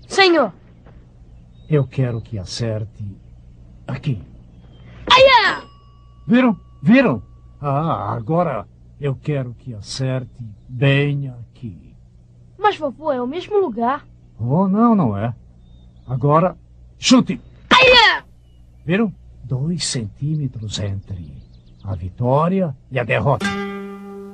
Senhor! 0.06 0.52
eu 1.68 1.86
quero 1.86 2.20
que 2.20 2.38
acerte 2.38 3.16
aqui. 3.86 4.20
Viram? 6.26 6.56
Viram? 6.82 7.22
Ah, 7.60 8.12
agora 8.12 8.66
eu 9.00 9.14
quero 9.14 9.54
que 9.54 9.74
acerte 9.74 10.44
bem 10.68 11.28
aqui. 11.28 11.94
Mas, 12.58 12.76
vovô, 12.76 13.12
é 13.12 13.20
o 13.22 13.26
mesmo 13.26 13.58
lugar. 13.58 14.06
Oh, 14.38 14.68
não, 14.68 14.94
não 14.94 15.16
é. 15.16 15.34
Agora, 16.06 16.56
chute! 16.98 17.40
Viram? 18.84 19.12
Dois 19.44 19.86
centímetros 19.86 20.78
entre 20.78 21.36
a 21.84 21.94
vitória 21.94 22.76
e 22.90 22.98
a 22.98 23.04
derrota. 23.04 23.46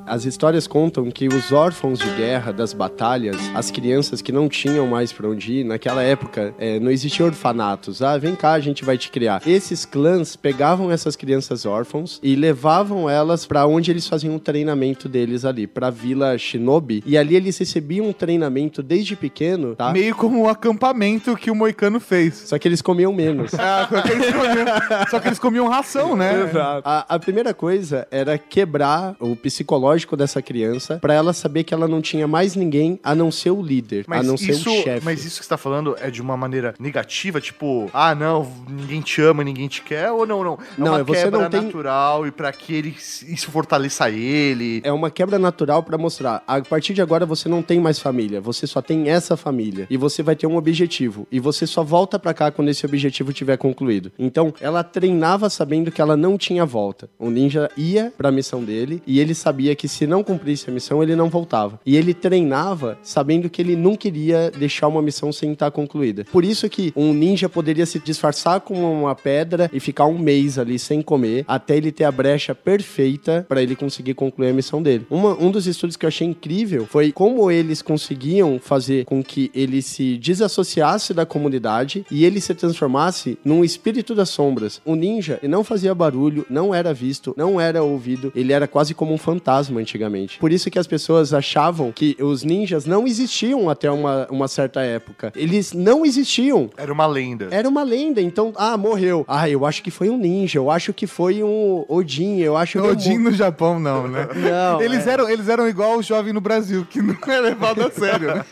As 0.06 0.24
histórias 0.24 0.68
contam 0.68 1.10
que 1.10 1.26
os 1.26 1.50
órfãos 1.50 1.98
de 1.98 2.08
guerra 2.10 2.52
das 2.52 2.72
batalhas, 2.72 3.36
as 3.54 3.72
crianças 3.72 4.22
que 4.22 4.30
não 4.30 4.48
tinham 4.48 4.86
mais 4.86 5.12
pra 5.12 5.28
onde 5.28 5.52
ir, 5.52 5.64
naquela 5.64 6.00
época 6.00 6.54
é, 6.58 6.78
não 6.78 6.92
existiam 6.92 7.26
orfanatos. 7.26 8.00
Ah, 8.00 8.16
vem 8.16 8.36
cá, 8.36 8.52
a 8.52 8.60
gente 8.60 8.84
vai 8.84 8.96
te 8.96 9.10
criar. 9.10 9.42
Esses 9.44 9.84
clãs 9.84 10.36
pegavam 10.36 10.92
essas 10.92 11.16
crianças 11.16 11.66
órfãos 11.66 12.20
e 12.22 12.36
levavam 12.36 13.10
elas 13.10 13.44
pra 13.44 13.66
onde 13.66 13.90
eles 13.90 14.06
faziam 14.06 14.36
o 14.36 14.38
treinamento 14.38 15.08
deles 15.08 15.44
ali, 15.44 15.66
pra 15.66 15.90
Vila 15.90 16.38
Shinobi. 16.38 17.02
E 17.04 17.18
ali 17.18 17.34
eles 17.34 17.58
recebiam 17.58 18.06
um 18.06 18.12
treinamento 18.12 18.84
desde 18.84 19.16
pequeno, 19.16 19.74
tá? 19.74 19.92
Meio 19.92 20.14
como 20.14 20.42
o 20.44 20.48
acampamento 20.48 21.36
que 21.36 21.50
o 21.50 21.54
Moicano 21.54 21.98
fez. 21.98 22.44
Só 22.46 22.58
que 22.58 22.68
eles 22.68 22.80
comiam 22.80 23.12
menos. 23.12 23.52
Ah, 23.68 23.88
só 23.90 24.00
que 24.00 24.12
eles 24.12 24.32
comiam, 24.32 24.66
só 25.10 25.20
que 25.20 25.28
eles 25.28 25.38
comiam 25.40 25.68
ração, 25.68 26.14
né? 26.16 26.44
Exato. 26.44 26.82
A, 26.84 27.04
a 27.08 27.18
primeira 27.18 27.52
coisa 27.52 28.06
era 28.12 28.38
quebrar 28.38 29.16
o 29.18 29.34
psicológico 29.34 29.95
dessa 30.16 30.42
criança 30.42 30.98
pra 31.00 31.14
ela 31.14 31.32
saber 31.32 31.64
que 31.64 31.72
ela 31.72 31.86
não 31.88 32.00
tinha 32.02 32.26
mais 32.26 32.54
ninguém 32.56 32.98
a 33.02 33.14
não 33.14 33.30
ser 33.30 33.50
o 33.50 33.62
líder, 33.62 34.04
a 34.06 34.10
Mas 34.10 34.26
não 34.26 34.34
isso, 34.34 34.44
ser 34.62 34.68
o 34.68 34.82
chefe. 34.82 35.04
mas 35.04 35.24
isso 35.24 35.38
que 35.38 35.44
você 35.44 35.48
tá 35.48 35.56
falando 35.56 35.96
é 36.00 36.10
de 36.10 36.20
uma 36.20 36.36
maneira 36.36 36.74
negativa, 36.78 37.40
tipo, 37.40 37.88
ah, 37.92 38.14
não, 38.14 38.50
ninguém 38.68 39.00
te 39.00 39.20
ama, 39.22 39.42
ninguém 39.44 39.68
te 39.68 39.82
quer, 39.82 40.10
ou 40.10 40.26
não, 40.26 40.42
não. 40.44 40.54
É 40.54 40.58
Não, 40.80 40.86
uma 40.94 41.04
você 41.04 41.22
quebra 41.24 41.40
não 41.42 41.50
tem- 41.50 41.62
natural 41.62 42.26
e 42.26 42.30
pra 42.30 42.52
que 42.52 42.74
ele, 42.74 42.90
isso 42.98 43.50
fortaleça 43.50 44.10
ele. 44.10 44.80
É 44.84 44.92
uma 44.92 45.10
quebra 45.10 45.38
natural 45.38 45.82
pra 45.82 45.96
mostrar. 45.96 46.42
A 46.46 46.60
partir 46.60 46.92
de 46.94 47.00
agora 47.02 47.24
você 47.24 47.48
não 47.48 47.62
tem 47.62 47.80
mais 47.80 47.98
família, 47.98 48.40
você 48.40 48.66
só 48.66 48.82
tem 48.82 49.08
essa 49.08 49.36
família 49.36 49.86
e 49.88 49.96
você 49.96 50.22
vai 50.22 50.34
ter 50.36 50.46
um 50.46 50.56
objetivo 50.56 51.26
e 51.30 51.38
você 51.40 51.66
só 51.66 51.82
volta 51.82 52.18
pra 52.18 52.34
cá 52.34 52.50
quando 52.50 52.68
esse 52.68 52.84
objetivo 52.84 53.32
tiver 53.32 53.56
concluído. 53.56 54.10
Então, 54.18 54.52
ela 54.60 54.82
treinava 54.82 55.48
sabendo 55.48 55.90
que 55.90 56.00
ela 56.00 56.16
não 56.16 56.36
tinha 56.36 56.64
volta. 56.66 57.08
O 57.18 57.30
ninja 57.30 57.70
ia 57.76 58.12
pra 58.16 58.30
missão 58.32 58.62
dele 58.64 59.02
e 59.06 59.20
ele 59.20 59.34
sabia 59.34 59.74
que 59.76 59.85
se 59.88 60.06
não 60.06 60.22
cumprisse 60.22 60.68
a 60.68 60.72
missão, 60.72 61.02
ele 61.02 61.14
não 61.16 61.28
voltava. 61.28 61.78
E 61.84 61.96
ele 61.96 62.12
treinava 62.14 62.98
sabendo 63.02 63.48
que 63.48 63.60
ele 63.62 63.76
não 63.76 63.96
queria 63.96 64.50
deixar 64.50 64.88
uma 64.88 65.02
missão 65.02 65.32
sem 65.32 65.52
estar 65.52 65.70
concluída. 65.70 66.24
Por 66.30 66.44
isso 66.44 66.68
que 66.68 66.92
um 66.96 67.12
ninja 67.12 67.48
poderia 67.48 67.86
se 67.86 67.98
disfarçar 67.98 68.60
com 68.60 68.74
uma 69.00 69.14
pedra 69.14 69.70
e 69.72 69.80
ficar 69.80 70.06
um 70.06 70.18
mês 70.18 70.58
ali 70.58 70.78
sem 70.78 71.02
comer 71.02 71.44
até 71.48 71.76
ele 71.76 71.92
ter 71.92 72.04
a 72.04 72.12
brecha 72.12 72.54
perfeita 72.54 73.44
pra 73.48 73.62
ele 73.62 73.74
conseguir 73.76 74.14
concluir 74.14 74.48
a 74.50 74.52
missão 74.52 74.82
dele. 74.82 75.06
Uma- 75.10 75.34
um 75.40 75.50
dos 75.50 75.66
estudos 75.66 75.96
que 75.96 76.04
eu 76.04 76.08
achei 76.08 76.26
incrível 76.26 76.86
foi 76.86 77.12
como 77.12 77.50
eles 77.50 77.82
conseguiam 77.82 78.58
fazer 78.62 79.04
com 79.04 79.22
que 79.22 79.50
ele 79.54 79.82
se 79.82 80.16
desassociasse 80.18 81.12
da 81.14 81.26
comunidade 81.26 82.04
e 82.10 82.24
ele 82.24 82.40
se 82.40 82.54
transformasse 82.54 83.38
num 83.44 83.64
espírito 83.64 84.14
das 84.14 84.28
sombras. 84.28 84.80
O 84.84 84.94
ninja 84.94 85.38
não 85.42 85.64
fazia 85.64 85.94
barulho, 85.94 86.44
não 86.48 86.74
era 86.74 86.92
visto, 86.94 87.34
não 87.36 87.60
era 87.60 87.82
ouvido, 87.82 88.32
ele 88.34 88.52
era 88.52 88.66
quase 88.68 88.94
como 88.94 89.12
um 89.12 89.18
fantasma 89.18 89.75
antigamente. 89.78 90.38
Por 90.38 90.52
isso 90.52 90.70
que 90.70 90.78
as 90.78 90.86
pessoas 90.86 91.32
achavam 91.32 91.92
que 91.92 92.16
os 92.20 92.42
ninjas 92.42 92.86
não 92.86 93.06
existiam 93.06 93.68
até 93.68 93.90
uma, 93.90 94.26
uma 94.30 94.48
certa 94.48 94.80
época. 94.82 95.32
Eles 95.34 95.72
não 95.72 96.04
existiam. 96.04 96.70
Era 96.76 96.92
uma 96.92 97.06
lenda. 97.06 97.48
Era 97.50 97.68
uma 97.68 97.82
lenda, 97.82 98.20
então, 98.20 98.52
ah, 98.56 98.76
morreu. 98.76 99.24
Ah, 99.28 99.48
eu 99.48 99.64
acho 99.64 99.82
que 99.82 99.90
foi 99.90 100.08
um 100.08 100.16
ninja, 100.16 100.58
eu 100.58 100.70
acho 100.70 100.92
que 100.92 101.06
foi 101.06 101.42
um 101.42 101.84
Odin, 101.88 102.40
eu 102.40 102.56
acho 102.56 102.80
que... 102.80 102.86
Odin 102.86 103.18
no 103.18 103.32
Japão, 103.32 103.78
não, 103.78 104.08
né? 104.08 104.28
Não, 104.36 104.80
eles, 104.80 105.06
é. 105.06 105.10
eram, 105.10 105.28
eles 105.28 105.48
eram 105.48 105.68
igual 105.68 105.98
o 105.98 106.02
jovem 106.02 106.32
no 106.32 106.40
Brasil, 106.40 106.86
que 106.88 107.00
não 107.02 107.16
é 107.26 107.40
levado 107.40 107.82
a 107.82 107.90
sério, 107.90 108.34
né? 108.34 108.44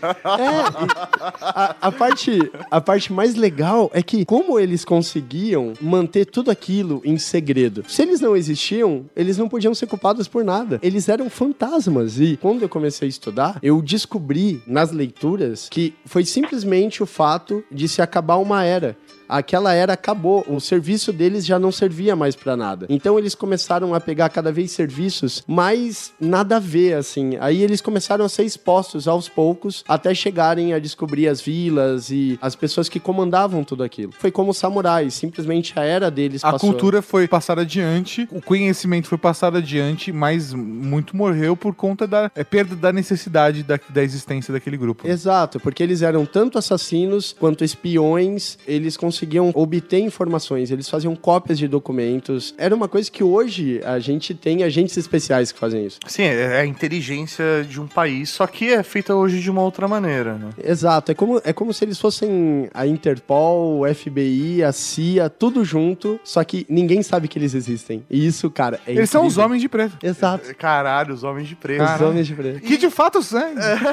a, 1.40 1.76
a 1.80 1.92
parte, 1.92 2.38
a 2.70 2.80
parte 2.80 3.12
mais 3.12 3.34
legal 3.34 3.90
é 3.94 4.02
que, 4.02 4.24
como 4.24 4.58
eles 4.58 4.84
conseguiam 4.84 5.72
manter 5.80 6.24
tudo 6.24 6.50
aquilo 6.50 7.00
em 7.04 7.16
segredo? 7.18 7.84
Se 7.86 8.02
eles 8.02 8.20
não 8.20 8.36
existiam, 8.36 9.06
eles 9.14 9.38
não 9.38 9.48
podiam 9.48 9.74
ser 9.74 9.86
culpados 9.86 10.26
por 10.26 10.44
nada. 10.44 10.78
Eles 10.82 11.08
eram 11.08 11.13
fantasmas. 11.28 12.18
E 12.18 12.36
quando 12.36 12.62
eu 12.62 12.68
comecei 12.68 13.06
a 13.06 13.08
estudar, 13.08 13.58
eu 13.62 13.80
descobri 13.80 14.62
nas 14.66 14.90
leituras 14.90 15.68
que 15.68 15.94
foi 16.04 16.24
simplesmente 16.24 17.02
o 17.02 17.06
fato 17.06 17.64
de 17.70 17.88
se 17.88 18.02
acabar 18.02 18.36
uma 18.36 18.64
era. 18.64 18.96
Aquela 19.28 19.72
era 19.72 19.92
acabou. 19.94 20.44
O 20.48 20.60
serviço 20.60 21.12
deles 21.12 21.44
já 21.46 21.58
não 21.58 21.72
servia 21.72 22.14
mais 22.16 22.34
pra 22.34 22.56
nada. 22.56 22.86
Então 22.88 23.18
eles 23.18 23.34
começaram 23.34 23.94
a 23.94 24.00
pegar 24.00 24.28
cada 24.28 24.52
vez 24.52 24.70
serviços 24.70 25.42
mais 25.46 26.12
nada 26.20 26.56
a 26.56 26.60
ver, 26.60 26.94
assim. 26.94 27.36
Aí 27.40 27.62
eles 27.62 27.80
começaram 27.80 28.24
a 28.24 28.28
ser 28.28 28.44
expostos 28.44 29.08
aos 29.08 29.28
poucos 29.28 29.84
até 29.88 30.14
chegarem 30.14 30.72
a 30.72 30.78
descobrir 30.78 31.28
as 31.28 31.40
vilas 31.40 32.10
e 32.10 32.38
as 32.40 32.54
pessoas 32.54 32.88
que 32.88 33.00
comandavam 33.00 33.64
tudo 33.64 33.82
aquilo. 33.82 34.12
Foi 34.12 34.30
como 34.30 34.50
os 34.50 34.58
samurais, 34.58 35.14
simplesmente 35.14 35.72
a 35.78 35.82
era 35.82 36.10
deles 36.10 36.44
A 36.44 36.52
passou. 36.52 36.70
cultura 36.70 37.02
foi 37.02 37.26
passada 37.28 37.62
adiante, 37.62 38.28
o 38.30 38.40
conhecimento 38.40 39.08
foi 39.08 39.18
passado 39.18 39.58
adiante, 39.58 40.12
mas 40.12 40.52
muito 40.52 41.16
morreu 41.16 41.56
por 41.56 41.74
conta 41.74 42.06
da 42.06 42.30
é, 42.34 42.44
perda 42.44 42.74
da 42.74 42.92
necessidade 42.92 43.62
da, 43.62 43.78
da 43.88 44.02
existência 44.02 44.52
daquele 44.52 44.76
grupo. 44.76 45.06
Exato, 45.06 45.60
porque 45.60 45.82
eles 45.82 46.02
eram 46.02 46.26
tanto 46.26 46.58
assassinos 46.58 47.34
quanto 47.38 47.64
espiões, 47.64 48.58
eles 48.66 48.96
conseguiam 49.14 49.52
obter 49.54 50.00
informações, 50.00 50.70
eles 50.72 50.88
faziam 50.88 51.14
cópias 51.14 51.56
de 51.58 51.68
documentos. 51.68 52.52
Era 52.58 52.74
uma 52.74 52.88
coisa 52.88 53.08
que 53.10 53.22
hoje 53.22 53.80
a 53.84 53.98
gente 54.00 54.34
tem 54.34 54.64
agentes 54.64 54.96
especiais 54.96 55.52
que 55.52 55.58
fazem 55.58 55.86
isso. 55.86 56.00
Sim, 56.06 56.24
é 56.24 56.60
a 56.60 56.66
inteligência 56.66 57.64
de 57.68 57.80
um 57.80 57.86
país, 57.86 58.30
só 58.30 58.46
que 58.46 58.72
é 58.72 58.82
feita 58.82 59.14
hoje 59.14 59.40
de 59.40 59.50
uma 59.50 59.62
outra 59.62 59.86
maneira, 59.86 60.34
né? 60.34 60.50
Exato, 60.62 61.12
é 61.12 61.14
como, 61.14 61.40
é 61.44 61.52
como 61.52 61.72
se 61.72 61.84
eles 61.84 61.98
fossem 61.98 62.68
a 62.74 62.86
Interpol, 62.86 63.80
o 63.82 63.94
FBI, 63.94 64.64
a 64.64 64.72
CIA, 64.72 65.30
tudo 65.30 65.64
junto, 65.64 66.18
só 66.24 66.42
que 66.42 66.66
ninguém 66.68 67.02
sabe 67.02 67.28
que 67.28 67.38
eles 67.38 67.54
existem. 67.54 68.04
E 68.10 68.26
isso, 68.26 68.50
cara, 68.50 68.80
é 68.86 68.92
Eles 68.92 69.10
são 69.10 69.22
os 69.22 69.34
incrível. 69.34 69.44
homens 69.46 69.62
de 69.62 69.68
preto. 69.68 69.96
Exato, 70.02 70.54
Caralho, 70.56 71.14
os 71.14 71.22
homens 71.22 71.46
de 71.48 71.54
preto. 71.54 71.84
os 71.84 72.00
homens 72.00 72.26
de 72.26 72.34
preto. 72.34 72.60
Que 72.60 72.76
de 72.76 72.90
fato 72.90 73.22
são. 73.22 73.40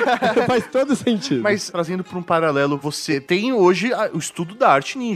Faz 0.47 0.65
todo 0.71 0.95
sentido. 0.95 1.41
Mas 1.43 1.69
trazendo 1.69 2.03
para 2.03 2.17
um 2.17 2.23
paralelo, 2.23 2.77
você 2.77 3.19
tem 3.21 3.53
hoje 3.53 3.91
o 4.13 4.17
estudo 4.17 4.55
da 4.55 4.69
arte 4.69 4.97
ninja, 4.97 5.10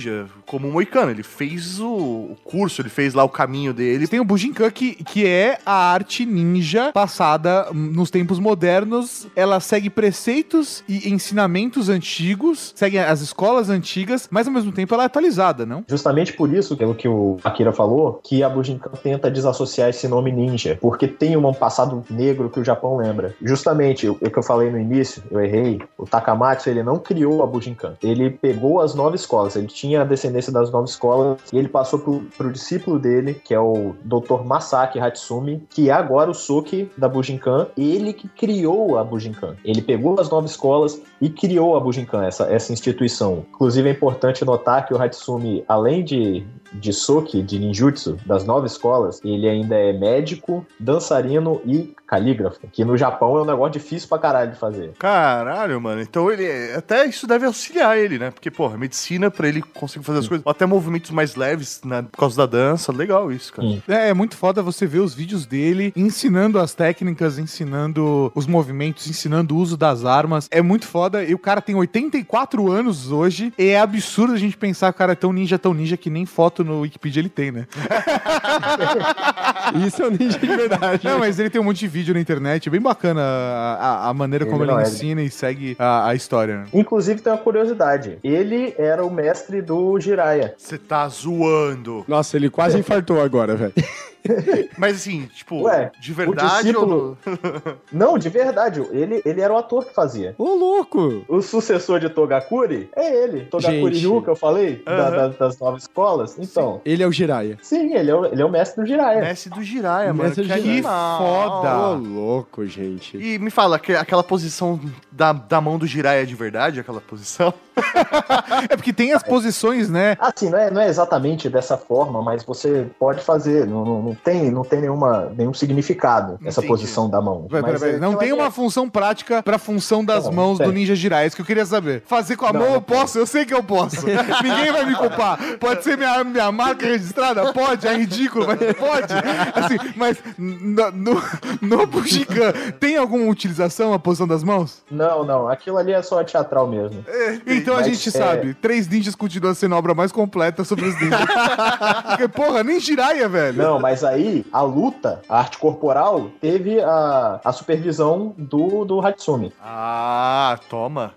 como 0.45 0.67
um 0.67 0.71
moicano. 0.71 1.11
Ele 1.11 1.23
fez 1.23 1.79
o, 1.79 1.87
o 1.87 2.37
curso, 2.43 2.81
ele 2.81 2.89
fez 2.89 3.13
lá 3.13 3.23
o 3.23 3.29
caminho 3.29 3.73
dele. 3.73 4.07
Tem 4.07 4.19
o 4.19 4.25
Bujinkan, 4.25 4.69
que, 4.71 4.95
que 5.03 5.25
é 5.25 5.59
a 5.65 5.91
arte 5.93 6.25
ninja 6.25 6.91
passada 6.91 7.67
nos 7.73 8.09
tempos 8.09 8.39
modernos. 8.39 9.27
Ela 9.35 9.59
segue 9.59 9.89
preceitos 9.89 10.83
e 10.87 11.09
ensinamentos 11.09 11.89
antigos, 11.89 12.73
segue 12.75 12.97
as 12.97 13.21
escolas 13.21 13.69
antigas, 13.69 14.27
mas 14.31 14.47
ao 14.47 14.53
mesmo 14.53 14.71
tempo 14.71 14.93
ela 14.93 15.03
é 15.03 15.05
atualizada, 15.05 15.65
não? 15.65 15.83
Justamente 15.87 16.33
por 16.33 16.53
isso, 16.53 16.75
pelo 16.75 16.95
que 16.95 17.07
o 17.07 17.37
Akira 17.43 17.71
falou, 17.71 18.19
que 18.23 18.43
a 18.43 18.49
Bujinkan 18.49 18.91
tenta 19.01 19.29
desassociar 19.29 19.89
esse 19.89 20.07
nome 20.07 20.31
ninja, 20.31 20.77
porque 20.81 21.07
tem 21.07 21.35
um 21.37 21.53
passado 21.53 22.03
negro 22.09 22.49
que 22.49 22.59
o 22.59 22.63
Japão 22.63 22.97
lembra. 22.97 23.35
Justamente, 23.41 24.07
o 24.07 24.15
que 24.15 24.37
eu 24.37 24.43
falei 24.43 24.69
no 24.69 24.79
início, 24.79 25.23
eu 25.31 25.39
errei, 25.39 25.81
o 25.97 26.05
Takamatsu, 26.05 26.69
ele 26.69 26.83
não 26.83 26.97
criou 26.97 27.43
a 27.43 27.47
Bujinkan. 27.47 27.93
Ele 28.01 28.29
pegou 28.29 28.81
as 28.81 28.95
nove 28.95 29.15
escolas, 29.15 29.55
ele 29.55 29.67
tinha 29.67 29.84
a 29.93 30.03
descendência 30.03 30.51
das 30.51 30.71
nove 30.71 30.89
escolas, 30.89 31.39
e 31.51 31.57
ele 31.57 31.67
passou 31.67 31.99
pro, 31.99 32.21
pro 32.37 32.51
discípulo 32.51 32.97
dele, 32.97 33.33
que 33.33 33.53
é 33.53 33.59
o 33.59 33.95
Dr. 34.03 34.43
Masaki 34.45 34.99
Hatsumi, 34.99 35.63
que 35.69 35.89
é 35.89 35.93
agora 35.93 36.31
o 36.31 36.33
Soki 36.33 36.89
da 36.97 37.09
Bujinkan, 37.09 37.67
ele 37.77 38.13
que 38.13 38.27
criou 38.29 38.97
a 38.97 39.03
Bujinkan. 39.03 39.55
Ele 39.65 39.81
pegou 39.81 40.19
as 40.19 40.29
nove 40.29 40.47
escolas 40.47 41.01
e 41.19 41.29
criou 41.29 41.75
a 41.75 41.79
Bujinkan, 41.79 42.23
essa, 42.23 42.45
essa 42.45 42.71
instituição. 42.71 43.45
Inclusive 43.53 43.89
é 43.89 43.91
importante 43.91 44.45
notar 44.45 44.85
que 44.85 44.93
o 44.93 45.01
Hatsumi, 45.01 45.63
além 45.67 46.03
de, 46.03 46.45
de 46.73 46.93
Soki, 46.93 47.41
de 47.41 47.59
ninjutsu, 47.59 48.17
das 48.25 48.45
nove 48.45 48.67
escolas, 48.67 49.21
ele 49.23 49.47
ainda 49.49 49.75
é 49.75 49.91
médico, 49.91 50.65
dançarino 50.79 51.61
e 51.65 51.93
calígrafo, 52.05 52.59
que 52.71 52.85
no 52.85 52.97
Japão 52.97 53.37
é 53.37 53.41
um 53.41 53.45
negócio 53.45 53.73
difícil 53.73 54.07
pra 54.07 54.17
caralho 54.17 54.51
de 54.51 54.57
fazer. 54.57 54.93
Caralho, 54.99 55.79
mano. 55.81 56.01
Então 56.01 56.31
ele. 56.31 56.45
Até 56.73 57.05
isso 57.05 57.27
deve 57.27 57.45
auxiliar 57.45 57.97
ele, 57.97 58.17
né? 58.17 58.31
Porque, 58.31 58.51
porra, 58.51 58.77
medicina 58.77 59.31
pra 59.31 59.47
ele 59.47 59.61
conseguir 59.61 60.05
fazer 60.05 60.19
as 60.19 60.27
coisas. 60.27 60.45
Ou 60.45 60.51
até 60.51 60.65
movimentos 60.65 61.11
mais 61.11 61.35
leves 61.35 61.81
né, 61.83 62.03
por 62.03 62.17
causa 62.17 62.37
da 62.37 62.45
dança. 62.45 62.91
Legal 62.91 63.31
isso, 63.31 63.53
cara. 63.53 63.67
Sim. 63.67 63.81
É, 63.87 64.09
é 64.09 64.13
muito 64.13 64.37
foda 64.37 64.61
você 64.61 64.85
ver 64.85 64.99
os 64.99 65.13
vídeos 65.13 65.45
dele 65.45 65.93
ensinando 65.95 66.59
as 66.59 66.73
técnicas, 66.73 67.39
ensinando 67.39 68.31
os 68.35 68.45
movimentos, 68.45 69.07
ensinando 69.07 69.55
o 69.55 69.57
uso 69.57 69.77
das 69.77 70.05
armas. 70.05 70.47
É 70.51 70.61
muito 70.61 70.87
foda. 70.87 71.23
E 71.23 71.33
o 71.33 71.39
cara 71.39 71.61
tem 71.61 71.75
84 71.75 72.71
anos 72.71 73.11
hoje. 73.11 73.53
E 73.57 73.69
é 73.69 73.79
absurdo 73.79 74.33
a 74.33 74.37
gente 74.37 74.57
pensar 74.57 74.91
que 74.91 74.97
o 74.97 74.99
cara 74.99 75.13
é 75.13 75.15
tão 75.15 75.33
ninja, 75.33 75.57
tão 75.57 75.73
ninja, 75.73 75.97
que 75.97 76.09
nem 76.09 76.25
foto 76.25 76.63
no 76.63 76.81
Wikipedia 76.81 77.21
ele 77.21 77.29
tem, 77.29 77.51
né? 77.51 77.67
Isso 79.85 80.03
é 80.03 80.07
um 80.07 80.11
ninja 80.11 80.37
de 80.37 80.47
verdade. 80.47 81.05
Não, 81.05 81.19
mas 81.19 81.39
ele 81.39 81.49
tem 81.49 81.59
um 81.59 81.63
monte 81.63 81.79
de 81.79 81.87
vídeo 81.95 82.13
na 82.13 82.19
internet. 82.19 82.67
É 82.67 82.71
bem 82.71 82.81
bacana 82.81 83.21
a, 83.21 83.75
a- 84.05 84.09
a 84.09 84.13
maneira 84.13 84.45
como 84.45 84.57
Ele 84.63 84.63
ele 84.63 84.71
não 84.73 84.79
é. 84.79 84.83
ensina 84.83 85.21
e 85.21 85.29
segue 85.29 85.75
a, 85.79 86.09
a 86.09 86.15
história, 86.15 86.57
né? 86.57 86.65
Inclusive 86.73 87.21
tem 87.21 87.31
uma 87.31 87.39
curiosidade, 87.39 88.17
ele 88.23 88.73
era 88.77 89.05
o 89.05 89.09
mestre 89.09 89.61
do 89.61 89.97
Jiraiya. 89.99 90.53
Você 90.57 90.77
tá 90.77 91.07
zoando. 91.07 92.03
Nossa, 92.07 92.35
ele 92.35 92.49
quase 92.49 92.77
infartou 92.77 93.21
agora, 93.21 93.55
velho. 93.55 93.73
Mas 94.77 94.95
assim, 94.97 95.27
tipo, 95.33 95.63
Ué, 95.63 95.91
de 95.99 96.13
verdade 96.13 96.63
discípulo- 96.63 97.17
ou 97.25 97.73
Não, 97.91 98.17
de 98.17 98.29
verdade, 98.29 98.81
ele, 98.91 99.21
ele 99.25 99.41
era 99.41 99.53
o 99.53 99.57
ator 99.57 99.85
que 99.85 99.93
fazia. 99.93 100.35
Ô, 100.37 100.53
louco! 100.55 101.23
O 101.27 101.41
sucessor 101.41 101.99
de 101.99 102.09
Togakuri 102.09 102.89
é 102.95 103.23
ele. 103.23 103.45
Togakuri. 103.45 103.97
Ryu, 103.97 104.21
que 104.21 104.29
eu 104.29 104.35
falei, 104.35 104.81
da- 104.85 104.91
Aham. 105.07 105.15
da- 105.15 105.27
das 105.29 105.59
novas 105.59 105.83
escolas. 105.83 106.37
Então, 106.39 106.81
Ele 106.85 107.03
é 107.03 107.07
o 107.07 107.11
Jiraiya. 107.11 107.57
sim, 107.61 107.93
ele, 107.93 108.11
é 108.11 108.15
o, 108.15 108.25
ele 108.25 108.41
é 108.41 108.45
o 108.45 108.49
mestre 108.49 108.83
do 108.83 108.87
Jiraiya. 108.87 109.21
Mestre 109.21 109.49
do 109.51 109.61
Jiraiya, 109.63 110.13
mano. 110.13 110.23
Mestre 110.29 110.43
do 110.43 110.47
Que 110.47 110.53
Jiraiya. 110.55 110.73
animal. 110.73 111.17
foda. 111.19 111.87
Ô, 111.89 111.93
louco, 111.95 112.65
gente. 112.65 113.17
E 113.17 113.37
me 113.39 113.49
fala, 113.49 113.79
que- 113.79 113.95
aquela 113.95 114.23
posição 114.23 114.79
da, 115.11 115.31
da 115.33 115.61
mão 115.61 115.77
do 115.77 115.85
Jiraiya 115.87 116.23
é 116.23 116.25
de 116.25 116.35
verdade, 116.35 116.79
aquela 116.79 117.01
posição? 117.01 117.53
É 118.69 118.75
porque 118.75 118.93
tem 118.93 119.11
as 119.11 119.21
posições, 119.23 119.89
né? 119.89 120.15
Assim, 120.19 120.49
não 120.49 120.57
é, 120.57 120.71
não 120.71 120.81
é 120.81 120.87
exatamente 120.87 121.49
dessa 121.49 121.77
forma, 121.77 122.21
mas 122.21 122.43
você 122.43 122.87
pode 122.99 123.21
fazer. 123.21 123.67
Não, 123.67 123.83
não, 123.83 124.14
não 124.15 124.21
tem, 124.23 124.51
não 124.51 124.63
tem 124.63 124.81
nenhuma, 124.81 125.31
nenhum 125.35 125.53
significado 125.53 126.39
essa 126.45 126.59
Entendi. 126.61 126.67
posição 126.67 127.09
da 127.09 127.21
mão. 127.21 127.47
Pera, 127.49 127.63
pera, 127.63 127.89
é 127.91 127.97
Não 127.97 128.15
tem 128.15 128.31
uma 128.31 128.49
função 128.49 128.89
prática 128.89 129.43
pra 129.43 129.57
função 129.57 130.03
das 130.03 130.25
Não, 130.25 130.31
mãos 130.31 130.57
tem. 130.57 130.67
do 130.67 130.73
Ninja 130.73 130.95
Jirai. 130.95 131.23
É 131.23 131.27
isso 131.27 131.35
que 131.35 131.41
eu 131.41 131.45
queria 131.45 131.65
saber. 131.65 132.03
Fazer 132.05 132.35
com 132.35 132.45
a 132.45 132.53
Não, 132.53 132.59
mão 132.59 132.69
não 132.69 132.75
eu 132.75 132.81
tem. 132.81 132.97
posso, 132.97 133.17
eu 133.17 133.25
sei 133.25 133.45
que 133.45 133.53
eu 133.53 133.63
posso. 133.63 134.05
Ninguém 134.43 134.71
vai 134.71 134.85
me 134.85 134.95
culpar. 134.95 135.37
Pode 135.59 135.83
ser 135.83 135.97
minha, 135.97 136.23
minha 136.23 136.51
marca 136.51 136.85
registrada? 136.85 137.51
Pode, 137.53 137.87
é 137.87 137.95
ridículo, 137.95 138.45
mas 138.47 138.57
pode. 138.73 139.13
Assim, 139.53 139.93
mas 139.95 140.17
no, 140.37 140.91
no, 140.91 141.21
no 141.61 141.87
Bushikan, 141.87 142.51
tem 142.79 142.97
alguma 142.97 143.29
utilização 143.29 143.93
a 143.93 143.99
posição 143.99 144.27
das 144.27 144.43
mãos? 144.43 144.83
Não, 144.89 145.23
não. 145.25 145.47
Aquilo 145.49 145.77
ali 145.77 145.91
é 145.93 146.01
só 146.01 146.23
teatral 146.23 146.67
mesmo. 146.67 147.03
Então 147.45 147.75
a 147.75 147.77
Mas, 147.77 147.87
gente 147.87 148.09
é- 148.09 148.11
sabe, 148.11 148.53
Três 148.53 148.87
Ninjas 148.87 149.15
continua 149.15 149.53
sendo 149.53 149.75
a 149.75 149.77
obra 149.77 149.93
mais 149.93 150.11
completa 150.11 150.63
sobre 150.63 150.85
os 150.85 150.95
ninjas. 150.99 151.19
Porque, 152.07 152.27
porra, 152.27 152.63
nem 152.63 152.79
Jiraiya, 152.79 153.27
velho. 153.27 153.57
Não, 153.57 153.79
mas 153.79 154.03
aí 154.05 154.45
a 154.51 154.61
luta, 154.61 155.21
a 155.27 155.39
arte 155.39 155.57
corporal, 155.57 156.29
teve 156.41 156.79
a, 156.81 157.39
a 157.43 157.51
supervisão 157.51 158.33
do, 158.37 158.85
do 158.85 158.99
Hatsumi. 159.05 159.51
Ah, 159.61 160.57
toma. 160.69 161.13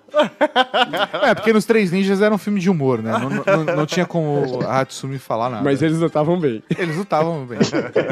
É, 1.23 1.35
porque 1.35 1.53
nos 1.53 1.65
Três 1.65 1.91
Ninjas 1.93 2.21
era 2.23 2.35
um 2.35 2.39
filme 2.39 2.61
de 2.61 2.71
humor, 2.71 3.03
né? 3.03 3.13
Não, 3.13 3.29
não- 3.65 3.77
não 3.77 3.87
tinha 3.87 4.07
como 4.07 4.61
a 4.67 4.81
Hatsumi 4.81 5.19
falar 5.19 5.51
nada. 5.51 5.63
Mas 5.65 5.83
eles 5.83 5.99
lutavam 5.99 6.39
bem. 6.39 6.63
Eles 6.77 6.97
lutavam 6.97 7.45
bem. 7.47 7.59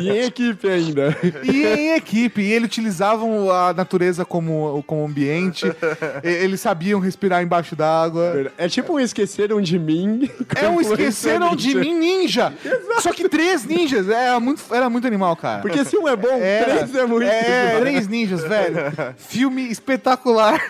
E 0.01 0.11
em 0.11 0.25
equipe 0.25 0.69
ainda. 0.69 1.17
E 1.45 1.65
em 1.67 1.95
equipe, 1.95 2.41
e 2.43 2.53
eles 2.53 2.67
utilizavam 2.69 3.51
a 3.51 3.73
natureza 3.73 4.25
como, 4.25 4.83
como 4.87 5.05
ambiente, 5.07 5.67
e- 6.23 6.29
eles 6.29 6.61
sabiam 6.61 7.01
respirar 7.01 7.43
embaixo 7.43 7.75
d'água. 7.75 8.51
É 8.59 8.69
tipo 8.69 8.95
um 8.95 9.01
esqueceram 9.01 9.61
de 9.61 9.79
mim. 9.79 10.31
É 10.55 10.69
um 10.69 10.81
esqueceram 10.81 11.55
de 11.57 11.75
mim 11.75 11.95
ninja. 11.95 12.53
Só 13.01 13.13
que 13.13 13.29
três 13.29 13.65
ninjas, 13.65 14.09
era 14.09 14.39
muito, 14.41 14.63
era 14.71 14.89
muito 14.91 15.07
animal, 15.07 15.37
cara. 15.37 15.63
Porque 15.63 15.85
se 15.85 15.97
um 15.97 16.09
é 16.09 16.17
bom, 16.17 16.29
Era. 16.29 16.77
três 16.77 16.95
é 16.95 17.07
muito. 17.07 17.27
É, 17.29 17.81
três 17.81 18.09
ninjas, 18.09 18.43
velho. 18.43 18.77
Filme 19.17 19.63
espetacular. 19.71 20.61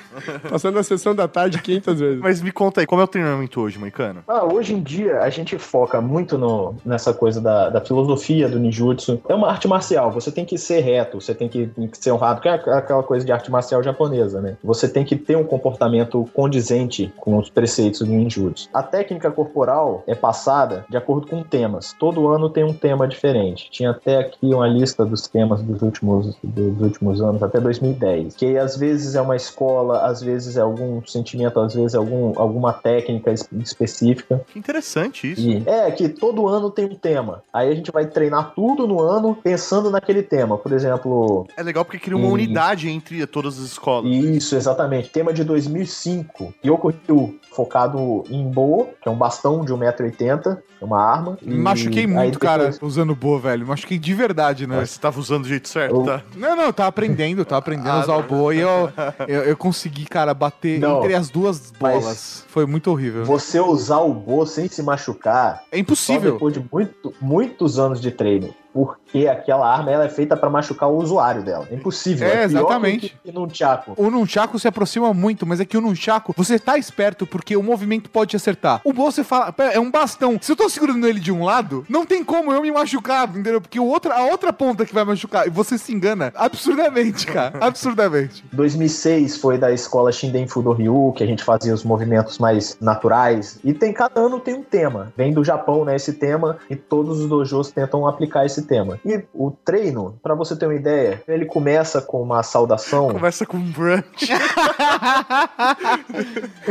Passando 0.49 0.79
a 0.79 0.83
sessão 0.83 1.15
da 1.15 1.29
tarde 1.29 1.61
500 1.61 2.01
vezes. 2.01 2.21
Mas 2.21 2.41
me 2.43 2.53
conta 2.53 2.81
aí, 2.81 2.87
como 2.87 3.01
é 3.01 3.05
o 3.05 3.09
treinamento 3.09 3.61
hoje, 3.61 3.79
Moicano? 3.79 4.23
Ah, 4.27 4.45
hoje 4.45 4.75
em 4.75 4.83
dia 4.83 5.21
a 5.21 5.31
gente 5.31 5.59
foca 5.59 6.01
muito 6.01 6.39
no, 6.39 6.75
nessa 6.85 7.13
coisa 7.13 7.41
da, 7.41 7.71
da 7.71 7.81
filosofia 7.81 8.49
do 8.49 8.59
ninjutsu. 8.59 9.21
É 9.29 9.35
uma 9.35 9.49
arte 9.49 9.69
marcial, 9.69 10.11
você 10.11 10.31
tem 10.31 10.45
que 10.45 10.59
ser 10.59 10.81
reto, 10.81 11.21
você 11.21 11.35
tem 11.35 11.49
que, 11.49 11.67
tem 11.67 11.89
que 11.89 11.99
ser 11.99 12.13
honrado, 12.13 12.41
que 12.41 12.49
é 12.49 12.53
aquela 12.53 13.03
coisa 13.03 13.25
de 13.25 13.33
arte 13.33 13.51
marcial 13.51 13.83
japonesa, 13.83 14.41
né? 14.41 14.57
Você 14.63 14.89
tem 14.89 15.05
que 15.05 15.17
ter 15.17 15.37
um 15.37 15.45
comportamento 15.45 16.29
condizente 16.35 17.13
com 17.17 17.39
os 17.39 17.51
preceitos 17.51 18.01
do 18.01 18.07
ninjutsu. 18.07 18.69
A 18.73 18.83
técnica 18.83 19.31
corporal 19.31 20.03
é 20.07 20.15
passada 20.15 20.85
de 20.89 20.97
acordo 20.97 21.27
com 21.27 21.43
temas. 21.43 21.95
Todo 21.99 22.29
ano 22.29 22.51
tem 22.51 22.65
um 22.65 22.73
tema 22.73 23.07
diferente. 23.07 23.69
Tinha 23.77 23.91
até 23.91 24.17
aqui 24.21 24.55
uma 24.55 24.67
lista 24.67 25.05
dos 25.05 25.29
temas 25.29 25.61
dos 25.63 25.83
últimos, 25.83 26.35
dos 26.43 26.81
últimos 26.81 27.21
anos, 27.21 27.43
até 27.43 27.61
2010. 27.61 28.35
Que 28.35 28.57
às 28.57 28.75
vezes 28.77 29.15
é 29.15 29.21
uma 29.21 29.37
escola, 29.37 30.07
às 30.07 30.23
vezes 30.23 30.57
é 30.57 30.63
algum 30.63 31.05
sentimento, 31.05 31.61
às 31.61 31.75
vezes 31.75 31.93
é 31.93 31.99
algum, 31.99 32.33
alguma 32.41 32.73
técnica 32.73 33.31
es- 33.33 33.47
específica. 33.61 34.43
Que 34.51 34.59
interessante 34.59 35.31
isso. 35.31 35.43
E 35.47 35.63
é 35.67 35.91
que 35.91 36.09
todo 36.09 36.49
ano 36.49 36.71
tem 36.71 36.87
um 36.87 36.95
tema. 36.95 37.43
Aí 37.53 37.71
a 37.71 37.75
gente 37.75 37.91
vai 37.93 38.07
treinar 38.07 38.55
tudo 38.55 38.87
no 38.87 38.99
ano 39.01 39.35
pensando 39.43 39.91
naquele 39.91 40.23
tema. 40.23 40.57
Por 40.57 40.73
exemplo, 40.73 41.47
É 41.55 41.63
legal 41.63 41.85
porque 41.85 41.99
cria 41.99 42.17
uma 42.17 42.29
Hum. 42.29 42.33
unidade 42.33 42.89
entre 42.89 43.27
todas 43.27 43.59
as 43.59 43.65
escolas. 43.67 44.11
isso, 44.11 44.57
exatamente. 44.57 45.11
Tema 45.11 45.35
de 45.35 45.45
2005, 45.45 46.55
Yoko 46.65 46.89
Ryu. 47.07 47.39
Focado 47.57 48.23
em 48.31 48.45
Bo, 48.49 48.89
que 49.03 49.09
é 49.09 49.11
um 49.11 49.17
bastão 49.17 49.65
de 49.65 49.73
1,80m, 49.73 50.59
é 50.81 50.85
uma 50.85 51.03
arma. 51.03 51.39
Machuquei 51.43 52.07
muito, 52.07 52.33
depois- 52.39 52.39
cara, 52.39 52.75
usando 52.83 53.15
boa, 53.15 53.41
velho. 53.41 53.67
Machuquei 53.67 53.99
de 53.99 54.13
verdade, 54.15 54.67
né? 54.67 54.77
Mas 54.77 54.91
você 54.91 55.01
tava 55.01 55.19
usando 55.19 55.43
do 55.43 55.49
jeito 55.49 55.69
certo, 55.69 55.97
Eu- 55.97 56.05
tá? 56.05 56.23
Não, 56.37 56.55
não, 56.55 56.73
tá 56.73 56.87
aprendendo, 56.87 57.45
tá 57.45 57.57
aprendendo 57.57 57.89
a 57.89 58.01
usar 58.01 58.17
o 58.17 58.23
boa 58.23 58.55
e 58.55 58.59
eu, 58.61 58.93
eu, 59.27 59.43
eu 59.45 59.57
consegui, 59.57 60.05
cara, 60.05 60.35
bater 60.35 60.79
Não, 60.79 60.99
entre 60.99 61.15
as 61.15 61.31
duas 61.31 61.71
bolas. 61.73 62.45
Foi 62.49 62.67
muito 62.67 62.91
horrível. 62.91 63.25
Você 63.25 63.59
usar 63.59 64.01
o 64.01 64.13
Bo 64.13 64.45
sem 64.47 64.69
se 64.69 64.83
machucar 64.83 65.63
É 65.73 65.77
só 65.77 65.81
impossível. 65.81 66.33
depois 66.33 66.53
de 66.55 66.65
muito, 66.71 67.13
muitos 67.21 67.79
anos 67.79 68.01
de 68.01 68.11
treino. 68.11 68.55
Porque 68.77 69.27
aquela 69.27 69.67
arma 69.67 69.91
ela 69.91 70.05
é 70.05 70.09
feita 70.11 70.37
pra 70.37 70.51
machucar 70.51 70.91
o 70.91 70.99
usuário 70.99 71.43
dela. 71.43 71.67
É 71.71 71.75
impossível. 71.75 72.29
É, 72.29 72.47
pior 72.47 72.61
exatamente. 72.61 73.17
que 73.25 73.33
num 73.33 73.49
Chaco. 73.49 73.95
O 73.97 74.11
Nunchaku 74.11 74.59
se 74.59 74.69
aproxima 74.69 75.15
muito, 75.15 75.47
mas 75.47 75.61
é 75.61 75.65
que 75.65 75.79
o 75.79 75.81
Nunchaku, 75.81 76.35
você 76.37 76.59
tá 76.59 76.77
esperto 76.77 77.27
porque 77.27 77.57
o 77.57 77.63
movimento 77.63 78.11
pode 78.11 78.31
te 78.31 78.37
acertar. 78.37 78.83
O 78.85 78.93
Bo, 78.93 79.11
você 79.11 79.25
fala, 79.25 79.51
"Pera, 79.51 79.73
é 79.73 79.81
um 79.81 79.91
bastão. 79.91 80.39
Se 80.43 80.53
eu 80.53 80.57
tô 80.57 80.69
segurando 80.69 81.07
ele 81.09 81.21
de 81.21 81.33
um 81.33 81.43
lado, 81.43 81.87
não 81.89 82.05
tem 82.05 82.23
como 82.23 82.53
eu 82.53 82.61
me 82.61 82.71
machucar, 82.71 83.29
entendeu? 83.31 83.61
Porque 83.63 83.81
o 83.81 83.87
outro, 83.87 84.13
a 84.13 84.25
outra 84.25 84.53
ponta 84.53 84.85
que 84.85 84.93
vai 84.93 85.05
machucar, 85.05 85.47
e 85.47 85.51
você 85.51 85.79
se 85.79 85.95
engana 85.95 86.33
absurdamente, 86.35 87.27
cara. 87.27 87.57
absurdamente. 87.65 88.45
2006 88.53 89.39
foi 89.39 89.57
da 89.57 89.73
escola 89.73 90.13
Shinden 90.13 90.47
Fudo 90.47 90.73
Ryu, 90.73 91.15
que 91.17 91.25
a 91.25 91.27
gente 91.27 91.43
fazia 91.43 91.73
os 91.73 91.83
movimentos 91.83 92.39
mais 92.39 92.77
naturais. 92.81 93.59
E 93.65 93.73
tem 93.73 93.93
cada 93.93 94.21
ano 94.21 94.39
tem 94.39 94.55
um 94.55 94.63
tema. 94.63 95.13
Vem 95.17 95.33
do 95.33 95.43
Japão, 95.43 95.85
né, 95.85 95.97
esse 95.97 96.13
tema, 96.13 96.59
e 96.69 96.77
todos 96.77 97.21
os 97.21 97.29
dojos 97.29 97.71
tentam 97.71 98.07
aplicar 98.07 98.45
esse 98.45 98.63
tema. 98.67 98.99
E 99.05 99.23
o 99.33 99.51
treino, 99.51 100.19
pra 100.23 100.35
você 100.35 100.55
ter 100.57 100.67
uma 100.67 100.75
ideia, 100.75 101.23
ele 101.27 101.47
começa 101.47 102.01
com 102.03 102.21
uma 102.23 102.43
saudação. 102.43 103.09
Conversa 103.13 103.47
com 103.47 103.57
um 103.57 103.71
brunch. 103.71 104.29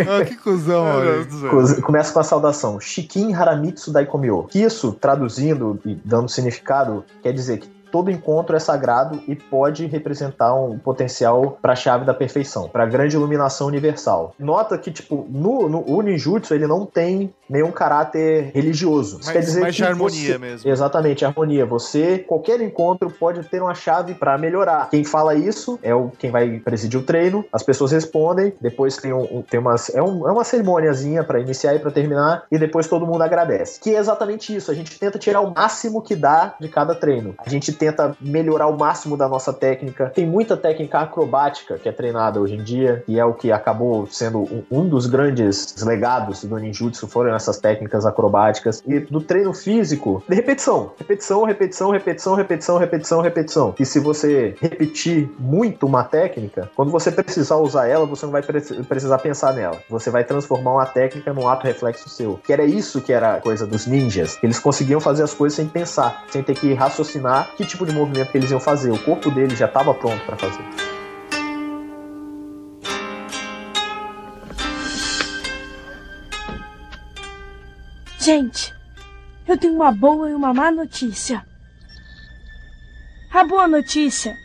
Ah, 0.07 0.25
que 0.25 0.35
cuzão, 0.37 0.83
olha. 0.83 1.25
Co- 1.49 1.81
Começa 1.81 2.11
com 2.13 2.19
a 2.19 2.23
saudação 2.23 2.79
Shikin 2.79 3.33
Haramitsu 3.33 3.91
Daikomyo. 3.91 4.43
Que 4.49 4.61
isso, 4.63 4.91
traduzindo 4.93 5.79
e 5.85 5.95
dando 6.03 6.29
significado, 6.29 7.03
quer 7.21 7.33
dizer 7.33 7.59
que 7.59 7.74
todo 7.91 8.11
encontro 8.11 8.55
é 8.55 8.59
sagrado 8.59 9.21
e 9.27 9.36
pode 9.36 9.86
representar 9.86 10.53
um 10.55 10.77
potencial 10.77 11.57
para 11.61 11.73
a 11.73 11.75
chave 11.75 12.05
da 12.05 12.13
perfeição, 12.13 12.67
para 12.67 12.83
a 12.83 12.86
grande 12.86 13.15
iluminação 13.15 13.67
universal. 13.67 14.33
Nota 14.39 14.77
que 14.77 14.91
tipo 14.91 15.25
no, 15.29 15.69
no 15.69 15.83
o 15.89 16.01
ninjutsu 16.01 16.53
ele 16.53 16.67
não 16.67 16.86
tem 16.86 17.33
nenhum 17.49 17.71
caráter 17.71 18.51
religioso. 18.53 19.17
Isso 19.19 19.25
Mas- 19.25 19.33
quer 19.33 19.39
dizer 19.39 19.61
mas 19.61 19.71
que 19.75 19.81
de 19.81 19.88
harmonia 19.88 20.31
você- 20.33 20.38
mesmo. 20.38 20.69
Exatamente, 20.71 21.25
harmonia. 21.25 21.65
Você 21.65 22.17
qualquer 22.19 22.59
encontro 22.61 23.09
pode 23.09 23.43
ter 23.47 23.61
uma 23.61 23.75
chave 23.75 24.15
para 24.15 24.38
melhorar. 24.38 24.89
Quem 24.89 25.03
fala 25.03 25.36
isso 25.36 25.79
é 25.83 25.93
o 25.93 26.11
quem 26.17 26.31
vai 26.31 26.59
presidir 26.59 26.99
o 26.99 27.03
treino. 27.03 27.45
As 27.53 27.61
pessoas 27.63 27.91
respondem. 27.91 28.53
Depois 28.59 28.97
tem 28.97 29.13
um, 29.13 29.23
um- 29.38 29.41
tem 29.41 29.59
umas 29.59 29.93
é, 29.93 30.01
um, 30.01 30.27
é 30.27 30.31
uma 30.31 30.43
cerimôniazinha 30.43 31.23
para 31.23 31.39
iniciar 31.39 31.75
e 31.75 31.79
para 31.79 31.91
terminar 31.91 32.43
e 32.51 32.57
depois 32.57 32.88
todo 32.88 33.05
mundo 33.05 33.21
agradece. 33.21 33.79
Que 33.79 33.95
é 33.95 33.99
exatamente 33.99 34.55
isso. 34.55 34.71
A 34.71 34.73
gente 34.73 34.97
tenta 34.99 35.19
tirar 35.19 35.41
o 35.41 35.53
máximo 35.53 36.01
que 36.01 36.15
dá 36.15 36.55
de 36.59 36.67
cada 36.67 36.95
treino. 36.95 37.36
A 37.38 37.47
gente 37.49 37.71
tenta 37.76 38.15
melhorar 38.19 38.67
o 38.67 38.78
máximo 38.78 39.17
da 39.17 39.28
nossa 39.28 39.53
técnica. 39.53 40.11
Tem 40.13 40.26
muita 40.26 40.57
técnica 40.57 40.99
acrobática 40.99 41.78
que 41.78 41.89
é 41.89 41.91
treinada 41.91 42.39
hoje 42.39 42.55
em 42.55 42.63
dia 42.63 43.03
e 43.07 43.19
é 43.19 43.26
o 43.26 43.34
que 43.34 43.51
acabou 43.51 44.07
sendo 44.07 44.65
um, 44.71 44.88
dos 44.88 45.05
grandes 45.05 45.76
legados 45.84 46.43
do 46.43 46.57
ninjutsu 46.57 47.07
foram 47.07 47.36
essas 47.36 47.57
técnicas 47.57 48.05
acrobáticas 48.05 48.82
e 48.86 48.99
do 48.99 49.21
treino 49.21 49.53
físico 49.53 50.23
de 50.28 50.36
repetição, 50.36 50.91
repetição, 50.97 51.43
repetição, 51.43 51.91
repetição, 51.91 52.36
repetição, 52.36 52.78
repetição, 52.78 53.21
repetição. 53.21 53.76
E 53.80 53.86
se 53.86 53.99
você 53.99 54.55
repetir 54.59 55.30
muito 55.39 55.86
uma 55.86 56.03
técnica, 56.03 56.69
quando 56.76 56.91
você 56.91 57.11
precisar 57.11 57.57
usar 57.57 57.88
ela, 57.88 58.05
você 58.05 58.26
não 58.26 58.32
vai 58.32 58.41
pre- 58.41 58.61
precisar 58.61 59.17
pensar 59.19 59.53
nela. 59.53 59.78
Você 59.89 60.09
vai 60.09 60.23
transformar 60.23 60.73
uma 60.73 60.86
técnica 60.86 61.34
num 61.34 61.47
ato 61.47 61.65
reflexo 61.65 62.09
seu. 62.09 62.39
Que 62.43 62.53
era 62.53 62.63
isso 62.63 63.01
que 63.01 63.11
era 63.11 63.36
a 63.36 63.41
coisa 63.41 63.65
dos 63.65 63.86
ninjas. 63.86 64.38
Eles 64.41 64.59
conseguiam 64.59 64.99
fazer 64.99 65.23
as 65.23 65.34
coisas 65.34 65.55
sem 65.55 65.67
pensar, 65.67 66.23
sem 66.30 66.43
ter 66.43 66.55
que 66.55 66.73
raciocinar 66.73 67.49
que 67.55 67.64
tipo 67.66 67.86
de 67.86 67.93
movimento 67.93 68.32
que 68.32 68.38
eles 68.38 68.51
iam 68.51 68.59
fazer. 68.59 68.91
O 68.91 68.99
corpo 68.99 69.32
deles 69.32 69.57
já 69.57 69.66
estava 69.66 69.93
pronto 69.93 70.24
para 70.26 70.38
fazer. 70.38 70.63
Gente, 78.20 78.74
eu 79.47 79.57
tenho 79.57 79.76
uma 79.76 79.91
boa 79.91 80.30
e 80.30 80.34
uma 80.34 80.53
má 80.53 80.72
notícia. 80.72 81.45
A 83.32 83.43
boa 83.43 83.68
notícia 83.68 84.36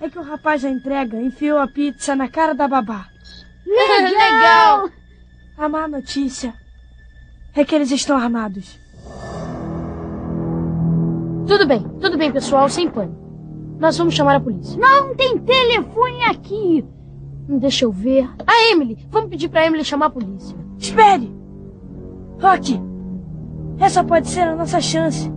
é 0.00 0.08
que 0.08 0.18
o 0.18 0.22
rapaz 0.22 0.62
da 0.62 0.70
entrega 0.70 1.16
enfiou 1.20 1.58
a 1.58 1.68
pizza 1.68 2.16
na 2.16 2.28
cara 2.28 2.54
da 2.54 2.66
babá. 2.66 3.06
Legal! 3.64 4.90
A 5.56 5.68
má 5.68 5.86
notícia 5.86 6.54
é 7.54 7.64
que 7.64 7.74
eles 7.74 7.90
estão 7.90 8.16
armados. 8.16 8.79
Tudo 11.50 11.66
bem, 11.66 11.84
tudo 12.00 12.16
bem, 12.16 12.30
pessoal, 12.30 12.68
sem 12.68 12.88
pânico. 12.88 13.18
Nós 13.80 13.98
vamos 13.98 14.14
chamar 14.14 14.36
a 14.36 14.40
polícia. 14.40 14.78
Não 14.78 15.16
tem 15.16 15.36
telefone 15.36 16.22
aqui! 16.26 16.84
Hum, 17.48 17.58
Deixa 17.58 17.84
eu 17.84 17.90
ver. 17.90 18.30
A 18.46 18.70
Emily! 18.70 18.96
Vamos 19.10 19.30
pedir 19.30 19.48
pra 19.48 19.66
Emily 19.66 19.84
chamar 19.84 20.06
a 20.06 20.10
polícia. 20.10 20.56
Espere! 20.78 21.28
Rock! 22.40 22.80
Essa 23.80 24.04
pode 24.04 24.28
ser 24.28 24.42
a 24.42 24.54
nossa 24.54 24.80
chance. 24.80 25.28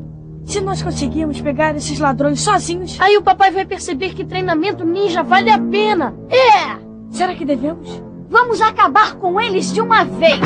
Se 0.46 0.62
nós 0.62 0.84
conseguirmos 0.84 1.42
pegar 1.42 1.76
esses 1.76 1.98
ladrões 1.98 2.42
sozinhos. 2.42 2.96
Aí 3.02 3.18
o 3.18 3.24
papai 3.24 3.50
vai 3.50 3.66
perceber 3.66 4.14
que 4.14 4.24
treinamento 4.24 4.86
ninja 4.86 5.24
vale 5.24 5.50
a 5.50 5.58
pena. 5.58 6.14
É! 6.30 6.78
Será 7.10 7.34
que 7.34 7.44
devemos? 7.44 8.04
Vamos 8.30 8.62
acabar 8.62 9.16
com 9.16 9.42
eles 9.42 9.74
de 9.74 9.82
uma 9.82 10.04
vez! 10.04 10.40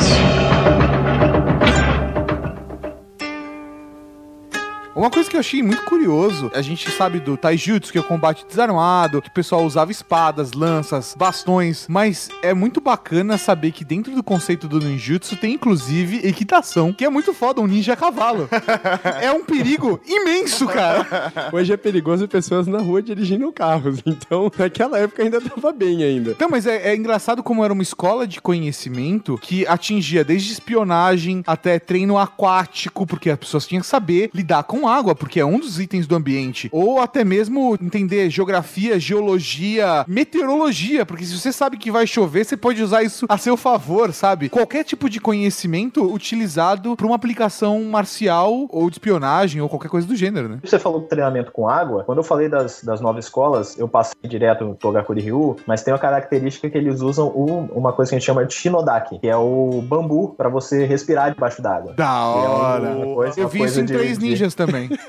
Uma 4.97 5.11
coisa 5.11 5.29
que 5.29 5.35
eu 5.35 5.39
achei 5.39 5.61
muito 5.61 5.83
curioso, 5.83 6.49
a 6.55 6.61
gente 6.63 6.89
sabe 6.89 7.19
do 7.19 7.37
taijutsu, 7.37 7.91
que 7.91 7.99
é 7.99 8.01
o 8.01 8.03
combate 8.03 8.43
desarmado, 8.47 9.21
que 9.21 9.29
o 9.29 9.31
pessoal 9.31 9.63
usava 9.63 9.91
espadas, 9.91 10.53
lanças, 10.53 11.13
bastões, 11.15 11.85
mas 11.87 12.29
é 12.41 12.51
muito 12.51 12.81
bacana 12.81 13.37
saber 13.37 13.73
que 13.73 13.85
dentro 13.85 14.15
do 14.15 14.23
conceito 14.23 14.67
do 14.67 14.79
ninjutsu 14.79 15.35
tem 15.35 15.53
inclusive 15.53 16.27
equitação, 16.27 16.91
que 16.91 17.05
é 17.05 17.09
muito 17.11 17.31
foda, 17.31 17.61
um 17.61 17.67
ninja 17.67 17.93
a 17.93 17.95
cavalo. 17.95 18.49
é 19.21 19.31
um 19.31 19.45
perigo 19.45 20.01
imenso, 20.03 20.65
cara. 20.65 21.05
Hoje 21.53 21.71
é 21.71 21.77
perigoso 21.77 22.27
pessoas 22.27 22.65
na 22.65 22.79
rua 22.79 22.99
dirigindo 22.99 23.51
carros, 23.51 24.01
então 24.03 24.51
naquela 24.57 24.97
época 24.97 25.21
ainda 25.21 25.39
tava 25.39 25.71
bem 25.71 26.03
ainda. 26.03 26.31
Então, 26.31 26.49
mas 26.49 26.65
é, 26.65 26.89
é 26.89 26.95
engraçado 26.95 27.43
como 27.43 27.63
era 27.63 27.71
uma 27.71 27.83
escola 27.83 28.25
de 28.25 28.41
conhecimento 28.41 29.37
que 29.37 29.67
atingia 29.67 30.23
desde 30.23 30.51
espionagem 30.53 31.43
até 31.45 31.77
treino 31.77 32.17
aquático, 32.17 33.05
porque 33.05 33.29
as 33.29 33.37
pessoas 33.37 33.67
tinham 33.67 33.81
que 33.81 33.87
saber 33.87 34.31
lidar 34.33 34.63
com 34.63 34.86
água, 34.87 35.13
porque 35.15 35.39
é 35.39 35.45
um 35.45 35.59
dos 35.59 35.79
itens 35.79 36.07
do 36.07 36.15
ambiente. 36.15 36.69
Ou 36.71 36.99
até 36.99 37.23
mesmo 37.23 37.77
entender 37.81 38.29
geografia, 38.29 38.99
geologia, 38.99 40.05
meteorologia, 40.07 41.05
porque 41.05 41.25
se 41.25 41.37
você 41.37 41.51
sabe 41.51 41.77
que 41.77 41.91
vai 41.91 42.05
chover, 42.07 42.45
você 42.45 42.57
pode 42.57 42.81
usar 42.81 43.03
isso 43.03 43.25
a 43.29 43.37
seu 43.37 43.55
favor, 43.57 44.13
sabe? 44.13 44.49
Qualquer 44.49 44.83
tipo 44.83 45.09
de 45.09 45.19
conhecimento 45.19 46.03
utilizado 46.13 46.95
para 46.95 47.05
uma 47.05 47.15
aplicação 47.15 47.83
marcial 47.83 48.67
ou 48.69 48.89
de 48.89 48.95
espionagem 48.95 49.61
ou 49.61 49.69
qualquer 49.69 49.89
coisa 49.89 50.07
do 50.07 50.15
gênero, 50.15 50.47
né? 50.49 50.59
Você 50.63 50.79
falou 50.79 50.99
do 51.01 51.07
treinamento 51.07 51.51
com 51.51 51.67
água. 51.67 52.03
Quando 52.03 52.19
eu 52.19 52.23
falei 52.23 52.49
das, 52.49 52.83
das 52.83 53.01
nove 53.01 53.19
escolas, 53.19 53.77
eu 53.77 53.87
passei 53.87 54.15
direto 54.27 54.63
no 54.65 54.75
Togakuri 54.75 55.21
Ryu, 55.21 55.57
mas 55.65 55.83
tem 55.83 55.93
uma 55.93 55.99
característica 55.99 56.69
que 56.69 56.77
eles 56.77 57.01
usam 57.01 57.27
uma 57.29 57.93
coisa 57.93 58.09
que 58.09 58.15
a 58.15 58.19
gente 58.19 58.25
chama 58.25 58.45
de 58.45 58.53
Shinodaki, 58.53 59.19
que 59.19 59.27
é 59.27 59.35
o 59.35 59.81
bambu 59.83 60.33
para 60.37 60.49
você 60.49 60.85
respirar 60.85 61.33
debaixo 61.33 61.61
d'água. 61.61 61.93
Da 61.93 62.25
hora! 62.27 62.89
uma 62.91 63.15
coisa- 63.15 63.39
Eu 63.39 63.43
uma 63.45 63.49
vi 63.49 63.59
coisa 63.59 63.73
isso 63.73 63.81
em 63.81 63.97
Três 63.97 64.17
de- 64.19 64.25
Ninjas 64.25 64.55
também. 64.77 64.99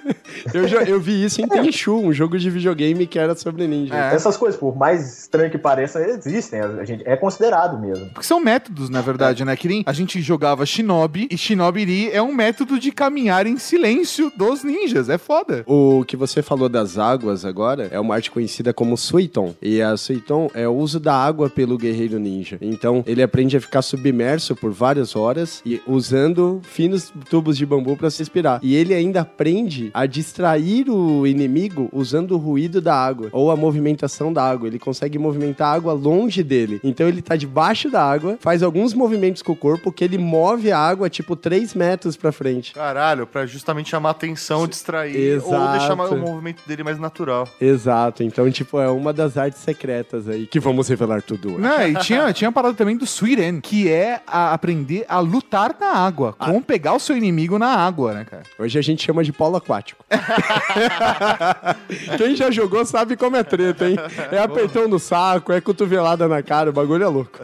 Eu, 0.54 0.66
eu 0.66 1.00
vi 1.00 1.24
isso 1.24 1.40
em 1.40 1.48
Tenchu, 1.48 1.96
um 1.96 2.12
jogo 2.12 2.38
de 2.38 2.48
videogame 2.48 3.06
que 3.06 3.18
era 3.18 3.34
sobre 3.34 3.66
ninja. 3.66 3.94
É. 3.94 4.14
Essas 4.14 4.36
coisas, 4.36 4.58
por 4.58 4.76
mais 4.76 5.20
estranho 5.20 5.50
que 5.50 5.58
pareça, 5.58 6.00
existem. 6.00 6.60
A 6.60 6.84
gente, 6.84 7.02
é 7.06 7.16
considerado 7.16 7.78
mesmo. 7.78 8.06
Porque 8.10 8.26
são 8.26 8.40
métodos, 8.40 8.88
na 8.88 9.00
verdade, 9.00 9.44
né? 9.44 9.56
Que 9.56 9.68
nem 9.68 9.82
a 9.84 9.92
gente 9.92 10.20
jogava 10.20 10.64
Shinobi, 10.64 11.28
e 11.30 11.36
Shinobiri 11.36 12.10
é 12.12 12.22
um 12.22 12.32
método 12.32 12.78
de 12.78 12.92
caminhar 12.92 13.46
em 13.46 13.58
silêncio 13.58 14.32
dos 14.36 14.64
ninjas. 14.64 15.08
É 15.08 15.18
foda. 15.18 15.64
O 15.66 16.04
que 16.06 16.16
você 16.16 16.42
falou 16.42 16.68
das 16.68 16.98
águas 16.98 17.44
agora 17.44 17.88
é 17.90 17.98
uma 17.98 18.14
arte 18.14 18.30
conhecida 18.30 18.72
como 18.72 18.96
Suiton. 18.96 19.54
E 19.60 19.82
a 19.82 19.96
Suiton 19.96 20.50
é 20.54 20.68
o 20.68 20.74
uso 20.74 21.00
da 21.00 21.14
água 21.14 21.50
pelo 21.50 21.76
guerreiro 21.76 22.18
ninja. 22.18 22.58
Então 22.60 23.02
ele 23.06 23.22
aprende 23.22 23.56
a 23.56 23.60
ficar 23.60 23.82
submerso 23.82 24.54
por 24.54 24.70
várias 24.70 25.16
horas 25.16 25.62
e 25.64 25.80
usando 25.86 26.60
finos 26.62 27.12
tubos 27.28 27.56
de 27.56 27.66
bambu 27.66 27.96
para 27.96 28.10
se 28.10 28.18
respirar. 28.18 28.60
E 28.62 28.74
ele 28.74 28.94
ainda 28.94 29.22
aprende 29.22 29.57
a 29.94 30.06
distrair 30.06 30.88
o 30.90 31.26
inimigo 31.26 31.88
usando 31.92 32.32
o 32.32 32.36
ruído 32.38 32.80
da 32.80 32.94
água 32.94 33.28
ou 33.32 33.50
a 33.50 33.56
movimentação 33.56 34.32
da 34.32 34.42
água. 34.42 34.68
Ele 34.68 34.78
consegue 34.78 35.18
movimentar 35.18 35.68
a 35.68 35.72
água 35.74 35.92
longe 35.92 36.42
dele. 36.42 36.80
Então 36.84 37.08
ele 37.08 37.22
tá 37.22 37.36
debaixo 37.36 37.90
da 37.90 38.02
água, 38.02 38.36
faz 38.40 38.62
alguns 38.62 38.94
movimentos 38.94 39.42
com 39.42 39.52
o 39.52 39.56
corpo 39.56 39.90
que 39.92 40.04
ele 40.04 40.18
move 40.18 40.70
a 40.70 40.78
água 40.78 41.08
tipo 41.08 41.34
3 41.36 41.74
metros 41.74 42.16
pra 42.16 42.32
frente. 42.32 42.72
Caralho, 42.74 43.26
pra 43.26 43.46
justamente 43.46 43.90
chamar 43.90 44.10
atenção, 44.10 44.66
distrair 44.66 45.40
ou 45.42 45.48
Exato. 45.54 45.78
deixar 45.78 45.96
mais- 45.96 46.10
o 46.12 46.16
movimento 46.16 46.62
dele 46.66 46.82
mais 46.82 46.98
natural. 46.98 47.48
Exato. 47.60 48.22
Então, 48.22 48.50
tipo, 48.50 48.78
é 48.80 48.88
uma 48.90 49.12
das 49.12 49.36
artes 49.36 49.60
secretas 49.60 50.28
aí 50.28 50.46
que 50.46 50.60
vamos 50.60 50.88
revelar 50.88 51.22
tudo. 51.22 51.48
hoje. 51.54 51.60
Não, 51.60 51.86
e 51.88 51.94
tinha, 51.96 52.32
tinha 52.32 52.48
a 52.48 52.52
parada 52.52 52.74
também 52.74 52.96
do 52.96 53.04
Sweeten, 53.04 53.60
que 53.60 53.88
é 53.90 54.20
a- 54.26 54.52
aprender 54.52 55.04
a 55.08 55.18
lutar 55.20 55.74
na 55.80 55.92
água. 55.92 56.32
Como 56.38 56.62
pegar 56.62 56.94
o 56.94 56.98
seu 57.00 57.16
inimigo 57.16 57.58
na 57.58 57.68
água, 57.68 58.12
né, 58.14 58.24
cara? 58.24 58.42
Hoje 58.58 58.78
a 58.78 58.82
gente 58.82 59.04
chama 59.04 59.22
de 59.24 59.32
polo 59.38 59.56
aquático. 59.56 60.04
Quem 62.18 62.34
já 62.34 62.50
jogou 62.50 62.84
sabe 62.84 63.16
como 63.16 63.36
é 63.36 63.44
treta, 63.44 63.88
hein? 63.88 63.96
É 64.32 64.38
apertão 64.38 64.88
no 64.88 64.98
saco, 64.98 65.52
é 65.52 65.60
cotovelada 65.60 66.26
na 66.26 66.42
cara, 66.42 66.70
o 66.70 66.72
bagulho 66.72 67.04
é 67.04 67.06
louco. 67.06 67.38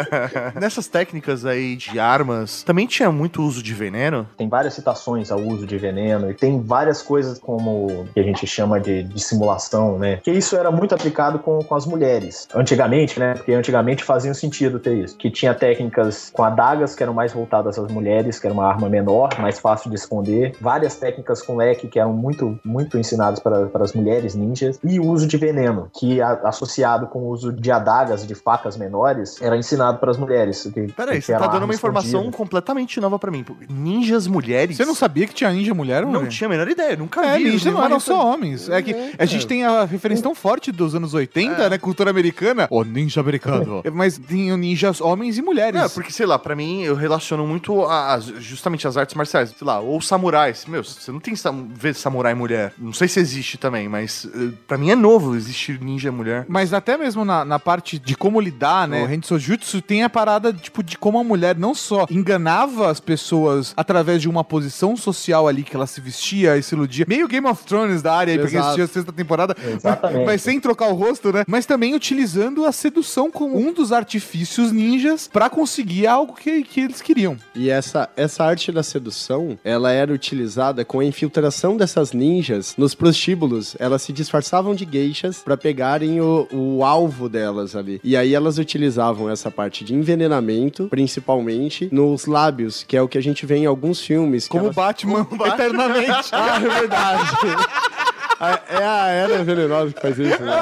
Nessas 0.58 0.88
técnicas 0.88 1.44
aí 1.44 1.76
de 1.76 2.00
armas, 2.00 2.62
também 2.62 2.86
tinha 2.86 3.12
muito 3.12 3.42
uso 3.42 3.62
de 3.62 3.74
veneno? 3.74 4.26
Tem 4.38 4.48
várias 4.48 4.72
citações 4.72 5.30
ao 5.30 5.38
uso 5.38 5.66
de 5.66 5.76
veneno 5.76 6.30
e 6.30 6.34
tem 6.34 6.62
várias 6.62 7.02
coisas 7.02 7.38
como 7.38 8.08
que 8.14 8.20
a 8.20 8.22
gente 8.22 8.46
chama 8.46 8.80
de, 8.80 9.02
de 9.02 9.22
simulação, 9.22 9.98
né? 9.98 10.20
Que 10.24 10.30
isso 10.30 10.56
era 10.56 10.70
muito 10.70 10.94
aplicado 10.94 11.38
com, 11.38 11.58
com 11.58 11.74
as 11.74 11.84
mulheres. 11.84 12.48
Antigamente, 12.54 13.20
né? 13.20 13.34
Porque 13.34 13.52
antigamente 13.52 14.02
fazia 14.02 14.32
sentido 14.32 14.78
ter 14.78 14.96
isso. 14.96 15.14
Que 15.18 15.30
tinha 15.30 15.52
técnicas 15.52 16.30
com 16.32 16.42
adagas 16.42 16.94
que 16.94 17.02
eram 17.02 17.12
mais 17.12 17.34
voltadas 17.34 17.78
às 17.78 17.92
mulheres, 17.92 18.38
que 18.38 18.46
era 18.46 18.54
uma 18.54 18.66
arma 18.66 18.88
menor, 18.88 19.38
mais 19.38 19.58
fácil 19.58 19.90
de 19.90 19.96
esconder. 19.96 20.56
Várias 20.58 20.96
técnicas 20.96 21.33
com 21.42 21.56
leque 21.56 21.88
que 21.88 21.98
eram 21.98 22.12
muito, 22.12 22.58
muito 22.64 22.98
ensinadas 22.98 23.38
para, 23.40 23.66
para 23.66 23.84
as 23.84 23.92
mulheres 23.92 24.34
ninjas. 24.34 24.78
E 24.84 24.98
o 25.00 25.06
uso 25.06 25.26
de 25.26 25.36
veneno, 25.36 25.88
que 25.98 26.20
a- 26.20 26.40
associado 26.44 27.06
com 27.06 27.20
o 27.20 27.28
uso 27.28 27.52
de 27.52 27.70
adagas, 27.70 28.26
de 28.26 28.34
facas 28.34 28.76
menores, 28.76 29.40
era 29.40 29.56
ensinado 29.56 29.98
para 29.98 30.10
as 30.10 30.16
mulheres. 30.18 30.62
Que, 30.72 30.92
Peraí, 30.92 31.18
que 31.20 31.26
você 31.26 31.32
tá 31.36 31.46
dando 31.46 31.64
uma 31.64 31.74
informação 31.74 32.20
escondida. 32.20 32.36
completamente 32.36 33.00
nova 33.00 33.18
pra 33.18 33.30
mim. 33.30 33.44
Ninjas 33.68 34.26
mulheres? 34.26 34.76
Você 34.76 34.84
não 34.84 34.94
sabia 34.94 35.26
que 35.26 35.34
tinha 35.34 35.50
ninja 35.50 35.74
mulher, 35.74 36.02
Não 36.02 36.12
mano? 36.12 36.28
tinha 36.28 36.46
a 36.46 36.50
menor 36.50 36.68
ideia, 36.68 36.96
nunca 36.96 37.24
É, 37.24 37.36
vi. 37.38 37.44
ninja 37.50 37.70
não 37.70 37.84
eram 37.84 38.00
só 38.00 38.26
homens. 38.32 38.68
É 38.68 38.80
que 38.82 38.94
a 39.18 39.24
gente 39.24 39.46
tem 39.46 39.64
a 39.64 39.84
referência 39.84 40.22
tão 40.22 40.34
forte 40.34 40.70
dos 40.72 40.94
anos 40.94 41.14
80, 41.14 41.68
né? 41.68 41.78
Cultura 41.78 42.10
americana. 42.10 42.66
O 42.70 42.82
ninja 42.84 43.20
americano. 43.20 43.82
Mas 43.92 44.18
tem 44.18 44.56
ninjas 44.56 45.00
homens 45.00 45.38
e 45.38 45.42
mulheres. 45.42 45.80
É, 45.80 45.88
porque, 45.88 46.10
sei 46.12 46.26
lá, 46.26 46.38
pra 46.38 46.54
mim, 46.56 46.82
eu 46.82 46.94
relaciono 46.94 47.46
muito 47.46 47.82
a, 47.84 48.14
a- 48.14 48.20
justamente 48.20 48.86
as 48.86 48.96
artes 48.96 49.14
marciais. 49.14 49.50
Sei 49.56 49.66
lá, 49.66 49.80
ou 49.80 50.00
samurais. 50.00 50.64
Meu, 50.66 50.82
você 50.84 51.10
não 51.12 51.20
tem 51.24 51.34
sam 51.36 51.68
ver 51.74 51.94
samurai 51.94 52.34
mulher. 52.34 52.72
Não 52.78 52.92
sei 52.92 53.08
se 53.08 53.18
existe 53.18 53.56
também, 53.56 53.88
mas 53.88 54.28
eh, 54.34 54.52
pra 54.66 54.76
mim 54.76 54.90
é 54.90 54.96
novo 54.96 55.34
existir 55.34 55.80
ninja 55.80 56.12
mulher. 56.12 56.44
Mas 56.48 56.72
até 56.72 56.96
mesmo 56.96 57.24
na, 57.24 57.44
na 57.44 57.58
parte 57.58 57.98
de 57.98 58.16
como 58.16 58.40
lidar, 58.40 58.86
né? 58.86 59.04
O 59.04 59.10
Henso 59.10 59.38
Jutsu 59.38 59.80
tem 59.80 60.02
a 60.02 60.10
parada, 60.10 60.52
tipo, 60.52 60.82
de 60.82 60.98
como 60.98 61.18
a 61.18 61.24
mulher 61.24 61.56
não 61.56 61.74
só 61.74 62.06
enganava 62.10 62.90
as 62.90 63.00
pessoas 63.00 63.72
através 63.76 64.20
de 64.20 64.28
uma 64.28 64.44
posição 64.44 64.96
social 64.96 65.48
ali 65.48 65.62
que 65.62 65.74
ela 65.74 65.86
se 65.86 66.00
vestia 66.00 66.56
e 66.56 66.62
se 66.62 66.74
iludia. 66.74 67.06
Meio 67.08 67.26
Game 67.26 67.46
of 67.46 67.64
Thrones 67.64 68.02
da 68.02 68.14
área 68.14 68.32
aí, 68.32 68.38
porque 68.38 68.56
Exato. 68.56 68.66
assistia 68.66 68.84
a 68.84 68.88
sexta 68.88 69.12
temporada. 69.12 69.56
Exatamente. 69.62 70.26
Mas 70.26 70.42
sem 70.42 70.60
trocar 70.60 70.88
o 70.88 70.94
rosto, 70.94 71.32
né? 71.32 71.44
Mas 71.46 71.66
também 71.66 71.94
utilizando 71.94 72.64
a 72.64 72.72
sedução 72.72 73.30
como 73.30 73.56
um 73.58 73.72
dos 73.72 73.92
artifícios 73.92 74.72
ninjas 74.72 75.28
pra 75.32 75.48
conseguir 75.48 76.06
algo 76.06 76.34
que, 76.34 76.62
que 76.62 76.80
eles 76.80 77.00
queriam. 77.00 77.36
E 77.54 77.70
essa, 77.70 78.08
essa 78.16 78.44
arte 78.44 78.70
da 78.70 78.82
sedução, 78.82 79.58
ela 79.64 79.90
era 79.90 80.12
utilizada 80.12 80.84
com 80.84 81.00
a 81.00 81.04
infiltração 81.14 81.76
dessas 81.76 82.12
ninjas 82.12 82.74
nos 82.76 82.92
prostíbulos. 82.94 83.76
Elas 83.78 84.02
se 84.02 84.12
disfarçavam 84.12 84.74
de 84.74 84.84
geishas 84.84 85.38
pra 85.38 85.56
pegarem 85.56 86.20
o, 86.20 86.48
o 86.52 86.84
alvo 86.84 87.28
delas 87.28 87.76
ali. 87.76 88.00
E 88.02 88.16
aí 88.16 88.34
elas 88.34 88.58
utilizavam 88.58 89.30
essa 89.30 89.48
parte 89.50 89.84
de 89.84 89.94
envenenamento, 89.94 90.88
principalmente 90.90 91.88
nos 91.92 92.26
lábios, 92.26 92.82
que 92.86 92.96
é 92.96 93.02
o 93.02 93.06
que 93.08 93.16
a 93.16 93.22
gente 93.22 93.46
vê 93.46 93.56
em 93.58 93.66
alguns 93.66 94.00
filmes. 94.00 94.48
Como 94.48 94.64
elas- 94.64 94.74
Batman, 94.74 95.26
eternamente. 95.46 96.30
Ah, 96.32 96.56
é 96.56 96.68
verdade. 96.68 97.30
É 98.40 98.84
a 98.84 99.08
Era 99.08 99.44
Venenosa 99.44 99.92
que 99.92 100.00
faz 100.00 100.18
isso, 100.18 100.42
né? 100.42 100.52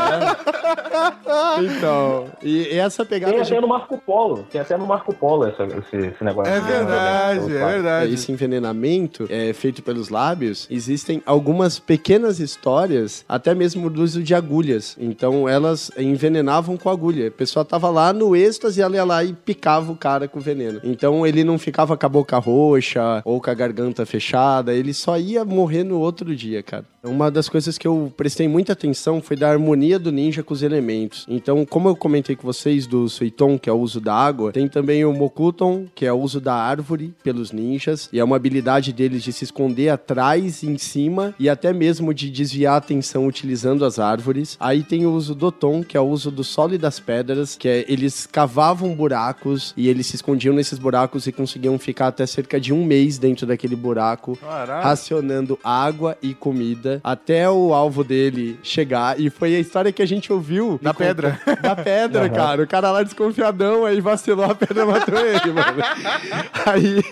Então, 1.63 2.27
e 2.43 2.69
essa 2.79 3.05
pegada 3.05 3.33
Tem 3.33 3.43
de 3.43 3.53
até 3.53 3.61
no 3.61 3.69
Marco 3.69 3.99
Polo. 3.99 4.45
Tem 4.51 4.61
até 4.61 4.77
no 4.77 4.87
Marco 4.87 5.15
Polo 5.15 5.47
essa- 5.47 5.65
esse, 5.65 5.97
esse 5.97 6.25
negócio. 6.25 6.53
É 6.53 6.61
de- 6.61 6.67
verdade, 6.67 7.47
de- 7.47 7.57
é 7.57 7.67
verdade. 7.67 8.15
esse 8.15 8.31
envenenamento 8.33 9.27
é 9.31 9.53
feito 9.53 9.83
pelos 9.83 10.09
lábios, 10.09 10.67
existem 10.71 11.23
algumas 11.27 11.79
pequenas 11.79 12.41
histórias, 12.41 13.25
até 13.29 13.55
mesmo 13.55 13.89
do 13.91 14.03
uso 14.03 14.23
de 14.23 14.35
agulhas. 14.35 14.97
Então 14.99 15.49
elas 15.49 15.91
envenenavam 15.97 16.77
com 16.77 16.89
agulha. 16.91 17.29
A 17.29 17.31
pessoa 17.31 17.65
tava 17.65 17.91
lá 17.91 18.13
no 18.13 18.37
êxtase, 18.37 18.81
ela 18.83 18.95
ia 18.97 19.05
lá 19.05 19.25
e 19.25 19.33
picava 19.33 19.91
o 19.93 19.97
cara 19.97 20.29
com 20.29 20.41
veneno. 20.41 20.81
Então 20.85 21.27
ele 21.27 21.43
não 21.45 21.59
ficava 21.59 21.97
com 21.97 22.07
a 22.07 22.09
boca 22.09 22.39
roxa 22.39 23.23
ou 23.25 23.41
com 23.41 23.51
a 23.51 23.55
garganta 23.55 24.05
fechada, 24.07 24.75
ele 24.75 24.93
só 24.95 25.17
ia 25.19 25.45
morrer 25.45 25.85
no 25.85 25.99
outro 25.99 26.35
dia, 26.35 26.63
cara. 26.63 26.85
Uma 27.05 27.33
das 27.33 27.49
coisas 27.49 27.77
que 27.77 27.87
eu 27.87 28.13
prestei 28.17 28.47
muita 28.47 28.75
atenção 28.75 29.21
foi 29.21 29.37
da 29.37 29.51
harmonia 29.51 29.99
do 29.99 30.13
ninja 30.13 30.41
com 30.41 30.55
os 30.55 30.63
elementos. 30.63 31.27
Então, 31.29 31.67
como 31.67 31.89
eu 31.89 31.97
comentei 31.97 32.37
com 32.37 32.47
vocês 32.47 32.87
do 32.87 33.09
Suiton, 33.09 33.59
que 33.59 33.69
é 33.69 33.73
o 33.73 33.81
uso 33.81 34.01
da 34.01 34.15
água, 34.15 34.53
tem 34.53 34.69
também 34.69 35.05
o 35.05 35.13
Mokuton, 35.13 35.89
que 35.97 36.07
é 36.07 36.13
o 36.13 36.21
uso 36.21 36.41
da 36.41 36.55
árvore 36.55 37.13
pelos 37.25 37.51
ninjas, 37.51 38.09
e 38.13 38.21
é 38.21 38.25
uma 38.25 38.37
habilidade 38.37 38.93
deles 38.93 39.25
de 39.25 39.33
se 39.33 39.43
esconder 39.43 39.89
atrás, 39.89 40.63
em 40.63 40.79
cima, 40.79 41.35
e 41.41 41.49
até 41.49 41.73
mesmo 41.73 42.15
de 42.15 42.31
desviar 42.31 42.75
a 42.75 42.77
atenção 42.77 43.27
utilizando 43.27 43.85
as 43.85 43.99
árvores. 43.99 44.57
Aí 44.61 44.85
tem 44.85 45.05
o 45.05 45.13
uso 45.13 45.35
do 45.35 45.51
Tom, 45.51 45.83
que 45.83 45.97
é 45.97 46.01
o 46.01 46.07
uso 46.07 46.31
do 46.31 46.45
solo 46.45 46.75
e 46.75 46.79
das 46.79 47.01
pedras, 47.01 47.57
que 47.57 47.67
é 47.67 47.85
eles 47.89 48.27
cavavam 48.27 48.95
buracos 48.95 49.75
e 49.77 49.89
eles 49.89 50.07
se 50.07 50.15
escondiam 50.15 50.55
nesses 50.55 50.79
buracos 50.79 51.27
e 51.27 51.33
conseguiam 51.33 51.77
ficar 51.81 52.07
até 52.07 52.25
cerca 52.27 52.61
de 52.61 52.73
um 52.73 52.85
mês 52.85 53.19
dentro 53.19 53.45
daquele 53.45 53.75
buraco 53.75 54.37
Caralho. 54.37 54.85
racionando 54.85 55.59
água 55.65 56.17
e 56.23 56.33
comida 56.33 56.92
até 57.03 57.49
o 57.49 57.73
alvo 57.73 58.03
dele 58.05 58.59
chegar. 58.63 59.19
E 59.21 59.31
foi 59.31 59.55
a 59.57 59.61
história 59.61 59.93
que 59.93 60.03
a 60.03 60.07
gente 60.07 60.33
ouviu. 60.33 60.79
Da 60.83 60.93
pedra. 60.95 61.41
Da 61.63 61.77
pedra, 61.77 62.29
cara. 62.29 62.63
O 62.63 62.67
cara 62.67 62.91
lá 62.91 63.03
desconfiadão, 63.03 63.85
aí 63.87 64.01
vacilou, 64.01 64.45
a 64.45 64.55
pedra 64.55 64.85
matou 64.85 65.19
ele, 65.19 65.53
mano. 65.53 65.83
Aí. 66.67 67.03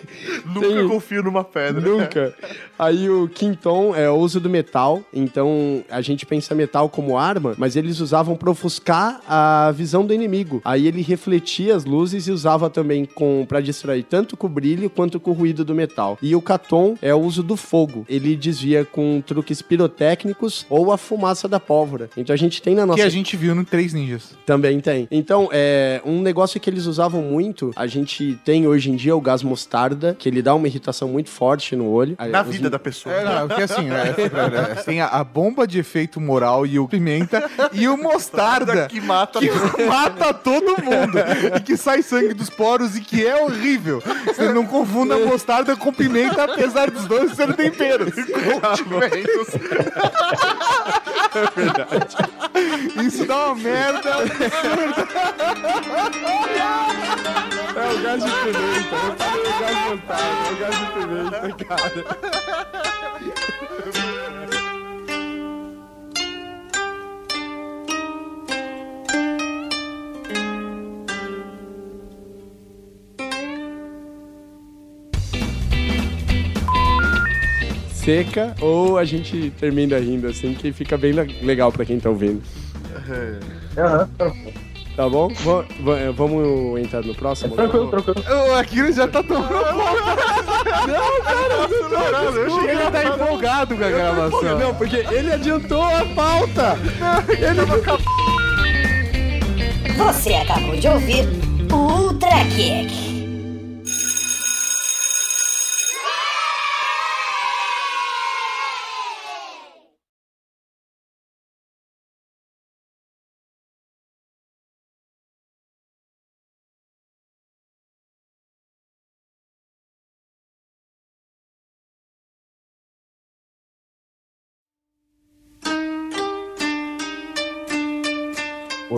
Nunca 0.44 0.68
tem- 0.68 0.88
confio 0.88 1.22
numa 1.22 1.44
pedra. 1.44 1.80
Nunca. 1.80 2.34
Aí 2.78 3.08
o 3.10 3.28
Quinton 3.28 3.94
é 3.94 4.08
o 4.10 4.14
uso 4.16 4.40
do 4.40 4.48
metal. 4.48 5.02
Então 5.12 5.84
a 5.90 6.00
gente 6.00 6.24
pensa 6.26 6.54
metal 6.54 6.88
como 6.88 7.16
arma, 7.18 7.54
mas 7.58 7.76
eles 7.76 8.00
usavam 8.00 8.36
pra 8.36 8.50
ofuscar 8.50 9.20
a 9.28 9.70
visão 9.72 10.04
do 10.04 10.14
inimigo. 10.14 10.60
Aí 10.64 10.86
ele 10.86 11.02
refletia 11.02 11.74
as 11.76 11.84
luzes 11.84 12.26
e 12.26 12.32
usava 12.32 12.70
também 12.70 13.04
com 13.04 13.44
para 13.48 13.60
distrair 13.60 14.02
tanto 14.04 14.36
com 14.36 14.46
o 14.46 14.50
brilho 14.50 14.88
quanto 14.90 15.20
com 15.20 15.30
o 15.30 15.34
ruído 15.34 15.64
do 15.64 15.74
metal. 15.74 16.18
E 16.22 16.34
o 16.34 16.40
Caton 16.42 16.96
é 17.02 17.14
o 17.14 17.18
uso 17.18 17.42
do 17.42 17.56
fogo. 17.56 18.04
Ele 18.08 18.34
desvia 18.36 18.84
com 18.84 19.20
truques 19.24 19.60
pirotécnicos 19.70 20.66
ou 20.68 20.92
a 20.92 20.98
fumaça 20.98 21.46
da 21.48 21.60
pólvora. 21.60 22.10
Então 22.16 22.34
a 22.34 22.36
gente 22.36 22.60
tem 22.60 22.74
na 22.74 22.84
nossa 22.84 22.98
Que 23.00 23.06
a 23.06 23.08
gente 23.08 23.36
viu 23.36 23.54
no 23.54 23.64
Três 23.64 23.94
Ninjas. 23.94 24.30
também 24.44 24.80
tem. 24.80 25.06
Então, 25.10 25.48
é 25.52 26.02
um 26.04 26.20
negócio 26.20 26.58
que 26.60 26.68
eles 26.68 26.86
usavam 26.86 27.22
muito, 27.22 27.70
a 27.76 27.86
gente 27.86 28.38
tem 28.44 28.66
hoje 28.66 28.90
em 28.90 28.96
dia 28.96 29.14
o 29.16 29.20
gás 29.20 29.42
mostarda, 29.44 30.14
que 30.18 30.28
ele 30.28 30.42
dá 30.42 30.54
uma 30.54 30.66
irritação 30.66 31.08
muito 31.08 31.30
forte 31.30 31.76
no 31.76 31.88
olho. 31.88 32.16
Na 32.30 32.42
Os- 32.42 32.48
vida 32.48 32.68
da 32.68 32.78
pessoa. 32.78 33.14
É, 33.14 33.24
não, 33.24 33.46
porque 33.48 33.62
assim, 33.62 33.84
né, 33.84 34.12
tem 34.84 35.00
a, 35.00 35.06
a 35.06 35.22
bomba 35.24 35.66
de 35.66 35.78
efeito 35.78 36.20
moral 36.20 36.66
e 36.66 36.78
o 36.78 36.88
pimenta 36.88 37.48
e 37.72 37.86
o 37.88 37.96
mostarda 37.96 38.86
que 38.88 39.00
mata 39.00 39.38
que 39.38 39.50
mata 39.84 40.34
todo 40.34 40.82
mundo 40.82 41.16
e 41.56 41.60
que 41.60 41.76
sai 41.76 42.02
sangue 42.02 42.34
dos 42.34 42.50
poros 42.50 42.96
e 42.96 43.00
que 43.00 43.24
é 43.24 43.40
horrível. 43.42 44.02
Você 44.26 44.52
não 44.52 44.66
confunda 44.66 45.16
mostarda 45.18 45.76
com 45.76 45.92
pimenta, 45.92 46.44
apesar 46.44 46.90
dos 46.90 47.06
dois 47.06 47.32
serem 47.32 47.54
temperos. 47.54 48.12
Isso 53.06 53.24
dá 53.26 53.46
uma 53.46 53.54
merda. 53.56 54.10
É 57.76 57.92
o 57.92 58.02
gás 58.02 58.24
de 58.24 58.30
pimenta, 58.30 58.96
eu 58.96 59.16
falei 59.16 59.46
o 59.46 59.58
gás 59.60 59.76
mostarda, 59.88 60.40
é 60.46 60.50
o 60.50 60.56
gás 60.56 60.74
de 60.78 60.86
pimenta, 60.92 61.40
cara. 61.64 62.00
Seca 78.04 78.54
ou 78.60 78.96
a 78.98 79.04
gente 79.04 79.50
termina 79.58 79.98
rindo 79.98 80.26
assim, 80.26 80.54
que 80.54 80.72
fica 80.72 80.96
bem 80.96 81.12
le- 81.12 81.36
legal 81.42 81.70
pra 81.70 81.84
quem 81.84 81.98
tá 82.00 82.08
ouvindo. 82.10 82.42
Aham. 83.76 84.08
Tá 84.96 85.08
bom? 85.08 85.28
Va- 85.28 85.64
va- 85.80 86.10
vamos 86.14 86.78
entrar 86.80 87.02
no 87.02 87.14
próximo? 87.14 87.54
Tranquilo, 87.54 87.88
tranquilo. 87.88 88.22
O 88.48 88.54
Akira 88.54 88.92
já 88.92 89.06
tá 89.08 89.22
tomando 89.22 89.48
conta. 89.48 89.64
Não, 90.86 91.22
cara, 91.22 91.68
não, 91.90 92.48
não, 92.48 92.68
Ele 92.68 92.90
tá 92.90 93.04
empolgado 93.04 93.76
com 93.76 93.84
a 93.84 93.88
gravação. 93.90 94.58
Não, 94.58 94.74
porque 94.74 94.96
ele 94.96 95.32
adiantou 95.32 95.82
a 95.82 96.04
pauta. 96.14 96.76
Ele 97.28 97.60
Você 99.96 100.34
acabou 100.34 100.76
de 100.76 100.88
ouvir 100.88 101.26
o 101.72 101.76
Ultra 101.76 102.44
Kick. 102.56 103.09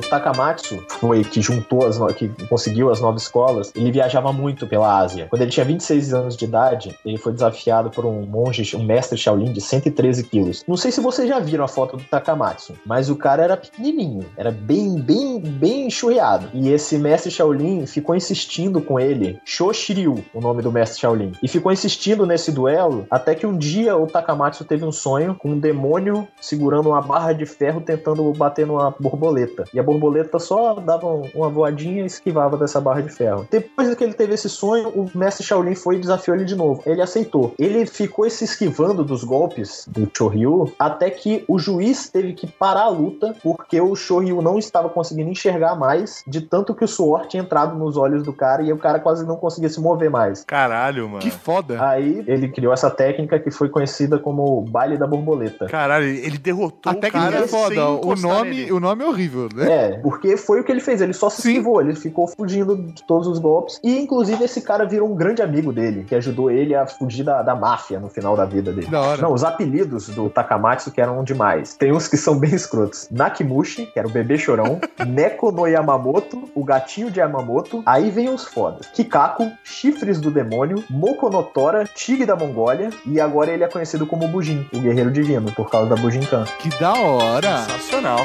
Takamatsu 0.09 0.85
foi 0.89 1.25
que 1.25 1.41
juntou 1.41 1.87
as 1.87 1.99
que 2.15 2.29
conseguiu 2.47 2.91
as 2.91 3.01
nove 3.01 3.19
escolas. 3.19 3.73
Ele 3.75 3.91
viajava 3.91 4.33
muito 4.33 4.67
pela 4.67 4.99
Ásia. 4.99 5.27
Quando 5.29 5.43
ele 5.43 5.51
tinha 5.51 5.65
26 5.65 6.15
anos 6.15 6.37
de 6.37 6.45
idade, 6.45 6.99
ele 7.05 7.19
foi 7.19 7.33
desafiado 7.33 7.91
por 7.91 8.05
um 8.05 8.23
monge, 8.27 8.77
um 8.77 8.85
mestre 8.85 9.17
Shaolin 9.19 9.53
de 9.53 9.61
113 9.61 10.25
quilos. 10.25 10.65
Não 10.67 10.77
sei 10.77 10.91
se 10.91 11.01
vocês 11.01 11.29
já 11.29 11.39
viram 11.39 11.65
a 11.65 11.69
foto 11.69 11.97
do 11.97 12.05
Takamatsu, 12.05 12.75
mas 12.85 13.09
o 13.11 13.17
cara 13.17 13.43
era 13.43 13.57
pequenininho, 13.57 14.25
era 14.37 14.51
bem, 14.51 14.97
bem, 14.97 15.41
bem 15.41 15.82
churreado. 15.91 16.49
E 16.53 16.71
esse 16.71 16.99
mestre 16.99 17.31
Shaolin 17.31 17.87
ficou 17.87 18.15
insistindo 18.15 18.81
com 18.81 18.99
ele, 18.99 19.41
Sho 19.45 19.73
Shiryu, 19.73 20.25
o 20.35 20.41
nome 20.41 20.63
do 20.63 20.73
mestre 20.73 21.01
Shaolin, 21.01 21.33
e 21.43 21.49
ficou 21.49 21.73
insistindo 21.73 22.27
nesse 22.27 22.51
duelo 22.53 23.07
até 23.11 23.35
que 23.35 23.47
um 23.47 23.57
dia 23.57 23.97
o 23.97 24.07
Takamatsu 24.07 24.65
teve 24.65 24.85
um 24.85 24.93
sonho 24.93 25.35
com 25.35 25.51
um 25.51 25.59
demônio 25.59 26.27
segurando 26.41 26.89
uma 26.91 27.01
barra 27.01 27.33
de 27.33 27.47
ferro 27.47 27.81
tentando 27.81 28.33
bater 28.33 28.67
numa 28.67 28.95
borboleta. 28.99 29.65
E 29.73 29.79
a 29.79 29.83
borboleta 29.83 30.39
só 30.39 30.75
dava 30.75 31.07
um- 31.07 31.29
uma 31.35 31.49
voadinha 31.49 32.03
e 32.03 32.07
esquivava 32.07 32.57
dessa 32.57 32.81
barra 32.81 33.01
de 33.01 33.11
ferro. 33.11 33.47
Depois 33.51 33.95
que 33.95 34.05
ele 34.05 34.15
teve 34.15 34.35
esse 34.35 34.49
sonho, 34.49 34.89
o 34.89 35.11
mestre 35.15 35.45
Shaolin 35.45 35.75
foi 35.75 35.97
e 35.97 36.01
desafiou 36.01 36.37
ele 36.37 36.45
de 36.45 36.55
novo. 36.57 36.83
Ele 36.87 37.03
aceitou. 37.03 37.55
Ele 37.59 37.85
ficou 37.87 38.29
se 38.31 38.45
esquivando 38.45 39.05
dos 39.05 39.25
golpes 39.25 39.87
do 39.89 40.09
Choryu 40.17 40.73
até 40.79 41.11
que 41.11 41.45
o 41.49 41.59
juiz 41.59 42.09
teve 42.09 42.33
que 42.33 42.47
parar 42.47 42.85
a 42.85 42.89
luta 42.89 43.35
porque 43.43 43.81
o 43.81 43.95
Choryu 43.95 44.41
não 44.41 44.59
estava 44.59 44.89
conseguindo 44.89 45.31
enxergar 45.31 45.72
mais 45.75 46.23
de 46.27 46.41
tanto 46.41 46.75
que 46.75 46.85
o 46.85 46.89
suor 46.89 47.27
tinha 47.27 47.43
entrado 47.43 47.77
nos 47.77 47.97
olhos 47.97 48.23
do 48.23 48.33
cara 48.33 48.63
e 48.63 48.73
o 48.73 48.79
cara 48.79 48.99
quase 48.99 49.27
não 49.27 49.37
conseguia 49.37 49.69
se 49.69 49.81
mover 49.81 50.11
mais. 50.11 50.45
Caralho, 50.45 51.09
mano. 51.09 51.21
Que 51.21 51.31
foda. 51.31 51.83
Aí 51.85 52.23
ele 52.27 52.49
criou 52.49 52.73
essa 52.73 52.91
técnica 52.91 53.39
que 53.39 53.51
foi 53.51 53.69
conhecida 53.69 54.19
como 54.19 54.59
o 54.59 54.63
baile 54.63 54.97
da 54.97 55.07
borboleta. 55.07 55.67
Caralho, 55.67 56.07
ele 56.07 56.39
derrotou 56.39 56.93
A 56.93 56.97
o 56.97 57.01
técnica 57.01 57.31
cara 57.31 57.45
é 57.45 57.49
foda. 57.49 57.75
sem 57.75 57.83
O 57.85 58.15
nome, 58.17 58.51
nele. 58.51 58.73
o 58.73 58.81
nome 58.81 59.05
é 59.05 59.07
horrível, 59.07 59.49
né? 59.55 59.73
É, 59.73 59.89
porque 59.99 60.37
foi 60.37 60.61
o 60.61 60.65
que 60.65 60.73
ele 60.73 60.81
fez, 60.81 61.01
ele 61.01 61.13
só 61.13 61.29
se 61.31 61.43
Sim. 61.43 61.51
esquivou, 61.51 61.81
ele 61.81 61.95
ficou 61.95 62.27
fugindo 62.29 62.77
de 62.77 63.03
todos 63.05 63.27
os 63.27 63.39
golpes. 63.39 63.81
E 63.83 63.99
inclusive 63.99 64.43
esse 64.45 64.61
cara 64.61 64.85
virou 64.85 65.09
um 65.11 65.15
grande 65.15 65.43
amigo 65.43 65.73
dele, 65.73 66.05
que 66.05 66.15
ajudou 66.15 66.51
ele 66.51 66.75
a 66.75 66.87
fugir 66.87 67.25
da, 67.25 67.43
da 67.43 67.55
máfia 67.55 67.99
no 67.99 68.09
final 68.09 68.37
da 68.37 68.45
vida 68.45 68.73
dele. 68.73 68.87
Da 68.89 69.01
hora. 69.01 69.23
Não, 69.23 69.33
os 69.33 69.45
apelidos 69.45 70.09
do 70.09 70.29
Takamatsu 70.29 70.91
que 70.91 71.01
eram 71.01 71.23
demais. 71.25 71.75
Tem 71.77 71.93
uns 71.93 72.09
que 72.09 72.17
são 72.17 72.39
bem 72.39 72.55
escrotos. 72.55 73.09
Nakimushi, 73.11 73.87
que 73.87 73.99
era 73.99 74.07
o 74.09 74.11
bebê 74.11 74.37
chorão. 74.39 74.81
Neko 75.07 75.53
no 75.53 75.62
Yamamoto, 75.67 76.51
o 76.55 76.65
gatinho 76.65 77.11
de 77.11 77.21
Yamamoto. 77.21 77.83
Aí 77.87 78.11
vem 78.11 78.29
os 78.29 78.45
fodas. 78.45 78.87
Kikaku, 78.87 79.51
chifres 79.65 80.21
do 80.21 80.31
demônio. 80.31 80.83
Moko 80.89 81.29
no 81.31 81.43
Tora, 81.43 81.85
tigre 81.85 82.27
da 82.27 82.37
Mongólia. 82.37 82.91
E 83.07 83.21
agora 83.21 83.51
ele 83.51 83.65
é 83.65 83.69
conhecido 83.69 84.07
como 84.07 84.29
Bujin, 84.29 84.67
o 84.73 84.81
guerreiro 84.81 85.11
divino, 85.11 85.51
por 85.53 85.71
causa 85.71 85.95
da 85.95 85.97
Bujinkan. 85.97 86.45
Que 86.59 86.69
da 86.79 86.93
hora. 86.93 87.59
Sensacional. 87.59 88.21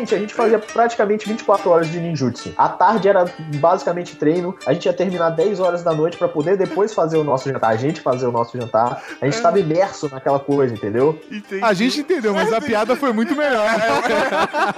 É 0.00 0.16
a 0.16 0.18
gente 0.18 0.34
fazia 0.34 0.58
praticamente 0.58 1.28
24 1.28 1.70
horas 1.70 1.88
de 1.88 1.98
ninjutsu. 2.00 2.52
A 2.56 2.68
tarde 2.68 3.08
era 3.08 3.24
basicamente 3.56 4.16
treino, 4.16 4.56
a 4.66 4.72
gente 4.72 4.86
ia 4.86 4.92
terminar 4.92 5.30
10 5.30 5.60
horas 5.60 5.82
da 5.82 5.92
noite 5.92 6.16
pra 6.16 6.28
poder 6.28 6.56
depois 6.56 6.94
fazer 6.94 7.16
o 7.18 7.24
nosso 7.24 7.48
jantar, 7.48 7.70
a 7.70 7.76
gente 7.76 8.00
fazer 8.00 8.26
o 8.26 8.32
nosso 8.32 8.56
jantar. 8.58 9.02
A 9.20 9.26
gente 9.26 9.40
tava 9.40 9.58
imerso 9.58 10.08
naquela 10.10 10.38
coisa, 10.38 10.74
entendeu? 10.74 11.20
Entendi. 11.30 11.62
A 11.62 11.72
gente 11.72 12.00
entendeu, 12.00 12.34
mas 12.34 12.52
a 12.52 12.60
piada 12.60 12.96
foi 12.96 13.12
muito 13.12 13.34
melhor. 13.36 13.66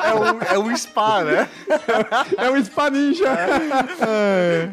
É 0.03 0.15
um, 0.15 0.55
é 0.55 0.59
um 0.59 0.77
spa, 0.77 1.23
né? 1.23 1.49
é 2.37 2.51
um 2.51 2.65
spa 2.65 2.91
ninja. 2.91 3.29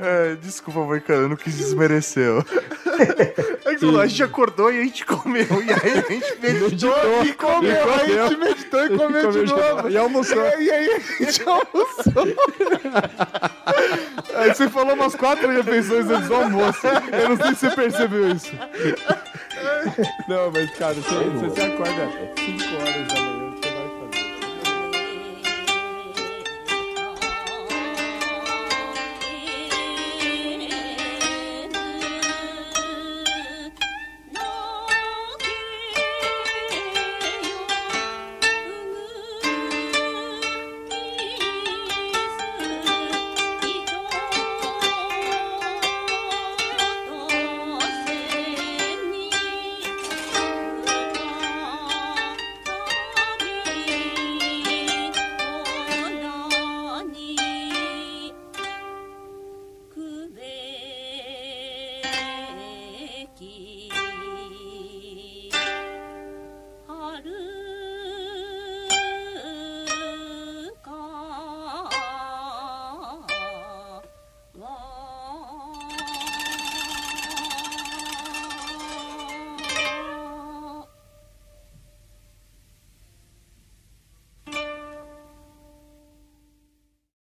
É, 0.02 0.36
desculpa, 0.42 0.80
Moicano, 0.82 1.24
eu 1.24 1.30
não 1.30 1.36
quis 1.36 1.56
desmerecer. 1.58 2.30
É 3.66 3.74
que 3.76 3.80
falou, 3.80 4.02
a 4.02 4.08
gente 4.08 4.24
acordou 4.24 4.72
e 4.72 4.80
a 4.80 4.84
gente 4.84 5.06
comeu. 5.06 5.46
E 5.64 5.72
aí 5.72 6.00
a 6.00 6.02
gente 6.12 6.36
meditou 6.42 7.24
e 7.24 7.34
comeu. 7.34 7.72
E 7.72 7.78
Aí 7.78 8.20
a 8.20 8.28
gente 8.28 8.36
comeu. 8.36 8.40
meditou 8.40 8.86
e 8.86 8.90
comeu, 8.90 9.28
comeu 9.28 9.46
de 9.46 9.54
novo. 9.54 9.90
E 9.90 9.98
almoçou. 9.98 10.44
E 10.60 10.72
aí 10.72 10.92
a 10.94 11.00
gente 11.24 11.42
almoçou. 11.48 12.26
Aí 14.36 14.54
você 14.54 14.70
falou 14.70 14.94
umas 14.94 15.16
quatro 15.16 15.50
refeições 15.50 16.10
antes 16.10 16.28
do 16.28 16.36
almoço. 16.36 16.86
Eu 16.88 17.30
não 17.30 17.38
sei 17.38 17.56
se 17.56 17.56
você 17.56 17.70
percebeu 17.76 18.30
isso. 18.32 18.52
Não, 20.28 20.52
mas 20.52 20.70
cara, 20.78 20.94
você, 20.94 21.16
você 21.16 21.62
se 21.62 21.68
acorda 21.68 22.10
5 22.38 22.76
horas 22.76 23.08
da 23.08 23.22
manhã, 23.22 23.29